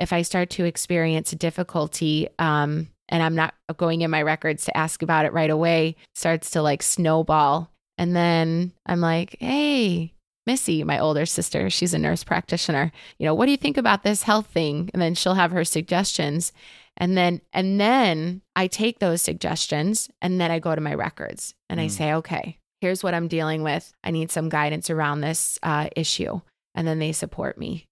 if 0.00 0.12
I 0.12 0.22
start 0.22 0.50
to 0.50 0.64
experience 0.64 1.30
difficulty, 1.30 2.26
um, 2.40 2.88
and 3.10 3.22
I'm 3.22 3.34
not 3.34 3.52
going 3.76 4.00
in 4.00 4.10
my 4.10 4.22
records 4.22 4.64
to 4.64 4.76
ask 4.76 5.02
about 5.02 5.26
it 5.26 5.32
right 5.34 5.50
away, 5.50 5.96
starts 6.14 6.50
to 6.50 6.62
like 6.62 6.82
snowball. 6.82 7.70
And 7.98 8.16
then 8.16 8.72
I'm 8.86 9.00
like, 9.00 9.36
hey, 9.40 10.14
Missy, 10.46 10.82
my 10.84 10.98
older 10.98 11.26
sister, 11.26 11.68
she's 11.68 11.92
a 11.92 11.98
nurse 11.98 12.24
practitioner. 12.24 12.90
You 13.18 13.26
know, 13.26 13.34
what 13.34 13.44
do 13.44 13.50
you 13.50 13.58
think 13.58 13.76
about 13.76 14.02
this 14.04 14.22
health 14.22 14.46
thing? 14.46 14.88
And 14.94 15.02
then 15.02 15.14
she'll 15.14 15.34
have 15.34 15.50
her 15.50 15.64
suggestions. 15.64 16.52
And 16.96 17.16
then 17.16 17.40
and 17.52 17.78
then 17.80 18.40
I 18.56 18.66
take 18.66 18.98
those 19.00 19.20
suggestions 19.22 20.08
and 20.22 20.40
then 20.40 20.50
I 20.50 20.58
go 20.58 20.74
to 20.74 20.80
my 20.80 20.94
records 20.94 21.54
and 21.68 21.80
I 21.80 21.86
Mm. 21.86 21.90
say, 21.90 22.12
okay, 22.14 22.58
here's 22.80 23.02
what 23.02 23.14
I'm 23.14 23.28
dealing 23.28 23.62
with. 23.62 23.92
I 24.02 24.10
need 24.10 24.30
some 24.30 24.48
guidance 24.48 24.88
around 24.90 25.20
this 25.20 25.58
uh, 25.62 25.88
issue. 25.96 26.40
And 26.74 26.86
then 26.88 26.98
they 27.00 27.12
support 27.12 27.58
me. 27.58 27.86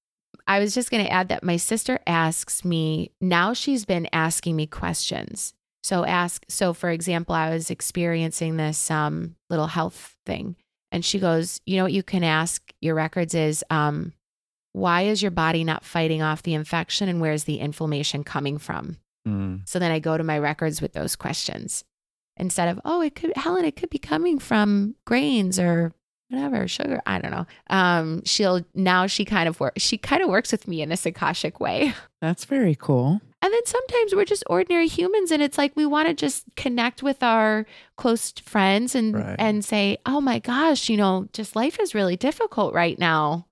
I 0.49 0.59
was 0.59 0.75
just 0.75 0.91
going 0.91 1.05
to 1.05 1.13
add 1.13 1.29
that 1.29 1.45
my 1.45 1.59
sister 1.59 2.01
asks 2.07 2.65
me 2.65 3.13
now 3.21 3.53
she's 3.53 3.85
been 3.85 4.09
asking 4.13 4.57
me 4.57 4.67
questions. 4.67 5.55
So 5.83 6.05
ask 6.05 6.45
so 6.49 6.73
for 6.73 6.91
example, 6.91 7.35
I 7.35 7.51
was 7.51 7.71
experiencing 7.71 8.57
this 8.57 8.91
um, 8.91 9.37
little 9.51 9.67
health 9.67 10.17
thing 10.27 10.57
and 10.91 11.05
she 11.05 11.19
goes, 11.19 11.61
"You 11.67 11.77
know 11.77 11.85
what 11.85 11.93
you 11.93 12.03
can 12.03 12.25
ask 12.25 12.73
your 12.81 12.95
records 12.95 13.35
is 13.35 13.63
um, 13.71 14.15
why 14.73 15.03
is 15.03 15.23
your 15.23 15.31
body 15.31 15.65
not 15.65 15.85
fighting 15.85 16.23
off 16.23 16.43
the 16.43 16.55
infection 16.55 17.09
and 17.09 17.21
where's 17.21 17.45
the 17.45 17.61
inflammation 17.61 18.25
coming 18.25 18.59
from?" 18.59 18.97
Mm. 19.27 19.69
So 19.69 19.79
then 19.79 19.93
I 19.93 19.99
go 19.99 20.17
to 20.17 20.25
my 20.25 20.39
records 20.39 20.81
with 20.81 20.95
those 20.95 21.15
questions 21.15 21.85
instead 22.39 22.69
of, 22.69 22.81
oh, 22.85 23.01
it 23.03 23.15
could, 23.15 23.37
Helen, 23.37 23.65
it 23.65 23.77
could 23.77 23.91
be 23.91 23.99
coming 23.99 24.39
from 24.39 24.95
grains 25.05 25.59
or 25.59 25.93
whatever, 26.29 26.67
sugar. 26.69 27.01
I 27.07 27.19
don't 27.21 27.31
know. 27.31 27.47
Um, 27.71 28.23
she'll, 28.25 28.65
now 28.75 29.07
she 29.07 29.25
kind 29.25 29.49
of 29.49 29.59
works, 29.61 29.83
she 29.83 29.99
kind 29.99 30.23
of 30.23 30.29
works 30.29 30.53
with 30.53 30.69
me 30.69 30.83
in 30.83 30.89
this 30.89 31.05
Akashic 31.07 31.61
way. 31.61 31.95
that's 32.21 32.45
very 32.45 32.75
cool. 32.75 33.21
And 33.41 33.53
then 33.53 33.67
sometimes 33.67 34.15
we're 34.15 34.25
just 34.25 34.43
ordinary 34.49 34.89
humans 34.89 35.31
and 35.31 35.41
it's 35.43 35.57
like 35.57 35.77
we 35.77 35.87
want 35.87 36.09
to 36.09 36.15
just 36.15 36.45
connect 36.57 37.03
with 37.03 37.23
our 37.23 37.67
close 37.97 38.33
friends 38.33 38.95
and 38.97 39.15
Right. 39.15 39.37
and 39.39 39.65
say, 39.65 39.99
"Oh 40.05 40.21
my 40.21 40.41
gosh, 40.41 40.89
you 40.89 40.97
know, 40.97 41.29
just 41.33 41.55
life 41.55 41.79
is 41.79 41.95
really 41.95 42.17
difficult 42.17 42.75
right 42.75 42.99
now." 42.99 43.47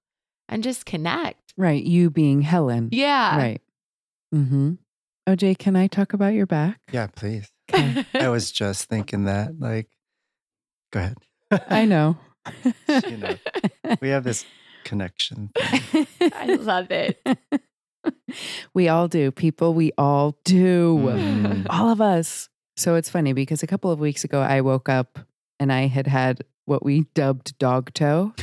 And 0.48 0.64
just 0.64 0.86
connect. 0.86 1.54
Right. 1.56 1.82
You 1.84 2.10
being 2.10 2.42
Helen. 2.42 2.88
Yeah. 2.90 3.36
Right. 3.36 3.62
Mm-hmm. 4.34 4.72
OJ, 5.28 5.56
can 5.58 5.76
I 5.76 5.86
talk 5.86 6.12
about 6.12 6.34
your 6.34 6.46
back? 6.46 6.80
Yeah, 6.92 7.06
please. 7.06 7.48
I 7.72 8.28
was 8.28 8.50
just 8.50 8.88
thinking 8.88 9.24
that. 9.24 9.58
Like, 9.60 9.88
go 10.92 11.00
ahead. 11.00 11.16
I 11.70 11.84
know. 11.84 12.16
You 12.88 13.16
know, 13.16 13.36
we 14.00 14.08
have 14.08 14.24
this 14.24 14.44
connection. 14.84 15.50
thing. 15.54 16.06
I 16.34 16.54
love 16.54 16.90
it. 16.90 17.20
we 18.74 18.88
all 18.88 19.08
do. 19.08 19.30
People, 19.30 19.74
we 19.74 19.92
all 19.98 20.38
do. 20.44 20.98
Mm. 20.98 21.66
All 21.70 21.90
of 21.90 22.00
us. 22.00 22.48
So 22.76 22.94
it's 22.94 23.10
funny 23.10 23.32
because 23.32 23.62
a 23.62 23.66
couple 23.66 23.90
of 23.90 23.98
weeks 23.98 24.24
ago, 24.24 24.40
I 24.40 24.60
woke 24.60 24.88
up 24.88 25.18
and 25.58 25.72
I 25.72 25.86
had 25.86 26.06
had 26.06 26.44
what 26.66 26.84
we 26.84 27.06
dubbed 27.14 27.58
dog 27.58 27.92
toe. 27.94 28.34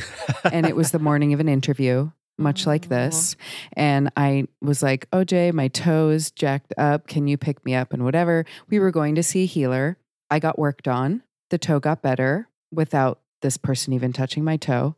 And 0.50 0.66
it 0.66 0.76
was 0.76 0.90
the 0.90 0.98
morning 0.98 1.32
of 1.32 1.40
an 1.40 1.48
interview, 1.48 2.10
much 2.38 2.66
like 2.66 2.88
this. 2.88 3.36
And 3.74 4.10
I 4.16 4.46
was 4.60 4.82
like, 4.82 5.08
OJ, 5.10 5.52
my 5.52 5.68
toes 5.68 6.30
jacked 6.30 6.74
up. 6.76 7.06
Can 7.06 7.28
you 7.28 7.36
pick 7.36 7.64
me 7.64 7.74
up? 7.74 7.92
And 7.92 8.04
whatever. 8.04 8.44
We 8.68 8.78
were 8.80 8.90
going 8.90 9.14
to 9.14 9.22
see 9.22 9.44
a 9.44 9.46
healer. 9.46 9.98
I 10.30 10.38
got 10.38 10.58
worked 10.58 10.88
on. 10.88 11.22
The 11.50 11.58
toe 11.58 11.78
got 11.78 12.02
better 12.02 12.48
without 12.72 13.20
this 13.44 13.56
person 13.56 13.92
even 13.92 14.12
touching 14.12 14.42
my 14.42 14.56
toe. 14.56 14.96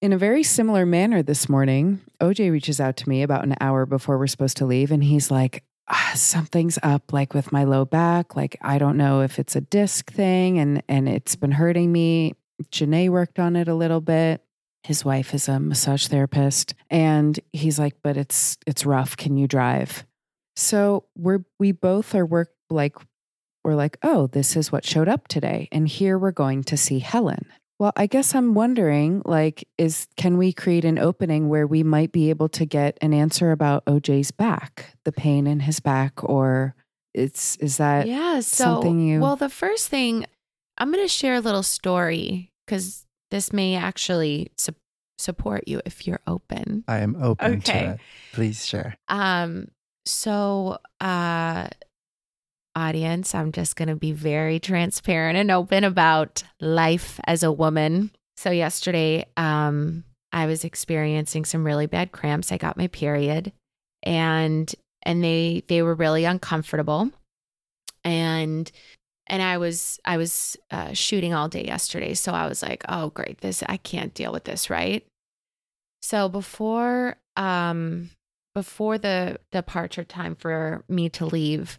In 0.00 0.12
a 0.12 0.18
very 0.18 0.44
similar 0.44 0.86
manner 0.86 1.24
this 1.24 1.48
morning, 1.48 2.00
OJ 2.20 2.52
reaches 2.52 2.78
out 2.78 2.96
to 2.98 3.08
me 3.08 3.22
about 3.22 3.42
an 3.42 3.56
hour 3.60 3.84
before 3.84 4.16
we're 4.16 4.28
supposed 4.28 4.58
to 4.58 4.66
leave. 4.66 4.92
And 4.92 5.02
he's 5.02 5.28
like, 5.32 5.64
ah, 5.88 6.12
something's 6.14 6.78
up 6.84 7.12
like 7.12 7.34
with 7.34 7.50
my 7.50 7.64
low 7.64 7.84
back. 7.84 8.36
Like, 8.36 8.56
I 8.62 8.78
don't 8.78 8.96
know 8.96 9.22
if 9.22 9.40
it's 9.40 9.56
a 9.56 9.60
disc 9.60 10.12
thing 10.12 10.60
and, 10.60 10.84
and 10.88 11.08
it's 11.08 11.34
been 11.34 11.50
hurting 11.50 11.90
me. 11.90 12.34
Janae 12.70 13.08
worked 13.08 13.40
on 13.40 13.56
it 13.56 13.66
a 13.66 13.74
little 13.74 14.00
bit 14.00 14.44
his 14.82 15.04
wife 15.04 15.34
is 15.34 15.48
a 15.48 15.60
massage 15.60 16.06
therapist 16.06 16.74
and 16.90 17.38
he's 17.52 17.78
like 17.78 17.94
but 18.02 18.16
it's 18.16 18.56
it's 18.66 18.86
rough 18.86 19.16
can 19.16 19.36
you 19.36 19.46
drive 19.46 20.04
so 20.56 21.04
we're 21.16 21.44
we 21.58 21.72
both 21.72 22.14
are 22.14 22.26
work 22.26 22.50
like 22.70 22.96
we're 23.64 23.74
like 23.74 23.98
oh 24.02 24.26
this 24.28 24.56
is 24.56 24.72
what 24.72 24.84
showed 24.84 25.08
up 25.08 25.28
today 25.28 25.68
and 25.72 25.88
here 25.88 26.18
we're 26.18 26.32
going 26.32 26.62
to 26.62 26.76
see 26.76 27.00
helen 27.00 27.44
well 27.78 27.92
i 27.96 28.06
guess 28.06 28.34
i'm 28.34 28.54
wondering 28.54 29.22
like 29.24 29.66
is 29.78 30.06
can 30.16 30.36
we 30.36 30.52
create 30.52 30.84
an 30.84 30.98
opening 30.98 31.48
where 31.48 31.66
we 31.66 31.82
might 31.82 32.12
be 32.12 32.30
able 32.30 32.48
to 32.48 32.64
get 32.64 32.96
an 33.00 33.12
answer 33.14 33.50
about 33.52 33.82
oj's 33.86 34.30
back 34.30 34.94
the 35.04 35.12
pain 35.12 35.46
in 35.46 35.60
his 35.60 35.80
back 35.80 36.12
or 36.22 36.74
it's 37.14 37.56
is 37.56 37.78
that 37.78 38.06
yeah. 38.06 38.38
So, 38.40 38.64
something 38.64 39.00
you- 39.00 39.20
well, 39.20 39.34
the 39.36 39.48
first 39.48 39.88
thing 39.88 40.26
I'm 40.76 40.92
going 40.92 41.02
to 41.02 41.08
share 41.08 41.34
a 41.34 41.40
little 41.40 41.64
story 41.64 42.52
because 42.64 43.04
this 43.32 43.52
may 43.52 43.74
actually 43.74 44.52
su- 44.56 44.74
support 45.18 45.66
you 45.66 45.80
if 45.84 46.06
you're 46.06 46.20
open. 46.28 46.84
I 46.86 46.98
am 46.98 47.16
open 47.20 47.54
Okay. 47.56 47.82
to 47.82 47.90
it. 47.94 48.00
Please 48.32 48.64
share. 48.64 48.94
Um, 49.08 49.68
so, 50.06 50.78
uh, 51.00 51.68
audience, 52.78 53.34
I'm 53.34 53.52
just 53.52 53.76
going 53.76 53.88
to 53.88 53.96
be 53.96 54.12
very 54.12 54.60
transparent 54.60 55.36
and 55.36 55.50
open 55.50 55.84
about 55.84 56.44
life 56.60 57.18
as 57.24 57.42
a 57.42 57.52
woman. 57.52 58.10
So 58.36 58.50
yesterday, 58.50 59.26
um, 59.36 60.04
I 60.32 60.46
was 60.46 60.64
experiencing 60.64 61.44
some 61.44 61.64
really 61.64 61.86
bad 61.86 62.12
cramps. 62.12 62.52
I 62.52 62.56
got 62.56 62.76
my 62.76 62.86
period, 62.86 63.52
and 64.02 64.72
and 65.02 65.24
they 65.24 65.64
they 65.68 65.82
were 65.82 65.94
really 65.94 66.24
uncomfortable, 66.24 67.10
and 68.04 68.70
and 69.26 69.42
I 69.42 69.58
was 69.58 69.98
I 70.04 70.16
was 70.16 70.56
uh, 70.70 70.92
shooting 70.92 71.34
all 71.34 71.48
day 71.48 71.64
yesterday. 71.64 72.14
So 72.14 72.32
I 72.32 72.46
was 72.46 72.62
like, 72.62 72.84
oh 72.88 73.10
great, 73.10 73.40
this 73.40 73.62
I 73.66 73.76
can't 73.78 74.14
deal 74.14 74.32
with 74.32 74.44
this, 74.44 74.70
right? 74.70 75.04
So 76.02 76.28
before 76.28 77.16
um 77.36 78.10
before 78.54 78.98
the 78.98 79.38
departure 79.52 80.04
time 80.04 80.34
for 80.34 80.84
me 80.88 81.08
to 81.10 81.26
leave, 81.26 81.78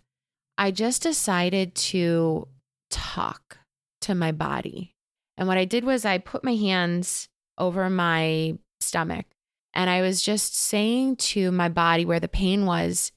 I 0.60 0.72
just 0.72 1.02
decided 1.02 1.74
to 1.74 2.50
talk 2.90 3.60
to 4.02 4.14
my 4.14 4.34
body. 4.34 4.94
And 5.38 5.48
what 5.48 5.58
I 5.58 5.64
did 5.64 5.86
was 5.86 6.04
I 6.04 6.18
put 6.18 6.44
my 6.44 6.56
hands 6.56 7.30
over 7.58 7.90
my 7.90 8.58
stomach 8.82 9.26
and 9.74 9.90
I 9.90 10.02
was 10.02 10.22
just 10.22 10.58
saying 10.58 11.16
to 11.16 11.50
my 11.54 11.70
body 11.70 12.04
where 12.04 12.20
the 12.20 12.28
pain 12.28 12.66
was, 12.66 13.14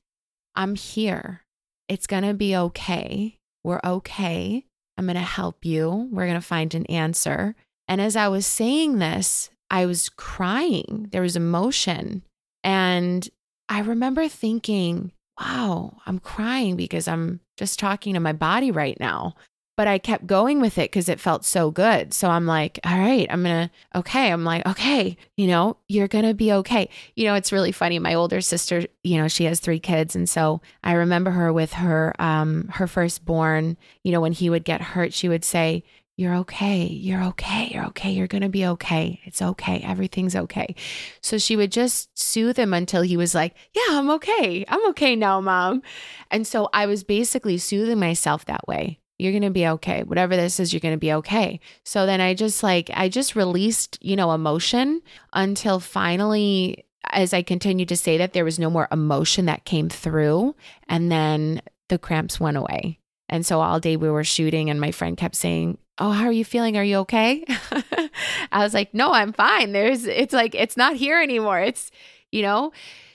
I'm 0.54 0.76
here. 0.76 1.42
It's 1.88 2.06
going 2.06 2.22
to 2.22 2.32
be 2.32 2.54
okay. 2.54 3.38
We're 3.64 3.80
okay. 3.82 4.64
I'm 4.96 5.06
going 5.06 5.16
to 5.16 5.22
help 5.22 5.64
you. 5.64 6.08
We're 6.12 6.26
going 6.26 6.40
to 6.40 6.46
find 6.46 6.72
an 6.76 6.86
answer. 6.86 7.56
And 7.88 8.00
as 8.00 8.14
I 8.14 8.28
was 8.28 8.46
saying 8.46 9.00
this, 9.00 9.50
I 9.68 9.86
was 9.86 10.08
crying. 10.10 11.08
There 11.10 11.22
was 11.22 11.34
emotion. 11.34 12.22
And 12.62 13.28
I 13.68 13.80
remember 13.80 14.28
thinking, 14.28 15.10
wow, 15.40 15.98
I'm 16.06 16.18
crying 16.18 16.76
because 16.76 17.08
I'm 17.08 17.40
just 17.56 17.78
talking 17.78 18.14
to 18.14 18.20
my 18.20 18.32
body 18.32 18.70
right 18.70 18.98
now 19.00 19.34
but 19.76 19.88
I 19.88 19.98
kept 19.98 20.26
going 20.26 20.60
with 20.60 20.76
it 20.76 20.90
because 20.90 21.08
it 21.08 21.18
felt 21.18 21.44
so 21.44 21.70
good. 21.70 22.12
So 22.12 22.28
I'm 22.28 22.46
like, 22.46 22.78
all 22.84 22.98
right, 22.98 23.26
I'm 23.30 23.42
going 23.42 23.68
to, 23.68 23.98
okay. 23.98 24.30
I'm 24.30 24.44
like, 24.44 24.66
okay, 24.66 25.16
you 25.36 25.46
know, 25.46 25.78
you're 25.88 26.08
going 26.08 26.26
to 26.26 26.34
be 26.34 26.52
okay. 26.52 26.90
You 27.16 27.24
know, 27.24 27.34
it's 27.34 27.52
really 27.52 27.72
funny. 27.72 27.98
My 27.98 28.14
older 28.14 28.40
sister, 28.42 28.84
you 29.02 29.16
know, 29.16 29.28
she 29.28 29.44
has 29.44 29.60
three 29.60 29.80
kids. 29.80 30.14
And 30.14 30.28
so 30.28 30.60
I 30.84 30.92
remember 30.92 31.30
her 31.30 31.52
with 31.52 31.72
her, 31.72 32.14
um, 32.18 32.68
her 32.74 32.86
firstborn, 32.86 33.78
you 34.04 34.12
know, 34.12 34.20
when 34.20 34.32
he 34.32 34.50
would 34.50 34.64
get 34.64 34.82
hurt, 34.82 35.14
she 35.14 35.28
would 35.28 35.44
say, 35.44 35.84
you're 36.16 36.34
okay. 36.36 36.84
You're 36.84 37.24
okay. 37.24 37.70
You're 37.72 37.86
okay. 37.86 38.10
You're 38.10 38.26
going 38.26 38.42
to 38.42 38.48
be 38.48 38.66
okay. 38.66 39.20
It's 39.24 39.40
okay. 39.40 39.80
Everything's 39.80 40.36
okay. 40.36 40.74
So 41.22 41.38
she 41.38 41.56
would 41.56 41.72
just 41.72 42.10
soothe 42.18 42.58
him 42.58 42.74
until 42.74 43.02
he 43.02 43.16
was 43.16 43.34
like, 43.34 43.54
Yeah, 43.74 43.98
I'm 43.98 44.10
okay. 44.10 44.64
I'm 44.68 44.86
okay 44.90 45.16
now, 45.16 45.40
mom. 45.40 45.82
And 46.30 46.46
so 46.46 46.68
I 46.72 46.86
was 46.86 47.02
basically 47.02 47.58
soothing 47.58 47.98
myself 47.98 48.44
that 48.44 48.66
way 48.68 49.00
you're 49.22 49.32
going 49.32 49.42
to 49.42 49.50
be 49.50 49.68
okay. 49.68 50.02
Whatever 50.02 50.34
this 50.36 50.58
is, 50.58 50.72
you're 50.72 50.80
going 50.80 50.94
to 50.94 50.98
be 50.98 51.12
okay. 51.12 51.60
So 51.84 52.06
then 52.06 52.20
I 52.20 52.34
just 52.34 52.62
like, 52.62 52.90
I 52.92 53.08
just 53.08 53.36
released, 53.36 53.96
you 54.00 54.16
know, 54.16 54.32
emotion 54.32 55.00
until 55.32 55.78
finally, 55.78 56.84
as 57.10 57.32
I 57.32 57.42
continued 57.42 57.88
to 57.90 57.96
say 57.96 58.18
that, 58.18 58.32
there 58.32 58.44
was 58.44 58.58
no 58.58 58.68
more 58.68 58.88
emotion 58.90 59.46
that 59.46 59.64
came 59.64 59.88
through. 59.88 60.56
And 60.88 61.10
then 61.12 61.62
the 61.88 61.98
cramps 61.98 62.40
went 62.40 62.56
away. 62.56 62.98
And 63.28 63.46
so 63.46 63.60
all 63.60 63.80
day 63.80 63.96
we 63.96 64.10
were 64.10 64.24
shooting, 64.24 64.68
and 64.68 64.80
my 64.80 64.90
friend 64.90 65.16
kept 65.16 65.36
saying, 65.36 65.78
Oh, 66.02 66.10
how 66.10 66.24
are 66.24 66.32
you 66.32 66.44
feeling? 66.44 66.76
Are 66.76 66.82
you 66.82 66.96
okay? 66.98 67.44
I 68.52 68.64
was 68.64 68.74
like, 68.74 68.92
No, 68.92 69.12
I'm 69.12 69.32
fine. 69.32 69.70
There's, 69.70 70.04
it's 70.04 70.32
like, 70.34 70.52
it's 70.54 70.76
not 70.76 70.96
here 70.96 71.22
anymore. 71.22 71.60
It's, 71.60 71.92
you 72.32 72.42
know, 72.42 72.72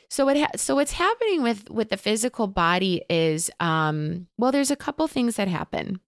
so 0.09 0.23
what 0.25 0.37
ha- 0.37 0.55
so 0.55 0.75
what's 0.75 0.93
happening 0.93 1.43
with 1.43 1.69
with 1.69 1.89
the 1.89 1.97
physical 1.97 2.47
body 2.47 3.03
is 3.09 3.51
um 3.59 4.27
well 4.37 4.53
there's 4.53 4.71
a 4.71 4.75
couple 4.77 5.05
things 5.07 5.35
that 5.35 5.49
happen. 5.49 5.99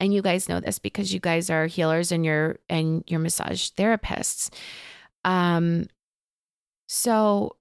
And 0.00 0.12
you 0.12 0.20
guys 0.20 0.48
know 0.48 0.58
this 0.58 0.78
because 0.80 1.14
you 1.14 1.20
guys 1.20 1.48
are 1.48 1.66
healers 1.66 2.10
and 2.10 2.24
you're 2.24 2.58
and 2.68 3.04
you're 3.06 3.20
massage 3.20 3.70
therapists. 3.70 4.50
Um 5.24 5.86
so 6.88 7.56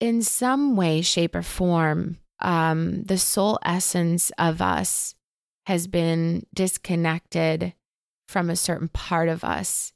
in 0.00 0.22
some 0.22 0.74
way 0.74 1.02
shape 1.02 1.34
or 1.34 1.42
form 1.42 2.16
um 2.40 3.02
the 3.02 3.18
soul 3.18 3.58
essence 3.62 4.32
of 4.38 4.62
us 4.62 5.14
has 5.66 5.86
been 5.86 6.46
disconnected 6.54 7.74
from 8.30 8.48
a 8.48 8.56
certain 8.56 8.88
part 8.88 9.28
of 9.28 9.44
us. 9.44 9.92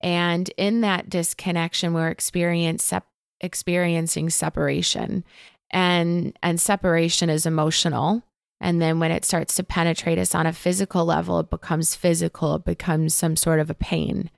And 0.00 0.48
in 0.56 0.82
that 0.82 1.10
disconnection, 1.10 1.92
we're 1.92 2.08
experiencing 2.08 4.30
separation. 4.30 5.24
And 5.70 6.38
and 6.42 6.60
separation 6.60 7.30
is 7.30 7.46
emotional. 7.46 8.22
And 8.60 8.80
then 8.80 8.98
when 8.98 9.10
it 9.10 9.24
starts 9.24 9.54
to 9.56 9.62
penetrate 9.62 10.18
us 10.18 10.34
on 10.34 10.46
a 10.46 10.52
physical 10.52 11.04
level 11.04 11.40
it 11.40 11.50
becomes 11.50 11.94
physical 11.94 12.56
it 12.56 12.64
becomes 12.64 13.14
some 13.14 13.36
sort 13.36 13.60
of 13.60 13.70
a 13.70 13.74
pain. 13.74 14.30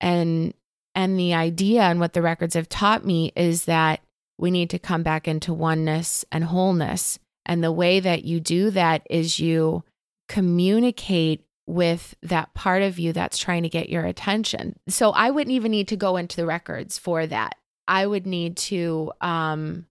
And 0.00 0.54
and 0.94 1.18
the 1.18 1.34
idea 1.34 1.82
and 1.82 2.00
what 2.00 2.12
the 2.12 2.22
records 2.22 2.54
have 2.54 2.68
taught 2.68 3.04
me 3.04 3.32
is 3.34 3.64
that 3.64 4.00
we 4.38 4.50
need 4.50 4.70
to 4.70 4.78
come 4.78 5.02
back 5.02 5.26
into 5.26 5.52
oneness 5.52 6.24
and 6.30 6.44
wholeness. 6.44 7.18
And 7.46 7.62
the 7.62 7.72
way 7.72 8.00
that 8.00 8.24
you 8.24 8.40
do 8.40 8.70
that 8.70 9.06
is 9.10 9.38
you 9.38 9.84
communicate 10.28 11.44
with 11.66 12.14
that 12.22 12.52
part 12.54 12.82
of 12.82 12.98
you 12.98 13.12
that's 13.12 13.38
trying 13.38 13.62
to 13.62 13.68
get 13.68 13.88
your 13.88 14.04
attention. 14.04 14.78
So 14.88 15.10
I 15.10 15.30
wouldn't 15.30 15.54
even 15.54 15.70
need 15.70 15.88
to 15.88 15.96
go 15.96 16.16
into 16.16 16.36
the 16.36 16.46
records 16.46 16.98
for 16.98 17.26
that. 17.26 17.56
I 17.88 18.06
would 18.06 18.26
need 18.26 18.56
to 18.58 19.12
um, 19.20 19.86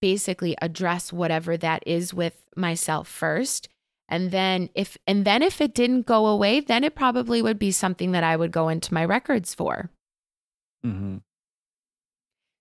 basically 0.00 0.56
address 0.60 1.12
whatever 1.12 1.56
that 1.56 1.82
is 1.86 2.14
with 2.14 2.40
myself 2.56 3.08
first. 3.08 3.68
And 4.08 4.30
then 4.30 4.68
if 4.74 4.96
and 5.06 5.24
then 5.24 5.42
if 5.42 5.60
it 5.60 5.74
didn't 5.74 6.06
go 6.06 6.26
away, 6.26 6.60
then 6.60 6.84
it 6.84 6.94
probably 6.94 7.42
would 7.42 7.58
be 7.58 7.72
something 7.72 8.12
that 8.12 8.22
I 8.22 8.36
would 8.36 8.52
go 8.52 8.68
into 8.68 8.94
my 8.94 9.04
records 9.04 9.52
for. 9.52 9.90
Mm-hmm. 10.84 11.16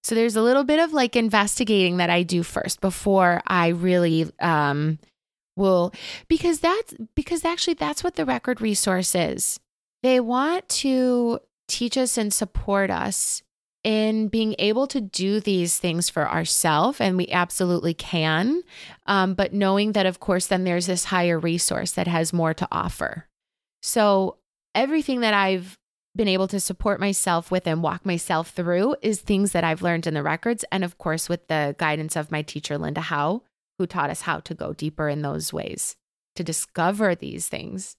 So 0.03 0.15
there's 0.15 0.35
a 0.35 0.41
little 0.41 0.63
bit 0.63 0.79
of 0.79 0.93
like 0.93 1.15
investigating 1.15 1.97
that 1.97 2.09
I 2.09 2.23
do 2.23 2.43
first 2.43 2.81
before 2.81 3.41
I 3.47 3.69
really 3.69 4.29
um, 4.39 4.99
will 5.55 5.93
because 6.27 6.59
that's 6.59 6.93
because 7.15 7.45
actually 7.45 7.75
that's 7.75 8.03
what 8.03 8.15
the 8.15 8.25
record 8.25 8.61
resource 8.61 9.15
is. 9.15 9.59
They 10.03 10.19
want 10.19 10.67
to 10.69 11.39
teach 11.67 11.97
us 11.97 12.17
and 12.17 12.33
support 12.33 12.89
us 12.91 13.41
in 13.83 14.27
being 14.27 14.55
able 14.57 14.87
to 14.87 14.99
do 14.99 15.39
these 15.39 15.77
things 15.77 16.09
for 16.09 16.27
ourselves, 16.27 16.99
and 16.99 17.15
we 17.15 17.27
absolutely 17.29 17.93
can. 17.93 18.63
Um, 19.05 19.35
but 19.35 19.53
knowing 19.53 19.91
that, 19.91 20.07
of 20.07 20.19
course, 20.19 20.47
then 20.47 20.63
there's 20.63 20.87
this 20.87 21.05
higher 21.05 21.39
resource 21.39 21.91
that 21.91 22.07
has 22.07 22.33
more 22.33 22.53
to 22.55 22.67
offer. 22.71 23.27
So, 23.83 24.37
everything 24.73 25.19
that 25.19 25.35
I've 25.35 25.77
been 26.15 26.27
able 26.27 26.47
to 26.47 26.59
support 26.59 26.99
myself 26.99 27.51
with 27.51 27.67
and 27.67 27.83
walk 27.83 28.05
myself 28.05 28.49
through 28.49 28.95
is 29.03 29.21
things 29.21 29.51
that 29.51 29.63
I've 29.63 29.83
learned 29.83 30.07
in 30.07 30.15
the 30.15 30.23
records. 30.23 30.65
And 30.71 30.83
of 30.83 30.97
course, 30.97 31.29
with 31.29 31.47
the 31.47 31.75
guidance 31.77 32.15
of 32.15 32.31
my 32.31 32.41
teacher, 32.41 32.77
Linda 32.77 33.01
Howe, 33.01 33.43
who 33.77 33.85
taught 33.87 34.09
us 34.09 34.21
how 34.21 34.39
to 34.41 34.53
go 34.53 34.73
deeper 34.73 35.09
in 35.09 35.21
those 35.21 35.51
ways 35.53 35.95
to 36.35 36.43
discover 36.43 37.15
these 37.15 37.47
things. 37.47 37.95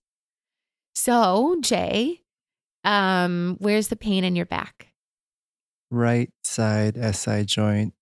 So, 0.95 1.57
Jay, 1.61 2.23
um, 2.85 3.57
where's 3.61 3.89
the 3.89 3.97
pain 3.97 4.25
in 4.25 4.37
your 4.37 4.47
back? 4.47 4.89
right 5.91 6.31
side 6.43 6.97
SI 7.15 7.45
joint. 7.45 7.95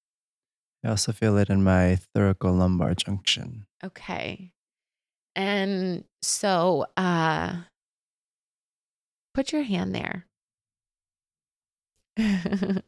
I 0.85 0.89
also 0.89 1.13
feel 1.13 1.37
it 1.39 1.51
in 1.51 1.63
my 1.63 1.99
thoracolumbar 2.15 2.97
junction. 2.97 3.67
Okay. 3.83 4.53
And 5.35 6.05
so 6.23 6.87
uh 6.97 7.63
put 9.35 9.53
your 9.53 9.63
hand 9.63 9.95
there. 9.95 10.27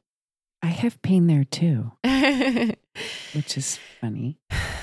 I 0.63 0.67
have 0.69 1.03
pain 1.03 1.27
there 1.27 1.45
too. 1.45 1.93
which 3.35 3.57
is 3.57 3.79
funny. 4.01 4.39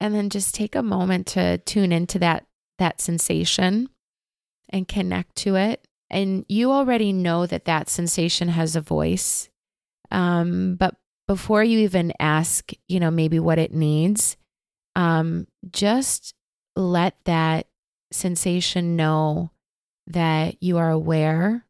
And 0.00 0.14
then 0.14 0.30
just 0.30 0.54
take 0.54 0.74
a 0.74 0.82
moment 0.82 1.26
to 1.28 1.58
tune 1.58 1.92
into 1.92 2.18
that 2.20 2.46
that 2.78 3.00
sensation 3.00 3.88
and 4.68 4.86
connect 4.86 5.34
to 5.34 5.56
it 5.56 5.88
and 6.10 6.44
you 6.48 6.72
already 6.72 7.12
know 7.12 7.46
that 7.46 7.66
that 7.66 7.88
sensation 7.88 8.48
has 8.48 8.74
a 8.76 8.80
voice. 8.80 9.50
Um, 10.10 10.76
but 10.76 10.96
before 11.26 11.62
you 11.62 11.80
even 11.80 12.12
ask, 12.18 12.72
you 12.88 12.98
know, 12.98 13.10
maybe 13.10 13.38
what 13.38 13.58
it 13.58 13.74
needs, 13.74 14.36
um, 14.96 15.46
just 15.70 16.34
let 16.76 17.16
that 17.24 17.66
sensation 18.10 18.96
know 18.96 19.50
that 20.06 20.62
you 20.62 20.78
are 20.78 20.90
aware 20.90 21.66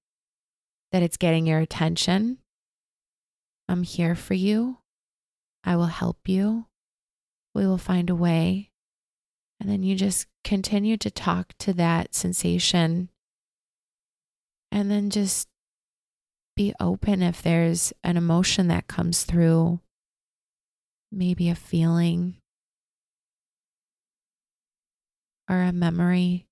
that 0.93 1.03
it's 1.03 1.16
getting 1.16 1.47
your 1.47 1.59
attention. 1.59 2.39
I'm 3.68 3.83
here 3.83 4.14
for 4.14 4.35
you. 4.35 4.79
I 5.64 5.74
will 5.76 5.87
help 5.87 6.29
you. 6.29 6.66
We 7.59 7.67
will 7.67 7.77
find 7.77 8.09
a 8.09 8.15
way. 8.15 8.71
And 9.59 9.69
then 9.69 9.83
you 9.83 9.97
just 9.97 10.29
continue 10.45 10.97
to 10.99 11.11
talk 11.11 11.55
to 11.59 11.73
that 11.73 12.15
sensation 12.15 13.09
and 14.71 14.89
then 14.89 15.11
just 15.11 15.49
be 16.55 16.73
open 16.79 17.21
if 17.21 17.43
there's 17.43 17.93
an 18.05 18.17
emotion 18.17 18.69
that 18.69 18.87
comes 18.87 19.25
through, 19.25 19.81
maybe 21.11 21.49
a 21.49 21.57
feeling 21.57 22.37
or 25.51 25.63
a 25.63 25.73
memory. 25.73 26.47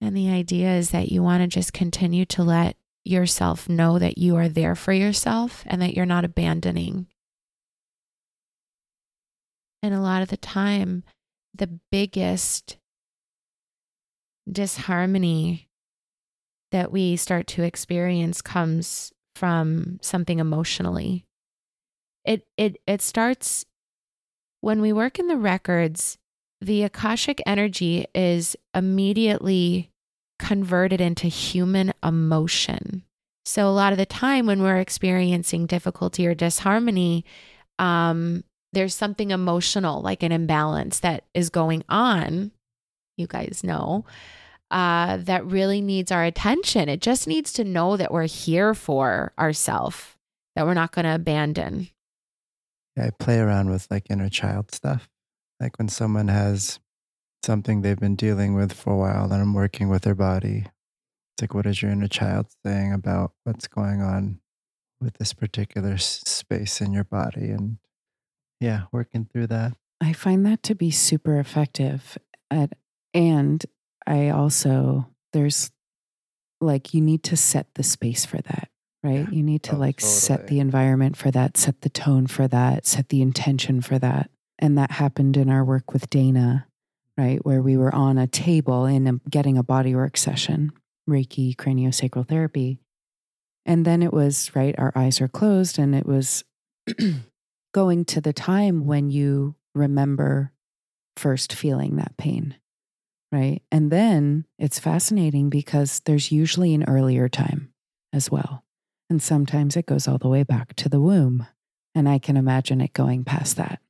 And 0.00 0.16
the 0.16 0.30
idea 0.30 0.72
is 0.72 0.88
that 0.92 1.12
you 1.12 1.22
want 1.22 1.42
to 1.42 1.48
just 1.48 1.74
continue 1.74 2.24
to 2.24 2.42
let 2.42 2.76
yourself 3.04 3.68
know 3.68 3.98
that 3.98 4.16
you 4.16 4.36
are 4.36 4.48
there 4.48 4.74
for 4.74 4.94
yourself 4.94 5.64
and 5.66 5.82
that 5.82 5.94
you're 5.94 6.06
not 6.06 6.24
abandoning. 6.24 7.08
And 9.82 9.94
a 9.94 10.00
lot 10.00 10.22
of 10.22 10.28
the 10.28 10.36
time, 10.36 11.04
the 11.54 11.78
biggest 11.90 12.76
disharmony 14.50 15.68
that 16.72 16.92
we 16.92 17.16
start 17.16 17.46
to 17.46 17.62
experience 17.62 18.42
comes 18.42 19.12
from 19.34 19.98
something 20.02 20.38
emotionally. 20.38 21.24
It 22.24 22.46
it 22.56 22.78
it 22.86 23.02
starts 23.02 23.64
when 24.60 24.80
we 24.80 24.92
work 24.92 25.18
in 25.18 25.28
the 25.28 25.36
records, 25.36 26.18
the 26.60 26.82
akashic 26.82 27.40
energy 27.46 28.06
is 28.14 28.56
immediately 28.74 29.90
converted 30.38 31.00
into 31.00 31.28
human 31.28 31.92
emotion. 32.02 33.04
So 33.44 33.68
a 33.68 33.70
lot 33.70 33.92
of 33.92 33.98
the 33.98 34.06
time 34.06 34.46
when 34.46 34.62
we're 34.62 34.78
experiencing 34.78 35.66
difficulty 35.66 36.26
or 36.26 36.34
disharmony, 36.34 37.24
um, 37.78 38.42
there's 38.76 38.94
something 38.94 39.30
emotional, 39.30 40.02
like 40.02 40.22
an 40.22 40.32
imbalance 40.32 41.00
that 41.00 41.24
is 41.32 41.48
going 41.48 41.82
on. 41.88 42.50
You 43.16 43.26
guys 43.26 43.62
know 43.64 44.04
uh, 44.70 45.16
that 45.16 45.46
really 45.46 45.80
needs 45.80 46.12
our 46.12 46.22
attention. 46.22 46.90
It 46.90 47.00
just 47.00 47.26
needs 47.26 47.54
to 47.54 47.64
know 47.64 47.96
that 47.96 48.12
we're 48.12 48.26
here 48.26 48.74
for 48.74 49.32
ourselves, 49.38 50.16
that 50.54 50.66
we're 50.66 50.74
not 50.74 50.92
going 50.92 51.06
to 51.06 51.14
abandon. 51.14 51.88
Yeah, 52.98 53.06
I 53.06 53.10
play 53.18 53.38
around 53.38 53.70
with 53.70 53.86
like 53.90 54.10
inner 54.10 54.28
child 54.28 54.70
stuff. 54.74 55.08
Like 55.58 55.78
when 55.78 55.88
someone 55.88 56.28
has 56.28 56.78
something 57.42 57.80
they've 57.80 57.98
been 57.98 58.14
dealing 58.14 58.52
with 58.52 58.74
for 58.74 58.92
a 58.92 58.96
while, 58.98 59.26
then 59.26 59.40
I'm 59.40 59.54
working 59.54 59.88
with 59.88 60.02
their 60.02 60.14
body. 60.14 60.66
It's 60.66 61.42
like, 61.42 61.54
what 61.54 61.64
is 61.64 61.80
your 61.80 61.92
inner 61.92 62.08
child 62.08 62.48
saying 62.62 62.92
about 62.92 63.32
what's 63.44 63.68
going 63.68 64.02
on 64.02 64.40
with 65.00 65.14
this 65.14 65.32
particular 65.32 65.96
space 65.96 66.82
in 66.82 66.92
your 66.92 67.04
body? 67.04 67.48
And 67.48 67.78
yeah, 68.60 68.82
working 68.92 69.28
through 69.30 69.48
that. 69.48 69.72
I 70.00 70.12
find 70.12 70.44
that 70.46 70.62
to 70.64 70.74
be 70.74 70.90
super 70.90 71.38
effective. 71.38 72.18
At, 72.50 72.72
and 73.14 73.64
I 74.06 74.28
also, 74.28 75.08
there's 75.32 75.70
like, 76.60 76.94
you 76.94 77.00
need 77.00 77.22
to 77.24 77.36
set 77.36 77.74
the 77.74 77.82
space 77.82 78.24
for 78.24 78.38
that, 78.38 78.68
right? 79.02 79.30
You 79.32 79.42
need 79.42 79.62
to 79.64 79.74
Oh, 79.76 79.78
like 79.78 80.00
set 80.00 80.46
the 80.46 80.60
environment 80.60 81.16
for 81.16 81.30
that, 81.30 81.56
set 81.56 81.80
the 81.82 81.88
tone 81.88 82.26
for 82.26 82.48
that, 82.48 82.86
set 82.86 83.08
the 83.08 83.22
intention 83.22 83.80
for 83.80 83.98
that. 83.98 84.30
And 84.58 84.78
that 84.78 84.92
happened 84.92 85.36
in 85.36 85.50
our 85.50 85.64
work 85.64 85.92
with 85.92 86.08
Dana, 86.08 86.66
right? 87.18 87.44
Where 87.44 87.60
we 87.60 87.76
were 87.76 87.94
on 87.94 88.16
a 88.16 88.26
table 88.26 88.86
in 88.86 89.06
a, 89.06 89.12
getting 89.28 89.58
a 89.58 89.64
bodywork 89.64 90.16
session, 90.16 90.72
Reiki, 91.08 91.54
craniosacral 91.54 92.26
therapy. 92.26 92.80
And 93.66 93.84
then 93.84 94.02
it 94.02 94.12
was, 94.12 94.50
right, 94.54 94.74
our 94.78 94.92
eyes 94.94 95.20
are 95.20 95.28
closed 95.28 95.78
and 95.78 95.94
it 95.94 96.06
was 96.06 96.44
going 97.76 98.06
to 98.06 98.22
the 98.22 98.32
time 98.32 98.86
when 98.86 99.10
you 99.10 99.54
remember 99.74 100.50
first 101.14 101.52
feeling 101.52 101.96
that 101.96 102.16
pain, 102.16 102.56
right? 103.30 103.60
And 103.70 103.90
then 103.90 104.46
it's 104.58 104.78
fascinating 104.78 105.50
because 105.50 106.00
there's 106.06 106.32
usually 106.32 106.72
an 106.72 106.88
earlier 106.88 107.28
time 107.28 107.74
as 108.14 108.30
well. 108.30 108.64
And 109.10 109.22
sometimes 109.22 109.76
it 109.76 109.84
goes 109.84 110.08
all 110.08 110.16
the 110.16 110.26
way 110.26 110.42
back 110.42 110.74
to 110.76 110.88
the 110.88 111.02
womb. 111.02 111.46
And 111.94 112.08
I 112.08 112.18
can 112.18 112.38
imagine 112.38 112.80
it 112.80 112.94
going 112.94 113.24
past 113.24 113.58
that. 113.58 113.80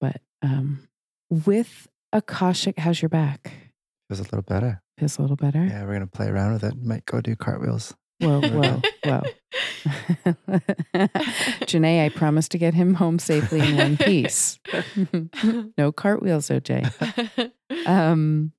But 0.00 0.20
um, 0.40 0.86
with 1.28 1.88
Akashic, 2.12 2.78
how's 2.78 3.02
your 3.02 3.08
back? 3.08 3.52
Feels 4.08 4.20
a 4.20 4.22
little 4.22 4.42
better. 4.42 4.80
Feels 4.96 5.18
a 5.18 5.22
little 5.22 5.34
better? 5.34 5.64
Yeah, 5.64 5.80
we're 5.82 5.96
going 5.96 6.00
to 6.02 6.06
play 6.06 6.28
around 6.28 6.52
with 6.52 6.62
it. 6.62 6.80
Might 6.80 7.04
go 7.04 7.20
do 7.20 7.34
cartwheels. 7.34 7.96
Whoa, 8.20 8.40
whoa, 8.40 8.80
whoa. 9.04 9.22
Janae, 11.66 12.04
I 12.04 12.08
promise 12.10 12.48
to 12.48 12.58
get 12.58 12.72
him 12.72 12.94
home 12.94 13.18
safely 13.18 13.60
in 13.60 13.76
one 13.76 13.96
piece. 13.96 14.58
no 15.78 15.90
cartwheels, 15.90 16.48
OJ. 16.48 17.50
Um, 17.86 18.52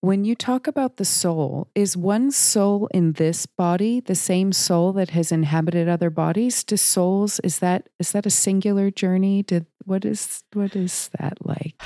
when 0.00 0.24
you 0.24 0.34
talk 0.34 0.66
about 0.66 0.96
the 0.96 1.04
soul, 1.04 1.68
is 1.74 1.96
one 1.96 2.30
soul 2.30 2.88
in 2.94 3.12
this 3.12 3.44
body 3.44 4.00
the 4.00 4.14
same 4.14 4.52
soul 4.52 4.92
that 4.94 5.10
has 5.10 5.30
inhabited 5.30 5.88
other 5.88 6.10
bodies? 6.10 6.64
Do 6.64 6.76
souls 6.76 7.40
is 7.40 7.58
that 7.58 7.88
is 7.98 8.12
that 8.12 8.24
a 8.24 8.30
singular 8.30 8.90
journey? 8.90 9.42
Did 9.42 9.66
what 9.84 10.04
is 10.04 10.42
what 10.52 10.74
is 10.74 11.10
that 11.18 11.38
like? 11.44 11.82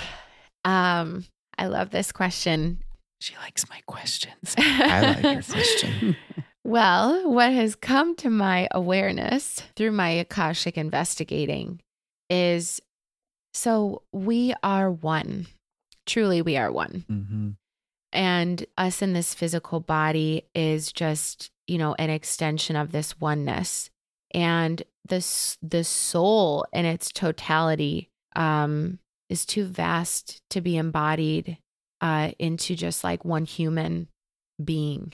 um, 0.65 1.25
I 1.59 1.67
love 1.67 1.91
this 1.91 2.13
question. 2.13 2.83
She 3.21 3.37
likes 3.37 3.69
my 3.69 3.81
questions. 3.87 4.55
I 4.59 5.01
like 5.01 5.23
your 5.23 5.43
question. 5.43 6.17
Well, 6.65 7.31
what 7.31 7.53
has 7.53 7.75
come 7.75 8.15
to 8.17 8.31
my 8.31 8.69
awareness 8.71 9.63
through 9.77 9.93
my 9.93 10.11
Akashic 10.11 10.77
investigating 10.77 11.81
is 12.29 12.81
so 13.53 14.03
we 14.13 14.55
are 14.63 14.91
one. 14.91 15.47
Truly, 16.07 16.43
we 16.43 16.57
are 16.57 16.71
one. 16.71 17.05
hmm 17.09 17.51
And 18.13 18.65
us 18.77 19.03
in 19.03 19.13
this 19.13 19.35
physical 19.35 19.81
body 19.81 20.45
is 20.55 20.93
just, 20.93 21.51
you 21.67 21.79
know, 21.79 21.95
an 21.95 22.11
extension 22.11 22.77
of 22.77 22.93
this 22.93 23.19
oneness. 23.21 23.91
And 24.33 24.83
this 25.09 25.59
the 25.63 25.83
soul 25.83 26.67
in 26.73 26.85
its 26.85 27.11
totality 27.11 28.11
um, 28.37 28.99
is 29.29 29.45
too 29.45 29.65
vast 29.65 30.41
to 30.51 30.61
be 30.61 30.77
embodied 30.77 31.59
uh, 32.01 32.31
into 32.39 32.77
just 32.77 33.03
like 33.03 33.25
one 33.25 33.45
human 33.45 34.09
being. 34.63 35.13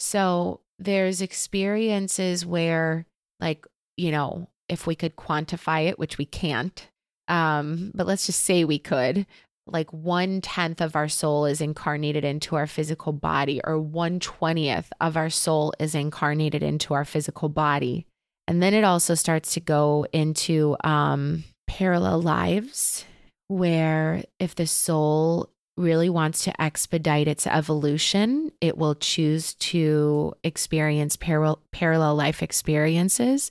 So 0.00 0.60
there's 0.78 1.20
experiences 1.20 2.46
where, 2.46 3.06
like, 3.40 3.66
you 3.96 4.10
know, 4.10 4.48
if 4.68 4.86
we 4.86 4.94
could 4.94 5.16
quantify 5.16 5.88
it, 5.88 5.98
which 5.98 6.18
we 6.18 6.24
can't, 6.24 6.88
um, 7.26 7.90
but 7.94 8.06
let's 8.06 8.26
just 8.26 8.44
say 8.44 8.64
we 8.64 8.78
could, 8.78 9.26
like 9.66 9.92
one 9.92 10.40
tenth 10.40 10.80
of 10.80 10.96
our 10.96 11.08
soul 11.08 11.44
is 11.44 11.60
incarnated 11.60 12.24
into 12.24 12.56
our 12.56 12.66
physical 12.66 13.12
body, 13.12 13.60
or 13.64 13.78
one 13.78 14.18
twentieth 14.20 14.92
of 15.00 15.16
our 15.16 15.30
soul 15.30 15.74
is 15.78 15.94
incarnated 15.94 16.62
into 16.62 16.94
our 16.94 17.04
physical 17.04 17.48
body. 17.48 18.06
And 18.46 18.62
then 18.62 18.72
it 18.72 18.84
also 18.84 19.14
starts 19.14 19.52
to 19.54 19.60
go 19.60 20.06
into 20.12 20.76
um, 20.84 21.44
parallel 21.66 22.22
lives, 22.22 23.04
where 23.48 24.22
if 24.38 24.54
the 24.54 24.66
soul 24.66 25.50
really 25.78 26.10
wants 26.10 26.44
to 26.44 26.60
expedite 26.60 27.28
its 27.28 27.46
evolution, 27.46 28.52
it 28.60 28.76
will 28.76 28.94
choose 28.94 29.54
to 29.54 30.34
experience 30.42 31.16
parallel 31.16 31.62
parallel 31.72 32.14
life 32.14 32.42
experiences. 32.42 33.50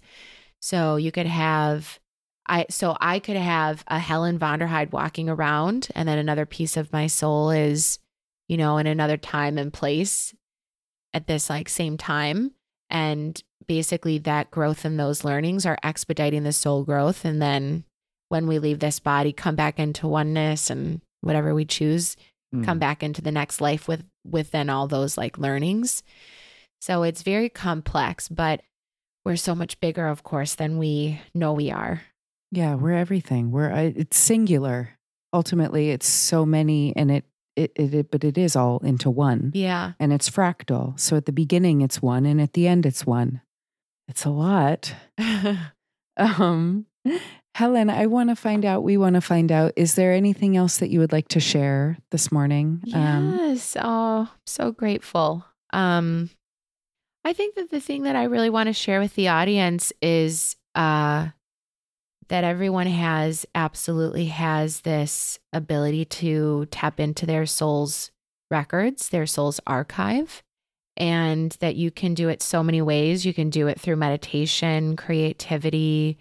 So 0.60 0.98
you 0.98 1.12
could 1.12 1.28
have 1.28 2.00
I 2.48 2.66
so 2.70 2.98
I 3.00 3.20
could 3.20 3.38
have 3.38 3.84
a 3.88 4.00
Helen 4.00 4.40
Vonderheide 4.40 4.92
walking 4.92 5.30
around 5.30 5.90
and 5.96 6.08
then 6.08 6.18
another 6.18 6.46
piece 6.46 6.78
of 6.78 6.94
my 6.94 7.08
soul 7.08 7.50
is, 7.50 8.00
you 8.48 8.58
know, 8.58 8.78
in 8.78 8.88
another 8.88 9.18
time 9.18 9.58
and 9.58 9.74
place 9.74 10.34
at 11.14 11.28
this 11.28 11.50
like 11.50 11.70
same 11.70 11.98
time. 11.98 12.52
And 12.90 13.42
basically 13.68 14.18
that 14.20 14.52
growth 14.52 14.86
and 14.86 15.00
those 15.00 15.24
learnings 15.24 15.66
are 15.66 15.78
expediting 15.84 16.44
the 16.44 16.54
soul 16.54 16.84
growth. 16.84 17.26
And 17.26 17.42
then 17.42 17.84
when 18.30 18.48
we 18.48 18.60
leave 18.60 18.80
this 18.80 19.00
body, 19.00 19.34
come 19.34 19.56
back 19.56 19.80
into 19.80 20.08
oneness 20.08 20.70
and 20.70 21.02
whatever 21.22 21.54
we 21.56 21.66
choose, 21.66 22.16
Mm. 22.56 22.64
come 22.64 22.80
back 22.80 23.04
into 23.04 23.22
the 23.22 23.32
next 23.32 23.60
life 23.60 23.90
with 23.90 24.06
within 24.26 24.70
all 24.70 24.88
those 24.88 25.18
like 25.18 25.38
learnings. 25.38 26.02
So 26.80 27.04
it's 27.04 27.22
very 27.22 27.50
complex, 27.50 28.30
but 28.30 28.62
we're 29.26 29.36
so 29.36 29.54
much 29.54 29.80
bigger, 29.82 30.08
of 30.08 30.24
course, 30.24 30.56
than 30.56 30.78
we 30.78 31.20
know 31.34 31.52
we 31.52 31.72
are. 31.72 32.04
Yeah, 32.52 32.76
we're 32.76 32.94
everything. 32.94 33.52
We're 33.52 33.70
uh, 33.72 33.92
it's 33.96 34.16
singular. 34.18 34.92
Ultimately, 35.34 35.90
it's 35.90 36.08
so 36.08 36.46
many, 36.46 36.96
and 36.96 37.12
it, 37.12 37.26
it 37.58 37.74
it 37.76 37.94
it 37.94 38.12
but 38.12 38.24
it 38.24 38.38
is 38.38 38.56
all 38.56 38.80
into 38.80 39.10
one, 39.10 39.52
Yeah. 39.54 39.92
and 40.00 40.14
it's 40.14 40.30
fractal. 40.30 40.98
So 40.98 41.18
at 41.18 41.26
the 41.26 41.34
beginning, 41.34 41.82
it's 41.82 42.02
one, 42.02 42.26
and 42.26 42.40
at 42.40 42.54
the 42.54 42.66
end, 42.70 42.86
it's 42.86 43.06
one. 43.06 43.42
It's 44.08 44.24
a 44.24 44.30
lot. 44.30 44.94
Um, 46.20 46.88
Helen, 47.58 47.90
I 47.90 48.06
want 48.06 48.30
to 48.30 48.36
find 48.36 48.64
out. 48.66 48.84
We 48.84 48.98
want 48.98 49.16
to 49.16 49.22
find 49.22 49.52
out. 49.52 49.74
Is 49.76 49.96
there 49.96 50.14
anything 50.14 50.56
else 50.56 50.78
that 50.78 50.92
you 50.92 51.00
would 51.00 51.12
like 51.12 51.28
to 51.30 51.40
share 51.40 51.98
this 52.12 52.32
morning? 52.32 52.84
Um, 52.94 53.36
Yes. 53.36 53.76
oh, 53.82 54.30
so 54.46 54.72
grateful. 54.72 55.44
Um, 55.74 56.30
I 57.26 57.34
think 57.34 57.56
that 57.56 57.72
the 57.72 57.80
thing 57.80 58.04
that 58.04 58.16
I 58.16 58.26
really 58.26 58.52
want 58.52 58.68
to 58.68 58.74
share 58.74 59.00
with 59.00 59.16
the 59.16 59.30
audience 59.30 59.92
is 60.04 60.56
uh, 60.76 61.30
that 62.28 62.44
everyone 62.44 62.86
has 62.86 63.44
absolutely 63.56 64.28
has 64.28 64.82
this 64.82 65.40
ability 65.52 66.06
to 66.06 66.68
tap 66.70 67.00
into 67.00 67.26
their 67.26 67.48
soul's 67.48 68.12
records, 68.52 69.10
their 69.10 69.26
soul's 69.26 69.60
archive, 69.66 70.44
and 70.96 71.58
that 71.60 71.76
you 71.76 71.90
can 71.90 72.14
do 72.14 72.30
it 72.30 72.44
so 72.44 72.62
many 72.62 72.84
ways. 72.84 73.26
You 73.26 73.34
can 73.34 73.50
do 73.50 73.66
it 73.66 73.82
through 73.82 73.96
meditation, 73.96 74.96
creativity. 74.96 76.20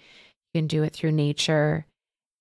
Can 0.57 0.67
do 0.67 0.85
it 0.85 0.95
through 0.95 1.13
nature, 1.13 1.85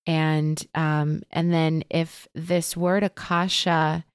and 0.07 0.65
um, 0.73 1.23
and 1.31 1.51
then 1.51 1.83
if 1.89 2.29
this 2.33 2.77
word 2.77 3.03
akasha 3.03 4.05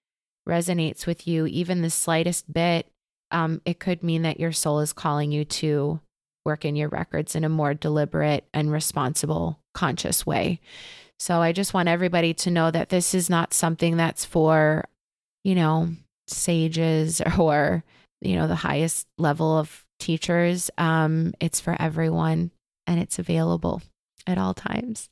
resonates 0.49 1.07
with 1.07 1.29
you, 1.29 1.45
even 1.45 1.83
the 1.83 1.91
slightest 1.91 2.51
bit, 2.51 2.87
um, 3.31 3.61
it 3.67 3.79
could 3.79 4.03
mean 4.03 4.23
that 4.23 4.41
your 4.41 4.53
soul 4.53 4.81
is 4.81 4.95
calling 4.95 5.33
you 5.33 5.45
to 5.45 6.01
work 6.47 6.65
in 6.65 6.77
your 6.77 6.89
records 6.89 7.37
in 7.37 7.45
a 7.45 7.51
more 7.51 7.75
deliberate 7.75 8.47
and 8.55 8.73
responsible, 8.73 9.59
conscious 9.75 10.25
way. 10.25 10.61
So 11.19 11.43
I 11.43 11.53
just 11.53 11.75
want 11.75 11.91
everybody 11.91 12.33
to 12.33 12.51
know 12.51 12.71
that 12.71 12.89
this 12.89 13.15
is 13.15 13.29
not 13.29 13.53
something 13.53 13.99
that's 13.99 14.25
for, 14.25 14.87
you 15.45 15.55
know, 15.55 15.91
sages 16.27 17.21
or, 17.39 17.85
you 18.23 18.37
know, 18.37 18.49
the 18.49 18.55
highest 18.55 19.07
level 19.19 19.59
of 19.59 19.85
teachers. 19.99 20.71
Um, 20.79 21.35
it's 21.39 21.61
for 21.61 21.77
everyone 21.79 22.51
and 22.87 22.99
it's 22.99 23.19
available 23.19 23.83
at 24.27 24.39
all 24.39 24.55
times. 24.55 25.09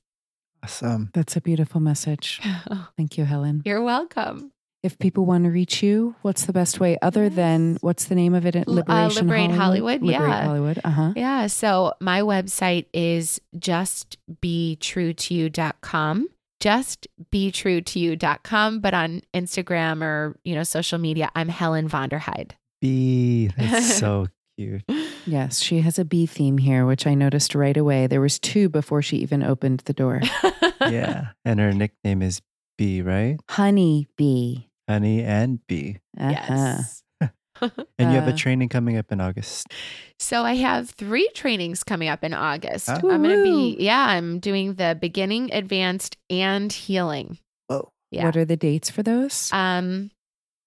Awesome. 0.62 1.10
That's 1.14 1.36
a 1.36 1.40
beautiful 1.40 1.80
message. 1.80 2.40
Thank 2.96 3.16
you, 3.16 3.24
Helen. 3.24 3.62
You're 3.64 3.82
welcome. 3.82 4.52
If 4.82 4.98
people 4.98 5.24
want 5.26 5.44
to 5.44 5.50
reach 5.50 5.82
you, 5.82 6.14
what's 6.22 6.46
the 6.46 6.52
best 6.52 6.78
way 6.78 6.96
other 7.02 7.28
than 7.28 7.78
what's 7.80 8.04
the 8.04 8.14
name 8.14 8.32
of 8.34 8.46
it? 8.46 8.54
L- 8.54 8.62
uh, 8.68 8.70
Liberation 8.78 9.26
Liberate 9.26 9.50
Hollywood, 9.50 10.02
Liberate 10.02 10.30
yeah. 10.30 10.44
Hollywood. 10.44 10.80
Uh 10.84 10.90
huh. 10.90 11.12
Yeah. 11.16 11.48
So 11.48 11.94
my 12.00 12.20
website 12.20 12.86
is 12.92 13.40
justbeetrue2you.com. 13.56 16.28
Justbeetrue2you.com. 16.60 18.80
But 18.80 18.94
on 18.94 19.22
Instagram 19.34 20.02
or, 20.02 20.36
you 20.44 20.54
know, 20.54 20.62
social 20.62 20.98
media, 20.98 21.28
I'm 21.34 21.48
Helen 21.48 21.88
Vonderheide. 21.88 22.52
B. 22.80 23.50
That's 23.56 23.94
so 23.98 24.28
cute. 24.58 24.82
Yes, 25.26 25.60
she 25.60 25.80
has 25.82 25.98
a 25.98 26.04
bee 26.04 26.26
theme 26.26 26.58
here, 26.58 26.84
which 26.84 27.06
I 27.06 27.14
noticed 27.14 27.54
right 27.54 27.76
away. 27.76 28.06
There 28.06 28.20
was 28.20 28.38
two 28.38 28.68
before 28.68 29.02
she 29.02 29.18
even 29.18 29.42
opened 29.42 29.80
the 29.86 29.92
door. 29.92 30.20
Yeah. 30.80 31.32
And 31.44 31.58
her 31.60 31.72
nickname 31.72 32.22
is 32.22 32.40
Bee, 32.78 33.02
right? 33.02 33.36
Honey 33.50 34.06
bee. 34.16 34.68
Honey 34.88 35.22
and 35.22 35.58
Bee. 35.66 35.98
Uh-huh. 36.18 36.30
Yes. 36.30 37.02
And 37.60 38.12
you 38.12 38.18
have 38.18 38.28
a 38.28 38.32
Uh, 38.32 38.36
training 38.36 38.68
coming 38.68 38.96
up 38.96 39.10
in 39.10 39.20
August. 39.20 39.66
So 40.20 40.44
I 40.44 40.54
have 40.54 40.90
three 40.90 41.28
trainings 41.34 41.82
coming 41.82 42.08
up 42.08 42.22
in 42.22 42.32
August. 42.32 42.88
Ah. 42.88 42.94
I'm 43.02 43.22
going 43.22 43.36
to 43.36 43.42
be, 43.42 43.76
yeah, 43.80 44.06
I'm 44.06 44.38
doing 44.38 44.74
the 44.74 44.96
beginning, 44.98 45.52
advanced, 45.52 46.16
and 46.30 46.72
healing. 46.72 47.38
Whoa. 47.66 47.90
Yeah. 48.12 48.24
What 48.26 48.36
are 48.36 48.44
the 48.44 48.56
dates 48.56 48.88
for 48.88 49.02
those? 49.02 49.50
Um, 49.52 50.10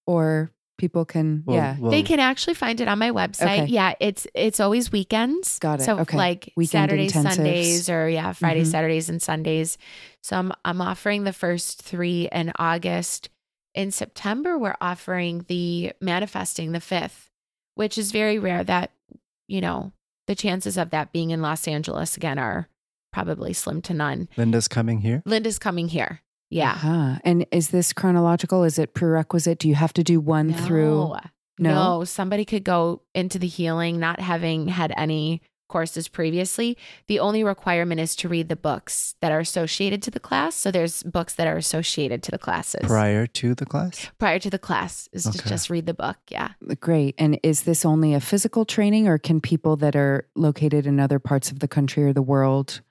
or 0.06 0.52
people 0.82 1.04
can, 1.04 1.44
Well, 1.46 1.56
yeah. 1.56 1.76
well, 1.78 1.92
they 1.92 2.02
can 2.02 2.18
actually 2.18 2.54
find 2.54 2.80
it 2.80 2.88
on 2.88 2.98
my 2.98 3.12
website. 3.12 3.62
Okay. 3.62 3.66
Yeah, 3.66 3.94
it's 4.00 4.26
it's 4.34 4.58
always 4.58 4.90
weekends. 4.90 5.60
Got 5.60 5.78
it. 5.80 5.84
So 5.84 6.00
Okay. 6.00 6.16
like 6.16 6.52
Weekend 6.56 6.90
Saturdays, 6.90 7.12
intensives. 7.12 7.34
Sundays, 7.36 7.88
or 7.88 8.08
yeah, 8.08 8.32
Fridays, 8.32 8.68
Mhm. 8.68 8.72
Saturdays, 8.72 9.08
and 9.08 9.22
Sundays. 9.22 9.78
So 10.22 10.36
I'm 10.36 10.52
I'm 10.64 10.80
offering 10.80 11.22
the 11.22 11.32
first 11.32 11.80
three 11.82 12.28
in 12.32 12.50
August. 12.58 13.28
In 13.76 13.92
September, 13.92 14.58
we're 14.58 14.76
offering 14.80 15.44
the 15.46 15.92
manifesting 16.00 16.72
the 16.72 16.80
fifth, 16.80 17.30
which 17.76 17.96
is 17.96 18.10
very 18.10 18.40
rare. 18.40 18.64
That 18.64 18.90
you 19.46 19.60
know 19.60 19.92
the 20.26 20.34
chances 20.34 20.76
of 20.76 20.90
that 20.90 21.12
being 21.12 21.30
in 21.30 21.40
Los 21.42 21.68
Angeles 21.68 22.16
again 22.16 22.38
are 22.40 22.68
probably 23.12 23.52
slim 23.52 23.80
to 23.82 23.94
none. 23.94 24.28
Linda's 24.36 24.66
coming 24.66 25.00
here. 25.02 25.22
Linda's 25.24 25.60
coming 25.60 25.88
here. 25.88 26.22
Yeah. 26.52 26.72
Uh-huh. 26.72 27.18
And 27.24 27.46
is 27.50 27.70
this 27.70 27.92
chronological? 27.92 28.62
Is 28.62 28.78
it 28.78 28.94
prerequisite? 28.94 29.58
Do 29.58 29.68
you 29.68 29.74
have 29.74 29.92
to 29.94 30.02
do 30.02 30.20
one 30.20 30.52
through? 30.52 31.14
No. 31.58 31.98
No? 31.98 32.04
somebody 32.04 32.44
could 32.44 32.64
go 32.64 33.02
into 33.14 33.38
the 33.38 33.46
healing 33.46 33.98
not 33.98 34.20
having 34.20 34.68
had 34.68 34.92
any 34.96 35.42
courses 35.68 36.06
previously. 36.06 36.76
The 37.06 37.18
only 37.18 37.42
requirement 37.42 37.98
is 37.98 38.14
to 38.16 38.28
read 38.28 38.50
the 38.50 38.56
books 38.56 39.14
that 39.22 39.32
are 39.32 39.40
associated 39.40 40.02
to 40.02 40.10
the 40.10 40.20
class. 40.20 40.54
So 40.54 40.70
there's 40.70 41.02
books 41.02 41.34
that 41.34 41.46
are 41.46 41.56
associated 41.56 42.22
to 42.24 42.30
the 42.30 42.38
classes. 42.38 42.82
Prior 42.86 43.26
to 43.26 43.54
the 43.54 43.64
class? 43.64 44.10
Prior 44.18 44.38
to 44.38 44.50
the 44.50 44.58
class 44.58 45.08
is 45.12 45.24
to 45.24 45.48
just 45.48 45.70
read 45.70 45.86
the 45.86 45.94
book. 45.94 46.18
Yeah. 46.28 46.50
Great. 46.80 47.14
And 47.16 47.40
is 47.42 47.62
this 47.62 47.86
only 47.86 48.12
a 48.12 48.20
physical 48.20 48.66
training 48.66 49.08
or 49.08 49.16
can 49.16 49.40
people 49.40 49.76
that 49.76 49.96
are 49.96 50.28
located 50.36 50.86
in 50.86 51.00
other 51.00 51.18
parts 51.18 51.50
of 51.50 51.60
the 51.60 51.68
country 51.68 52.04
or 52.04 52.12
the 52.12 52.20
world? 52.20 52.82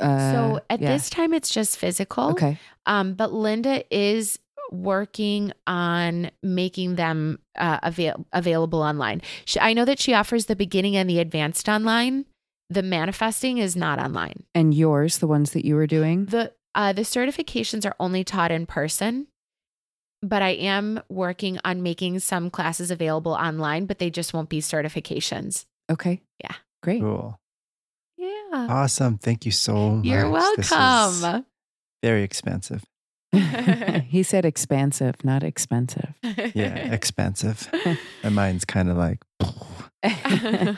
Uh, 0.00 0.32
so 0.32 0.60
at 0.70 0.80
yeah. 0.80 0.92
this 0.92 1.10
time 1.10 1.34
it's 1.34 1.50
just 1.50 1.76
physical. 1.76 2.30
Okay. 2.30 2.58
Um, 2.86 3.14
but 3.14 3.32
Linda 3.32 3.84
is 3.94 4.38
working 4.70 5.52
on 5.66 6.30
making 6.42 6.96
them 6.96 7.38
uh, 7.56 7.78
avail- 7.82 8.26
available 8.32 8.82
online. 8.82 9.20
She, 9.44 9.60
I 9.60 9.72
know 9.72 9.84
that 9.84 10.00
she 10.00 10.14
offers 10.14 10.46
the 10.46 10.56
beginning 10.56 10.96
and 10.96 11.08
the 11.08 11.18
advanced 11.18 11.68
online. 11.68 12.24
The 12.70 12.82
manifesting 12.82 13.58
is 13.58 13.76
not 13.76 13.98
online. 13.98 14.44
And 14.54 14.72
yours, 14.72 15.18
the 15.18 15.26
ones 15.26 15.52
that 15.52 15.66
you 15.66 15.74
were 15.74 15.86
doing? 15.86 16.24
The 16.26 16.52
uh, 16.74 16.94
the 16.94 17.02
certifications 17.02 17.84
are 17.84 17.94
only 18.00 18.24
taught 18.24 18.50
in 18.50 18.64
person, 18.64 19.26
but 20.22 20.40
I 20.40 20.50
am 20.50 21.02
working 21.10 21.58
on 21.66 21.82
making 21.82 22.20
some 22.20 22.48
classes 22.48 22.90
available 22.90 23.32
online, 23.32 23.84
but 23.84 23.98
they 23.98 24.08
just 24.08 24.32
won't 24.32 24.48
be 24.48 24.60
certifications. 24.62 25.66
Okay. 25.90 26.22
Yeah. 26.42 26.54
Great. 26.82 27.02
Cool. 27.02 27.38
Yeah. 28.22 28.66
Awesome. 28.70 29.18
Thank 29.18 29.44
you 29.46 29.52
so 29.52 29.96
much. 29.96 30.04
You're 30.06 30.30
This 30.56 30.70
is 30.70 30.70
welcome. 30.70 31.46
very 32.02 32.22
expensive. 32.22 32.84
he 34.06 34.22
said 34.22 34.44
expansive, 34.44 35.24
not 35.24 35.42
expensive. 35.42 36.14
Yeah, 36.54 36.92
expensive. 36.92 37.68
My 38.22 38.28
mind's 38.30 38.64
kind 38.64 38.90
of 38.90 38.96
like, 38.96 39.24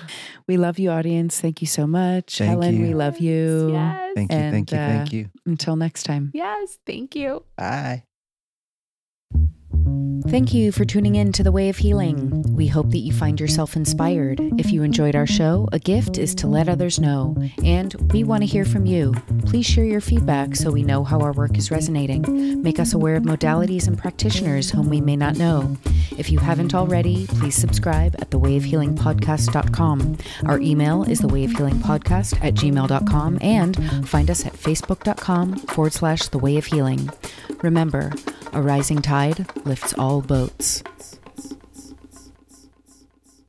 we 0.48 0.56
love 0.56 0.78
you, 0.78 0.90
audience. 0.90 1.40
Thank 1.40 1.60
you 1.60 1.66
so 1.66 1.86
much. 1.86 2.38
Thank 2.38 2.50
Helen, 2.50 2.80
we 2.80 2.94
love 2.94 3.18
you. 3.18 3.72
Yes. 3.72 4.12
thank 4.14 4.32
you, 4.32 4.38
thank 4.38 4.70
you, 4.70 4.78
And, 4.78 4.98
thank 4.98 5.12
you. 5.12 5.30
Until 5.44 5.76
next 5.76 6.04
time. 6.04 6.30
Yes. 6.32 6.78
Thank 6.86 7.16
you. 7.16 7.42
Bye. 7.56 8.04
Thank 10.28 10.52
you 10.52 10.72
for 10.72 10.84
tuning 10.84 11.14
in 11.14 11.32
to 11.32 11.44
The 11.44 11.52
Way 11.52 11.68
of 11.68 11.76
Healing. 11.76 12.42
We 12.54 12.66
hope 12.66 12.90
that 12.90 12.98
you 12.98 13.12
find 13.12 13.38
yourself 13.38 13.76
inspired. 13.76 14.40
If 14.58 14.72
you 14.72 14.82
enjoyed 14.82 15.14
our 15.14 15.26
show, 15.26 15.68
a 15.70 15.78
gift 15.78 16.18
is 16.18 16.34
to 16.36 16.48
let 16.48 16.68
others 16.68 16.98
know. 16.98 17.36
And 17.62 17.94
we 18.12 18.24
want 18.24 18.42
to 18.42 18.46
hear 18.46 18.64
from 18.64 18.84
you. 18.84 19.12
Please 19.44 19.66
share 19.66 19.84
your 19.84 20.00
feedback 20.00 20.56
so 20.56 20.72
we 20.72 20.82
know 20.82 21.04
how 21.04 21.20
our 21.20 21.32
work 21.32 21.56
is 21.56 21.70
resonating. 21.70 22.60
Make 22.62 22.80
us 22.80 22.94
aware 22.94 23.14
of 23.14 23.22
modalities 23.22 23.86
and 23.86 23.96
practitioners 23.96 24.70
whom 24.70 24.88
we 24.88 25.00
may 25.00 25.14
not 25.14 25.36
know. 25.36 25.76
If 26.18 26.30
you 26.30 26.40
haven't 26.40 26.74
already, 26.74 27.26
please 27.28 27.54
subscribe 27.54 28.16
at 28.18 28.30
thewayofhealingpodcast.com. 28.30 30.16
Our 30.46 30.58
email 30.58 31.04
is 31.04 31.20
thewayofhealingpodcast 31.20 32.44
at 32.44 32.54
gmail.com 32.54 33.38
and 33.40 34.08
find 34.08 34.30
us 34.30 34.46
at 34.46 34.54
facebook.com 34.54 35.56
forward 35.56 35.92
slash 35.92 36.28
the 36.28 36.38
way 36.38 36.56
of 36.56 36.64
healing. 36.64 37.10
Remember, 37.62 38.10
a 38.54 38.62
rising 38.62 39.02
tide 39.02 39.46
lifts 39.64 39.94
all 39.98 40.20
boats. 40.20 40.82